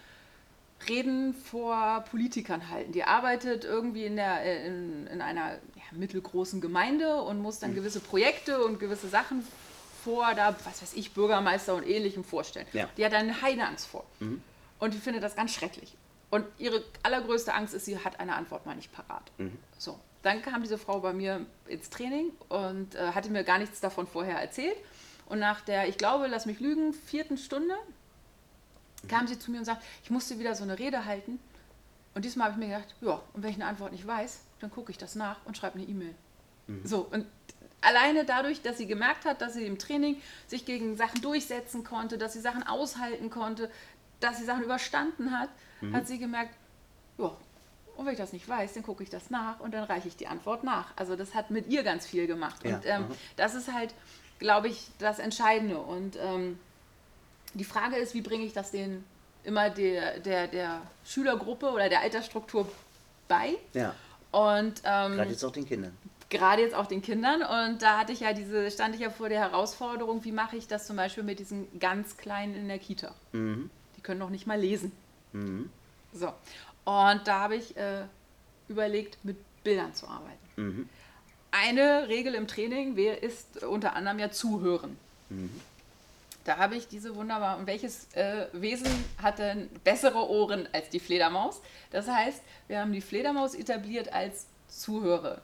Reden 0.90 1.32
vor 1.32 2.04
Politikern 2.10 2.68
halten. 2.68 2.92
Die 2.92 3.04
arbeitet 3.04 3.64
irgendwie 3.64 4.04
in, 4.04 4.16
der, 4.16 4.44
äh, 4.44 4.66
in, 4.66 5.06
in 5.06 5.22
einer 5.22 5.52
ja, 5.52 5.82
mittelgroßen 5.92 6.60
Gemeinde 6.60 7.22
und 7.22 7.40
muss 7.40 7.60
dann 7.60 7.70
mhm. 7.70 7.76
gewisse 7.76 8.00
Projekte 8.00 8.62
und 8.62 8.78
gewisse 8.78 9.08
Sachen 9.08 9.42
vor, 10.04 10.34
da, 10.34 10.54
was 10.64 10.82
weiß 10.82 10.94
ich, 10.94 11.12
Bürgermeister 11.12 11.74
und 11.74 11.86
ähnlichem 11.86 12.24
vorstellen. 12.24 12.66
Ja. 12.72 12.88
Die 12.96 13.04
hat 13.04 13.12
dann 13.12 13.42
Heideangst 13.42 13.86
vor. 13.86 14.04
Mhm. 14.20 14.42
Und 14.78 14.94
die 14.94 14.98
findet 14.98 15.22
das 15.22 15.34
ganz 15.36 15.52
schrecklich. 15.52 15.94
Und 16.30 16.44
ihre 16.58 16.82
allergrößte 17.02 17.54
Angst 17.54 17.74
ist, 17.74 17.86
sie 17.86 17.98
hat 17.98 18.20
eine 18.20 18.34
Antwort 18.34 18.66
mal 18.66 18.76
nicht 18.76 18.92
parat. 18.92 19.30
Mhm. 19.38 19.58
So, 19.78 19.98
dann 20.22 20.42
kam 20.42 20.62
diese 20.62 20.78
Frau 20.78 21.00
bei 21.00 21.12
mir 21.12 21.46
ins 21.66 21.90
Training 21.90 22.30
und 22.48 22.94
äh, 22.94 23.12
hatte 23.12 23.30
mir 23.30 23.44
gar 23.44 23.58
nichts 23.58 23.80
davon 23.80 24.06
vorher 24.06 24.38
erzählt. 24.38 24.76
Und 25.26 25.38
nach 25.38 25.60
der, 25.60 25.88
ich 25.88 25.98
glaube, 25.98 26.26
lass 26.26 26.46
mich 26.46 26.60
lügen, 26.60 26.92
vierten 26.92 27.36
Stunde 27.36 27.74
kam 29.08 29.26
sie 29.26 29.38
zu 29.38 29.50
mir 29.50 29.58
und 29.58 29.64
sagte, 29.64 29.84
ich 30.02 30.10
musste 30.10 30.38
wieder 30.38 30.54
so 30.54 30.64
eine 30.64 30.78
Rede 30.78 31.04
halten. 31.04 31.38
Und 32.14 32.24
diesmal 32.24 32.50
habe 32.50 32.60
ich 32.60 32.66
mir 32.66 32.74
gedacht, 32.74 32.94
ja, 33.00 33.22
und 33.32 33.42
wenn 33.42 33.50
ich 33.50 33.56
eine 33.56 33.66
Antwort 33.66 33.92
nicht 33.92 34.06
weiß, 34.06 34.40
dann 34.60 34.70
gucke 34.70 34.90
ich 34.90 34.98
das 34.98 35.14
nach 35.14 35.44
und 35.44 35.56
schreibe 35.56 35.78
eine 35.78 35.86
E-Mail. 35.86 36.14
Mhm. 36.66 36.80
So, 36.84 37.06
und 37.10 37.26
alleine 37.80 38.24
dadurch, 38.24 38.62
dass 38.62 38.78
sie 38.78 38.86
gemerkt 38.86 39.24
hat, 39.24 39.40
dass 39.40 39.54
sie 39.54 39.66
im 39.66 39.78
Training 39.78 40.20
sich 40.46 40.64
gegen 40.64 40.96
Sachen 40.96 41.20
durchsetzen 41.22 41.84
konnte, 41.84 42.18
dass 42.18 42.32
sie 42.32 42.40
Sachen 42.40 42.62
aushalten 42.62 43.30
konnte, 43.30 43.70
dass 44.20 44.38
sie 44.38 44.44
Sachen 44.44 44.64
überstanden 44.64 45.38
hat, 45.38 45.50
mhm. 45.80 45.94
hat 45.94 46.06
sie 46.08 46.18
gemerkt, 46.18 46.54
ja, 47.18 47.36
und 47.96 48.06
wenn 48.06 48.12
ich 48.12 48.18
das 48.18 48.32
nicht 48.32 48.48
weiß, 48.48 48.74
dann 48.74 48.84
gucke 48.84 49.02
ich 49.02 49.10
das 49.10 49.28
nach 49.28 49.58
und 49.58 49.74
dann 49.74 49.82
reiche 49.82 50.06
ich 50.06 50.16
die 50.16 50.28
Antwort 50.28 50.62
nach. 50.62 50.92
Also 50.94 51.16
das 51.16 51.34
hat 51.34 51.50
mit 51.50 51.66
ihr 51.66 51.82
ganz 51.82 52.06
viel 52.06 52.28
gemacht. 52.28 52.64
Ja. 52.64 52.76
Und 52.76 52.86
ähm, 52.86 53.02
mhm. 53.02 53.14
das 53.36 53.56
ist 53.56 53.72
halt, 53.72 53.92
glaube 54.38 54.68
ich, 54.68 54.88
das 55.00 55.18
Entscheidende. 55.18 55.78
Und 55.78 56.16
ähm, 56.16 56.60
die 57.54 57.64
Frage 57.64 57.96
ist, 57.96 58.14
wie 58.14 58.20
bringe 58.20 58.44
ich 58.44 58.52
das 58.52 58.70
den 58.70 59.04
immer 59.42 59.68
der, 59.68 60.20
der, 60.20 60.46
der 60.46 60.82
Schülergruppe 61.04 61.70
oder 61.70 61.88
der 61.88 62.00
Altersstruktur 62.00 62.70
bei? 63.26 63.56
Ja. 63.72 63.94
Und 64.30 64.80
ähm, 64.84 65.16
gerade 65.16 65.30
jetzt 65.30 65.44
auch 65.44 65.50
den 65.50 65.66
Kindern. 65.66 65.96
Gerade 66.30 66.62
jetzt 66.62 66.74
auch 66.74 66.86
den 66.86 67.00
Kindern. 67.00 67.42
Und 67.42 67.82
da 67.82 67.98
hatte 67.98 68.12
ich 68.12 68.20
ja 68.20 68.32
diese, 68.32 68.70
stand 68.70 68.94
ich 68.94 69.00
ja 69.00 69.10
vor 69.10 69.28
der 69.28 69.40
Herausforderung, 69.40 70.24
wie 70.24 70.32
mache 70.32 70.56
ich 70.56 70.66
das 70.68 70.86
zum 70.86 70.96
Beispiel 70.96 71.24
mit 71.24 71.38
diesen 71.38 71.66
ganz 71.78 72.16
Kleinen 72.16 72.54
in 72.54 72.68
der 72.68 72.78
Kita? 72.78 73.14
Mhm. 73.32 73.70
Die 73.96 74.00
können 74.02 74.20
noch 74.20 74.30
nicht 74.30 74.46
mal 74.46 74.60
lesen. 74.60 74.92
Mhm. 75.32 75.70
So. 76.12 76.28
Und 76.84 77.26
da 77.26 77.40
habe 77.40 77.56
ich 77.56 77.76
äh, 77.76 78.04
überlegt, 78.68 79.18
mit 79.24 79.36
Bildern 79.64 79.94
zu 79.94 80.06
arbeiten. 80.06 80.38
Mhm. 80.56 80.88
Eine 81.50 82.08
Regel 82.08 82.34
im 82.34 82.46
Training 82.46 82.96
wer 82.96 83.22
ist 83.22 83.62
unter 83.62 83.96
anderem 83.96 84.18
ja 84.18 84.30
zuhören. 84.30 84.98
Mhm. 85.30 85.60
Da 86.44 86.56
habe 86.56 86.76
ich 86.76 86.88
diese 86.88 87.14
wunderbare. 87.14 87.58
Und 87.58 87.66
welches 87.66 88.12
äh, 88.14 88.46
Wesen 88.52 88.88
hat 89.22 89.38
denn 89.38 89.68
bessere 89.84 90.28
Ohren 90.28 90.68
als 90.72 90.88
die 90.88 91.00
Fledermaus? 91.00 91.60
Das 91.90 92.08
heißt, 92.08 92.42
wir 92.68 92.80
haben 92.80 92.92
die 92.92 93.02
Fledermaus 93.02 93.54
etabliert 93.54 94.12
als 94.12 94.46
Zuhörer. 94.68 95.42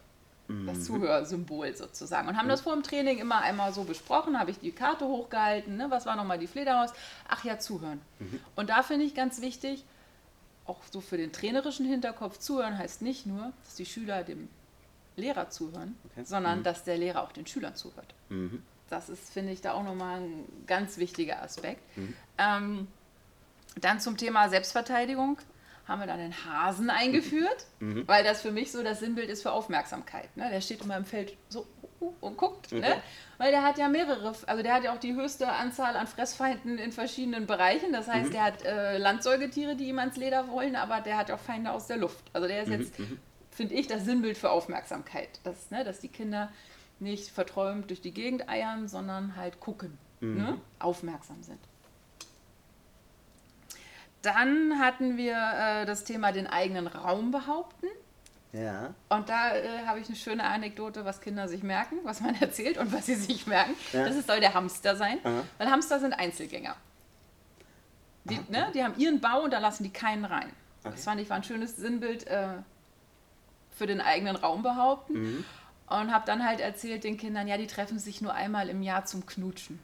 Mhm. 0.48 0.66
Das 0.66 0.84
Zuhörsymbol 0.84 1.74
sozusagen. 1.74 2.28
Und 2.28 2.36
haben 2.36 2.46
mhm. 2.46 2.50
das 2.50 2.60
vor 2.60 2.74
dem 2.74 2.82
Training 2.82 3.18
immer 3.18 3.40
einmal 3.40 3.72
so 3.72 3.84
besprochen, 3.84 4.38
habe 4.38 4.50
ich 4.50 4.58
die 4.58 4.72
Karte 4.72 5.06
hochgehalten, 5.06 5.76
ne? 5.76 5.86
was 5.90 6.06
war 6.06 6.16
nochmal 6.16 6.38
die 6.38 6.46
Fledermaus? 6.46 6.90
Ach 7.28 7.44
ja, 7.44 7.58
zuhören. 7.58 8.00
Mhm. 8.18 8.40
Und 8.56 8.70
da 8.70 8.82
finde 8.82 9.06
ich 9.06 9.14
ganz 9.14 9.40
wichtig, 9.40 9.84
auch 10.66 10.78
so 10.90 11.00
für 11.00 11.16
den 11.16 11.32
trainerischen 11.32 11.86
Hinterkopf, 11.86 12.38
zuhören 12.38 12.78
heißt 12.78 13.02
nicht 13.02 13.26
nur, 13.26 13.52
dass 13.64 13.74
die 13.74 13.86
Schüler 13.86 14.22
dem 14.22 14.48
Lehrer 15.16 15.50
zuhören, 15.50 15.96
okay. 16.10 16.24
sondern 16.24 16.60
mhm. 16.60 16.62
dass 16.64 16.84
der 16.84 16.98
Lehrer 16.98 17.22
auch 17.22 17.32
den 17.32 17.46
Schülern 17.46 17.74
zuhört. 17.76 18.14
Mhm 18.28 18.62
das 18.94 19.08
ist, 19.08 19.32
finde 19.32 19.52
ich, 19.52 19.60
da 19.60 19.72
auch 19.72 19.82
nochmal 19.82 20.20
ein 20.20 20.44
ganz 20.66 20.98
wichtiger 20.98 21.42
Aspekt. 21.42 21.80
Mhm. 21.96 22.14
Ähm, 22.38 22.88
dann 23.80 24.00
zum 24.00 24.16
Thema 24.16 24.48
Selbstverteidigung 24.48 25.38
haben 25.86 26.00
wir 26.00 26.06
dann 26.06 26.18
den 26.18 26.34
Hasen 26.44 26.90
eingeführt, 26.90 27.66
mhm. 27.80 28.06
weil 28.06 28.24
das 28.24 28.42
für 28.42 28.50
mich 28.50 28.72
so 28.72 28.82
das 28.82 29.00
Sinnbild 29.00 29.28
ist 29.28 29.42
für 29.42 29.52
Aufmerksamkeit. 29.52 30.34
Ne? 30.36 30.48
Der 30.50 30.60
steht 30.60 30.82
immer 30.82 30.96
im 30.96 31.04
Feld 31.04 31.36
so 31.48 31.66
uh, 32.00 32.06
uh, 32.06 32.14
und 32.20 32.36
guckt, 32.36 32.72
ne? 32.72 32.78
okay. 32.78 32.88
ne? 32.88 33.02
weil 33.38 33.50
der 33.50 33.62
hat 33.62 33.78
ja 33.78 33.88
mehrere, 33.88 34.34
also 34.46 34.62
der 34.62 34.74
hat 34.74 34.84
ja 34.84 34.94
auch 34.94 34.98
die 34.98 35.14
höchste 35.14 35.48
Anzahl 35.48 35.96
an 35.96 36.06
Fressfeinden 36.06 36.78
in 36.78 36.92
verschiedenen 36.92 37.46
Bereichen. 37.46 37.92
Das 37.92 38.08
heißt, 38.08 38.28
mhm. 38.28 38.32
der 38.32 38.44
hat 38.44 38.64
äh, 38.64 38.98
Landsäugetiere, 38.98 39.76
die 39.76 39.88
ihm 39.88 39.98
ans 39.98 40.16
Leder 40.16 40.48
wollen, 40.48 40.76
aber 40.76 41.00
der 41.00 41.18
hat 41.18 41.30
auch 41.30 41.40
Feinde 41.40 41.70
aus 41.70 41.86
der 41.86 41.98
Luft. 41.98 42.24
Also 42.32 42.48
der 42.48 42.62
ist 42.62 42.68
mhm. 42.68 42.80
jetzt, 42.80 42.98
mhm. 42.98 43.18
finde 43.50 43.74
ich, 43.74 43.86
das 43.86 44.04
Sinnbild 44.04 44.38
für 44.38 44.50
Aufmerksamkeit, 44.50 45.40
dass, 45.44 45.70
ne, 45.70 45.84
dass 45.84 46.00
die 46.00 46.08
Kinder 46.08 46.50
nicht 47.00 47.30
verträumt 47.30 47.90
durch 47.90 48.00
die 48.00 48.12
Gegend 48.12 48.48
eiern, 48.48 48.88
sondern 48.88 49.36
halt 49.36 49.60
gucken, 49.60 49.98
mhm. 50.20 50.36
ne? 50.36 50.60
aufmerksam 50.78 51.42
sind. 51.42 51.58
Dann 54.24 54.78
hatten 54.80 55.16
wir 55.16 55.34
äh, 55.34 55.86
das 55.86 56.04
Thema 56.04 56.32
den 56.32 56.46
eigenen 56.46 56.86
Raum 56.86 57.30
behaupten. 57.30 57.86
Ja. 58.52 58.94
Und 59.08 59.28
da 59.28 59.54
äh, 59.54 59.84
habe 59.86 59.98
ich 59.98 60.06
eine 60.06 60.16
schöne 60.16 60.44
Anekdote, 60.44 61.04
was 61.04 61.20
Kinder 61.20 61.48
sich 61.48 61.62
merken, 61.62 61.96
was 62.04 62.20
man 62.20 62.34
erzählt 62.40 62.78
und 62.78 62.92
was 62.92 63.06
sie 63.06 63.16
sich 63.16 63.46
merken. 63.46 63.74
Ja. 63.92 64.06
Das 64.06 64.26
soll 64.26 64.40
der 64.40 64.54
Hamster 64.54 64.96
sein, 64.96 65.18
Aha. 65.24 65.42
weil 65.58 65.70
Hamster 65.70 66.00
sind 66.00 66.12
Einzelgänger. 66.12 66.76
Die, 68.24 68.40
ne, 68.48 68.70
die 68.74 68.82
haben 68.82 68.96
ihren 68.96 69.20
Bau 69.20 69.42
und 69.42 69.52
da 69.52 69.58
lassen 69.58 69.82
die 69.82 69.92
keinen 69.92 70.24
rein. 70.24 70.50
Okay. 70.80 70.92
Das 70.94 71.04
fand 71.04 71.20
ich 71.20 71.28
war 71.28 71.36
ein 71.36 71.44
schönes 71.44 71.76
Sinnbild 71.76 72.26
äh, 72.26 72.48
für 73.70 73.86
den 73.86 74.00
eigenen 74.00 74.36
Raum 74.36 74.62
behaupten. 74.62 75.14
Mhm. 75.14 75.44
Und 75.86 76.14
habe 76.14 76.24
dann 76.24 76.46
halt 76.46 76.60
erzählt 76.60 77.04
den 77.04 77.18
Kindern, 77.18 77.46
ja, 77.46 77.58
die 77.58 77.66
treffen 77.66 77.98
sich 77.98 78.22
nur 78.22 78.32
einmal 78.32 78.70
im 78.70 78.82
Jahr 78.82 79.04
zum 79.04 79.26
Knutschen. 79.26 79.78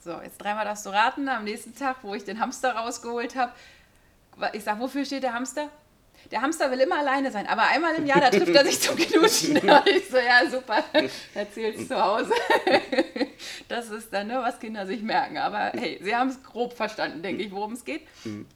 So, 0.00 0.20
jetzt 0.22 0.38
dreimal 0.38 0.64
darfst 0.64 0.86
du 0.86 0.90
raten, 0.90 1.28
am 1.28 1.44
nächsten 1.44 1.74
Tag, 1.74 1.98
wo 2.02 2.14
ich 2.14 2.24
den 2.24 2.40
Hamster 2.40 2.74
rausgeholt 2.74 3.36
habe, 3.36 3.52
ich 4.52 4.64
sage, 4.64 4.80
wofür 4.80 5.04
steht 5.04 5.22
der 5.22 5.34
Hamster? 5.34 5.68
Der 6.30 6.40
Hamster 6.40 6.70
will 6.70 6.80
immer 6.80 6.98
alleine 6.98 7.30
sein, 7.30 7.46
aber 7.46 7.62
einmal 7.62 7.94
im 7.96 8.06
Jahr, 8.06 8.20
da 8.20 8.30
trifft 8.30 8.54
er 8.54 8.64
sich 8.64 8.80
zum 8.80 8.96
Knutschen. 8.96 9.56
ich 9.86 10.08
so, 10.08 10.18
ja, 10.18 10.48
super, 10.48 10.84
erzähl's 11.34 11.88
zu 11.88 12.00
Hause. 12.00 12.32
das 13.68 13.90
ist 13.90 14.12
dann, 14.12 14.28
ne, 14.28 14.40
was 14.42 14.60
Kinder 14.60 14.86
sich 14.86 15.02
merken. 15.02 15.38
Aber 15.38 15.72
hey, 15.74 15.98
sie 16.00 16.14
haben 16.14 16.28
es 16.28 16.42
grob 16.42 16.74
verstanden, 16.74 17.22
denke 17.22 17.42
ich, 17.42 17.50
worum 17.50 17.72
es 17.72 17.84
geht. 17.84 18.02
Mhm. 18.24 18.46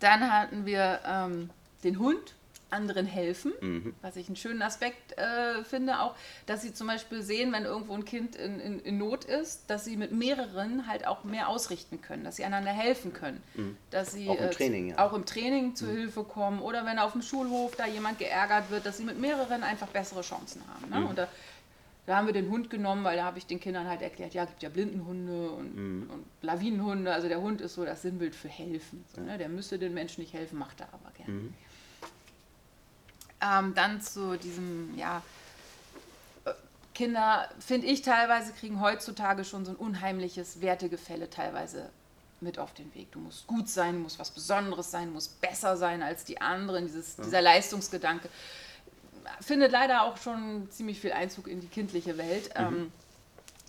Dann 0.00 0.32
hatten 0.32 0.66
wir 0.66 1.00
ähm, 1.06 1.50
den 1.84 1.98
Hund 1.98 2.34
anderen 2.70 3.06
helfen, 3.06 3.52
mhm. 3.60 3.94
was 4.02 4.16
ich 4.16 4.26
einen 4.26 4.36
schönen 4.36 4.62
Aspekt 4.62 5.16
äh, 5.18 5.64
finde, 5.64 6.00
auch, 6.00 6.14
dass 6.46 6.62
sie 6.62 6.74
zum 6.74 6.86
Beispiel 6.86 7.22
sehen, 7.22 7.52
wenn 7.52 7.64
irgendwo 7.64 7.94
ein 7.94 8.04
Kind 8.04 8.36
in, 8.36 8.60
in, 8.60 8.80
in, 8.80 8.98
Not 8.98 9.24
ist, 9.24 9.70
dass 9.70 9.84
sie 9.84 9.96
mit 9.96 10.12
mehreren 10.12 10.86
halt 10.86 11.06
auch 11.06 11.24
mehr 11.24 11.48
ausrichten 11.48 12.02
können, 12.02 12.24
dass 12.24 12.36
sie 12.36 12.44
einander 12.44 12.70
helfen 12.70 13.12
können, 13.12 13.42
mhm. 13.54 13.76
dass 13.90 14.12
sie 14.12 14.28
auch 14.28 14.38
im 14.38 14.50
Training, 14.50 14.88
äh, 14.88 14.90
ja. 14.92 15.06
auch 15.06 15.14
im 15.14 15.24
Training 15.24 15.74
zur 15.76 15.88
mhm. 15.88 15.96
Hilfe 15.96 16.24
kommen 16.24 16.60
oder 16.60 16.84
wenn 16.84 16.98
auf 16.98 17.12
dem 17.12 17.22
Schulhof 17.22 17.74
da 17.76 17.86
jemand 17.86 18.18
geärgert 18.18 18.70
wird, 18.70 18.84
dass 18.84 18.98
sie 18.98 19.04
mit 19.04 19.18
mehreren 19.18 19.62
einfach 19.62 19.88
bessere 19.88 20.20
Chancen 20.20 20.62
haben. 20.68 20.90
Ne? 20.90 21.00
Mhm. 21.00 21.06
Und 21.06 21.18
da 21.18 21.28
Da 22.06 22.16
haben 22.16 22.26
wir 22.26 22.32
den 22.32 22.48
Hund 22.48 22.70
genommen, 22.70 23.04
weil 23.04 23.18
da 23.18 23.24
habe 23.24 23.36
ich 23.36 23.44
den 23.44 23.60
Kindern 23.60 23.86
halt 23.86 24.00
erklärt, 24.00 24.32
ja, 24.32 24.46
gibt 24.46 24.62
ja 24.62 24.70
Blindenhunde 24.70 25.50
und, 25.50 25.76
mhm. 25.76 26.10
und 26.10 26.24
Lawinenhunde. 26.40 27.12
Also 27.12 27.28
der 27.28 27.42
Hund 27.42 27.60
ist 27.60 27.74
so 27.74 27.84
das 27.84 28.00
Sinnbild 28.00 28.34
für 28.34 28.48
helfen. 28.48 29.04
So, 29.14 29.20
ne? 29.20 29.36
Der 29.36 29.50
müsste 29.50 29.78
den 29.78 29.92
Menschen 29.92 30.22
nicht 30.22 30.32
helfen, 30.32 30.58
macht 30.58 30.80
er 30.80 30.88
aber 30.94 31.10
gerne. 31.14 31.52
Ähm, 33.40 33.74
dann 33.74 34.00
zu 34.00 34.36
diesem, 34.36 34.96
ja, 34.96 35.22
äh, 36.44 36.52
Kinder, 36.94 37.48
finde 37.60 37.86
ich 37.86 38.02
teilweise, 38.02 38.52
kriegen 38.52 38.80
heutzutage 38.80 39.44
schon 39.44 39.64
so 39.64 39.72
ein 39.72 39.76
unheimliches 39.76 40.60
Wertegefälle 40.60 41.30
teilweise 41.30 41.90
mit 42.40 42.58
auf 42.58 42.74
den 42.74 42.92
Weg. 42.94 43.12
Du 43.12 43.20
musst 43.20 43.46
gut 43.46 43.68
sein, 43.68 43.94
du 43.94 44.00
musst 44.00 44.18
was 44.18 44.30
Besonderes 44.30 44.90
sein, 44.90 45.06
du 45.08 45.14
musst 45.14 45.40
besser 45.40 45.76
sein 45.76 46.02
als 46.02 46.24
die 46.24 46.40
anderen, 46.40 46.86
dieses, 46.86 47.16
ja. 47.16 47.24
dieser 47.24 47.42
Leistungsgedanke. 47.42 48.28
Findet 49.40 49.72
leider 49.72 50.02
auch 50.02 50.16
schon 50.16 50.68
ziemlich 50.70 51.00
viel 51.00 51.12
Einzug 51.12 51.48
in 51.48 51.60
die 51.60 51.66
kindliche 51.68 52.16
Welt. 52.16 52.48
Mhm. 52.58 52.64
Ähm, 52.64 52.92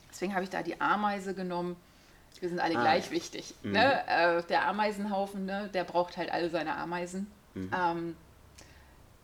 deswegen 0.09 0.33
habe 0.33 0.43
ich 0.43 0.49
da 0.49 0.63
die 0.63 0.79
Ameise 0.79 1.33
genommen. 1.33 1.75
Wir 2.39 2.49
sind 2.49 2.59
alle 2.59 2.77
ah. 2.77 2.81
gleich 2.81 3.11
wichtig. 3.11 3.53
Mhm. 3.63 3.71
Ne? 3.73 4.07
Äh, 4.07 4.43
der 4.43 4.67
Ameisenhaufen, 4.67 5.45
ne? 5.45 5.69
der 5.73 5.83
braucht 5.83 6.17
halt 6.17 6.31
alle 6.31 6.49
seine 6.49 6.75
Ameisen. 6.75 7.27
Mhm. 7.53 7.71
Ähm, 7.75 8.15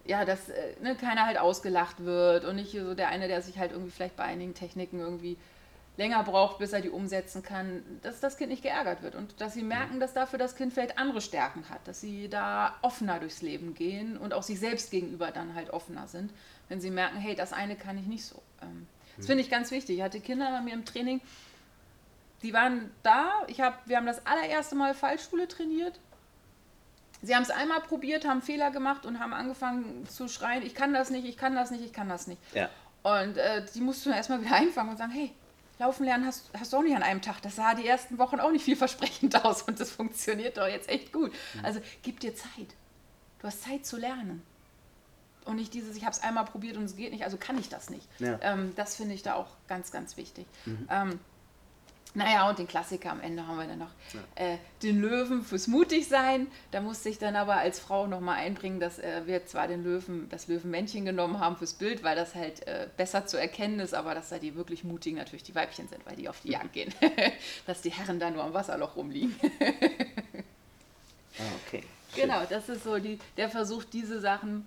ja, 0.05 0.25
dass 0.25 0.49
äh, 0.49 0.75
ne, 0.81 0.95
keiner 0.95 1.25
halt 1.25 1.37
ausgelacht 1.37 2.03
wird 2.05 2.45
und 2.45 2.55
nicht 2.55 2.71
so 2.71 2.93
der 2.93 3.09
eine, 3.09 3.27
der 3.27 3.41
sich 3.41 3.57
halt 3.57 3.71
irgendwie 3.71 3.91
vielleicht 3.91 4.15
bei 4.15 4.23
einigen 4.23 4.53
Techniken 4.53 4.99
irgendwie 4.99 5.37
länger 5.97 6.23
braucht, 6.23 6.59
bis 6.59 6.73
er 6.73 6.81
die 6.81 6.89
umsetzen 6.89 7.41
kann, 7.41 7.81
dass 8.01 8.19
das 8.19 8.37
Kind 8.37 8.49
nicht 8.49 8.63
geärgert 8.63 9.01
wird 9.01 9.15
und 9.15 9.39
dass 9.39 9.53
sie 9.53 9.63
merken, 9.63 9.99
dass 9.99 10.13
dafür 10.13 10.37
das 10.37 10.55
Kind 10.55 10.73
vielleicht 10.73 10.97
andere 10.97 11.21
Stärken 11.21 11.69
hat, 11.69 11.87
dass 11.87 12.01
sie 12.01 12.27
da 12.27 12.75
offener 12.81 13.19
durchs 13.19 13.41
Leben 13.41 13.73
gehen 13.73 14.17
und 14.17 14.33
auch 14.33 14.43
sich 14.43 14.59
selbst 14.59 14.91
gegenüber 14.91 15.31
dann 15.31 15.55
halt 15.55 15.69
offener 15.69 16.07
sind, 16.07 16.31
wenn 16.67 16.81
sie 16.81 16.91
merken, 16.91 17.17
hey, 17.17 17.35
das 17.35 17.53
eine 17.53 17.75
kann 17.75 17.97
ich 17.97 18.07
nicht 18.07 18.25
so. 18.25 18.41
Ähm, 18.61 18.87
das 19.15 19.27
finde 19.27 19.43
ich 19.43 19.49
ganz 19.49 19.71
wichtig. 19.71 19.97
Ich 19.97 20.03
hatte 20.03 20.19
Kinder 20.19 20.51
bei 20.51 20.61
mir 20.61 20.73
im 20.73 20.83
Training, 20.83 21.21
die 22.43 22.51
waren 22.51 22.91
da, 23.01 23.31
ich 23.47 23.61
hab, 23.61 23.87
wir 23.87 23.95
haben 23.97 24.05
das 24.05 24.25
allererste 24.25 24.75
Mal 24.75 24.93
Fallschule 24.93 25.47
trainiert. 25.47 25.97
Sie 27.25 27.35
haben 27.35 27.43
es 27.43 27.49
einmal 27.49 27.81
probiert, 27.81 28.25
haben 28.25 28.41
Fehler 28.41 28.71
gemacht 28.71 29.05
und 29.05 29.19
haben 29.19 29.33
angefangen 29.33 30.07
zu 30.07 30.27
schreien, 30.27 30.63
ich 30.63 30.75
kann 30.75 30.93
das 30.93 31.09
nicht, 31.09 31.25
ich 31.25 31.37
kann 31.37 31.55
das 31.55 31.71
nicht, 31.71 31.83
ich 31.83 31.93
kann 31.93 32.09
das 32.09 32.27
nicht. 32.27 32.41
Ja. 32.53 32.69
Und 33.03 33.37
äh, 33.37 33.65
die 33.73 33.81
musst 33.81 34.05
du 34.05 34.09
erstmal 34.09 34.41
wieder 34.41 34.55
einfangen 34.55 34.91
und 34.91 34.97
sagen, 34.97 35.11
hey, 35.11 35.31
Laufen 35.77 36.05
lernen 36.05 36.25
hast, 36.25 36.49
hast 36.57 36.71
du 36.71 36.77
auch 36.77 36.83
nicht 36.83 36.95
an 36.95 37.03
einem 37.03 37.21
Tag. 37.21 37.41
Das 37.41 37.57
sah 37.57 37.73
die 37.73 37.85
ersten 37.85 38.17
Wochen 38.17 38.39
auch 38.39 38.51
nicht 38.51 38.63
vielversprechend 38.63 39.43
aus 39.45 39.63
und 39.63 39.79
das 39.79 39.91
funktioniert 39.91 40.57
doch 40.57 40.67
jetzt 40.67 40.87
echt 40.87 41.11
gut. 41.11 41.33
Mhm. 41.53 41.65
Also 41.65 41.81
gib 42.01 42.19
dir 42.21 42.33
Zeit. 42.33 42.75
Du 43.39 43.47
hast 43.47 43.63
Zeit 43.63 43.85
zu 43.85 43.97
lernen. 43.97 44.41
Und 45.43 45.57
nicht 45.57 45.73
dieses, 45.73 45.95
ich 45.95 46.03
habe 46.03 46.13
es 46.13 46.23
einmal 46.23 46.45
probiert 46.45 46.75
und 46.77 46.85
es 46.85 46.95
geht 46.95 47.11
nicht, 47.11 47.23
also 47.23 47.37
kann 47.37 47.59
ich 47.59 47.69
das 47.69 47.89
nicht. 47.89 48.07
Ja. 48.19 48.39
Ähm, 48.41 48.73
das 48.75 48.95
finde 48.95 49.13
ich 49.13 49.21
da 49.21 49.35
auch 49.35 49.49
ganz, 49.67 49.91
ganz 49.91 50.17
wichtig. 50.17 50.47
Mhm. 50.65 50.87
Ähm, 50.89 51.19
naja, 52.15 52.49
und 52.49 52.57
den 52.57 52.67
Klassiker 52.67 53.11
am 53.11 53.19
Ende 53.19 53.45
haben 53.45 53.57
wir 53.57 53.67
dann 53.67 53.79
noch. 53.79 53.91
Ja. 54.13 54.53
Äh, 54.53 54.57
den 54.81 55.01
Löwen 55.01 55.43
fürs 55.43 55.67
Mutigsein. 55.67 56.47
Da 56.71 56.79
musste 56.79 57.09
ich 57.09 57.19
dann 57.19 57.35
aber 57.35 57.57
als 57.57 57.79
Frau 57.79 58.07
nochmal 58.07 58.37
einbringen, 58.37 58.79
dass 58.79 58.99
äh, 58.99 59.23
wir 59.25 59.45
zwar 59.45 59.67
den 59.67 59.83
Löwen, 59.83 60.29
das 60.29 60.47
Löwenmännchen 60.47 61.03
genommen 61.05 61.39
haben 61.39 61.57
fürs 61.57 61.73
Bild, 61.73 62.03
weil 62.03 62.15
das 62.15 62.33
halt 62.33 62.65
äh, 62.67 62.87
besser 62.95 63.25
zu 63.25 63.37
erkennen 63.37 63.79
ist, 63.81 63.93
aber 63.93 64.15
dass 64.15 64.29
da 64.29 64.39
die 64.39 64.55
wirklich 64.55 64.85
mutigen 64.85 65.17
natürlich 65.17 65.43
die 65.43 65.55
Weibchen 65.55 65.89
sind, 65.89 66.05
weil 66.05 66.15
die 66.15 66.29
auf 66.29 66.39
die 66.39 66.51
Jagd 66.51 66.73
gehen. 66.73 66.93
dass 67.67 67.81
die 67.81 67.91
Herren 67.91 68.19
da 68.19 68.31
nur 68.31 68.43
am 68.43 68.53
Wasserloch 68.53 68.95
rumliegen. 68.95 69.35
ah, 71.37 71.43
okay. 71.67 71.83
Schön. 72.13 72.23
Genau, 72.23 72.43
das 72.49 72.69
ist 72.69 72.85
so 72.85 72.97
die, 72.97 73.19
der 73.35 73.49
Versuch, 73.49 73.83
diese 73.83 74.21
Sachen 74.21 74.65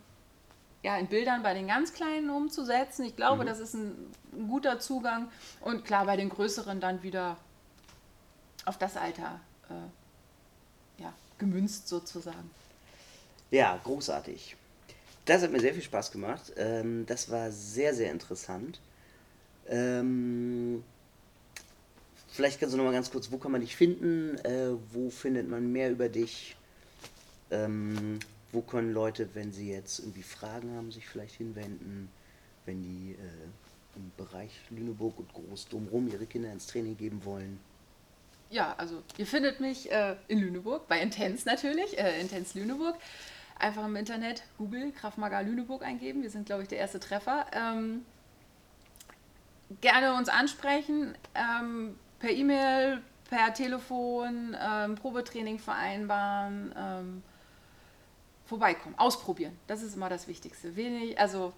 ja, 0.83 0.97
in 0.97 1.07
Bildern 1.07 1.43
bei 1.43 1.55
den 1.55 1.67
ganz 1.67 1.93
Kleinen 1.93 2.31
umzusetzen. 2.31 3.05
Ich 3.05 3.17
glaube, 3.17 3.43
mhm. 3.43 3.49
das 3.49 3.59
ist 3.59 3.75
ein, 3.75 4.13
ein, 4.33 4.49
guter 4.49 4.79
Zugang. 4.79 5.31
Und 5.61 5.85
klar, 5.85 6.07
bei 6.07 6.17
den 6.17 6.29
Größeren 6.29 6.81
dann 6.81 7.03
wieder 7.03 7.37
auf 8.65 8.79
das 8.79 8.97
Alter 8.97 9.41
äh, 9.71 11.03
ja, 11.03 11.13
gemünzt 11.39 11.89
sozusagen. 11.89 12.51
Ja, 13.51 13.79
großartig. 13.83 14.57
Das 15.25 15.43
hat 15.43 15.53
mir 15.53 15.61
sehr 15.61 15.75
viel 15.75 15.83
Spaß 15.83 16.11
gemacht. 16.13 16.53
Ähm, 16.57 17.05
das 17.07 17.31
war 17.31 17.51
sehr, 17.51 17.95
sehr 17.95 18.11
interessant. 18.11 18.81
Ähm, 19.69 20.83
vielleicht 22.29 22.61
kannst 22.61 22.75
du 22.75 22.79
noch 22.79 22.85
mal 22.85 22.93
ganz 22.93 23.11
kurz, 23.11 23.31
wo 23.31 23.39
kann 23.39 23.53
man 23.53 23.61
dich 23.61 23.77
finden? 23.77 24.39
Äh, 24.39 24.71
wo 24.93 25.11
findet 25.11 25.49
man 25.49 25.71
mehr 25.73 25.91
über 25.91 26.09
dich? 26.09 26.57
Ähm, 27.51 28.21
wo 28.53 28.63
können 28.63 28.93
Leute, 28.93 29.29
wenn 29.35 29.53
sie 29.53 29.71
jetzt 29.71 29.99
irgendwie 29.99 30.23
Fragen 30.23 30.75
haben, 30.77 30.91
sich 30.91 31.07
vielleicht 31.07 31.35
hinwenden, 31.35 32.09
wenn 32.65 32.83
die 32.83 33.13
äh, 33.13 33.97
im 33.97 34.11
Bereich 34.17 34.51
Lüneburg 34.71 35.19
und 35.19 35.33
Groß 35.33 35.69
drumherum 35.69 36.09
ihre 36.09 36.27
Kinder 36.27 36.51
ins 36.51 36.67
Training 36.67 36.97
geben 36.97 37.25
wollen? 37.25 37.61
Ja, 38.51 38.75
also 38.79 39.03
ihr 39.19 39.27
findet 39.27 39.61
mich 39.61 39.91
äh, 39.93 40.17
in 40.29 40.39
Lüneburg, 40.39 40.89
bei 40.89 41.01
Intense 41.01 41.47
natürlich, 41.47 41.99
äh, 41.99 42.21
Intense 42.21 42.59
Lüneburg. 42.59 42.97
Einfach 43.59 43.85
im 43.85 43.97
Internet 43.97 44.45
Google 44.57 44.93
Kraftmagar 44.93 45.43
Lüneburg 45.43 45.83
eingeben. 45.83 46.23
Wir 46.23 46.31
sind, 46.31 46.47
glaube 46.47 46.63
ich, 46.63 46.69
der 46.69 46.79
erste 46.79 47.01
Treffer. 47.01 47.47
Ähm, 47.53 48.07
gerne 49.81 50.15
uns 50.15 50.29
ansprechen, 50.29 51.15
ähm, 51.35 51.97
per 52.21 52.31
E-Mail, 52.31 53.03
per 53.29 53.53
Telefon, 53.53 54.57
ähm, 54.59 54.95
Probetraining 54.95 55.59
vereinbaren. 55.59 56.73
Vorbeikommen, 58.49 58.99
ausprobieren. 58.99 59.57
Das 59.67 59.83
ist 59.83 59.95
immer 59.95 60.09
das 60.09 60.27
Wichtigste. 60.27 60.75
Wenig, 60.75 61.21
also 61.21 61.53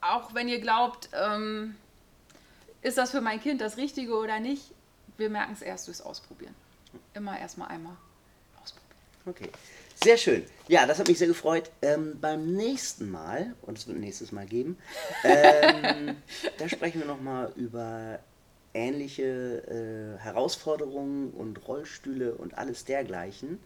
auch 0.00 0.34
wenn 0.34 0.48
ihr 0.48 0.60
glaubt, 0.60 1.08
ähm, 1.12 1.76
ist 2.82 2.98
das 2.98 3.12
für 3.12 3.20
mein 3.20 3.40
Kind 3.40 3.60
das 3.60 3.76
Richtige 3.76 4.14
oder 4.14 4.40
nicht, 4.40 4.72
wir 5.16 5.30
merken 5.30 5.52
es 5.52 5.62
erst 5.62 5.86
durchs 5.86 6.00
Ausprobieren. 6.00 6.54
Immer 7.14 7.38
erstmal 7.38 7.68
einmal 7.68 7.96
ausprobieren. 8.60 8.98
Okay. 9.26 9.50
Sehr 10.02 10.16
schön. 10.16 10.44
Ja, 10.68 10.86
das 10.86 10.98
hat 10.98 11.08
mich 11.08 11.18
sehr 11.18 11.26
gefreut. 11.26 11.70
Ähm, 11.82 12.18
beim 12.20 12.54
nächsten 12.54 13.10
Mal, 13.10 13.54
und 13.62 13.78
es 13.78 13.86
wird 13.86 13.98
ein 13.98 14.00
nächstes 14.00 14.30
Mal 14.30 14.46
geben, 14.46 14.78
ähm, 15.24 16.16
da 16.58 16.68
sprechen 16.68 17.00
wir 17.00 17.06
nochmal 17.06 17.52
über 17.56 18.20
ähnliche 18.74 20.16
äh, 20.18 20.22
Herausforderungen 20.22 21.30
und 21.30 21.66
Rollstühle 21.66 22.34
und 22.34 22.56
alles 22.56 22.84
dergleichen. 22.84 23.58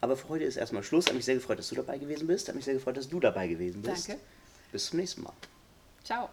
Aber 0.00 0.16
für 0.16 0.28
heute 0.28 0.44
ist 0.44 0.56
erstmal 0.56 0.82
Schluss. 0.82 1.06
Hat 1.06 1.14
mich 1.14 1.24
sehr 1.24 1.34
gefreut, 1.34 1.58
dass 1.58 1.68
du 1.68 1.74
dabei 1.74 1.98
gewesen 1.98 2.26
bist. 2.26 2.48
Hat 2.48 2.54
mich 2.54 2.64
sehr 2.64 2.74
gefreut, 2.74 2.96
dass 2.96 3.08
du 3.08 3.20
dabei 3.20 3.48
gewesen 3.48 3.82
bist. 3.82 4.08
Danke. 4.08 4.22
Bis 4.72 4.86
zum 4.86 4.98
nächsten 4.98 5.22
Mal. 5.22 5.32
Ciao. 6.04 6.28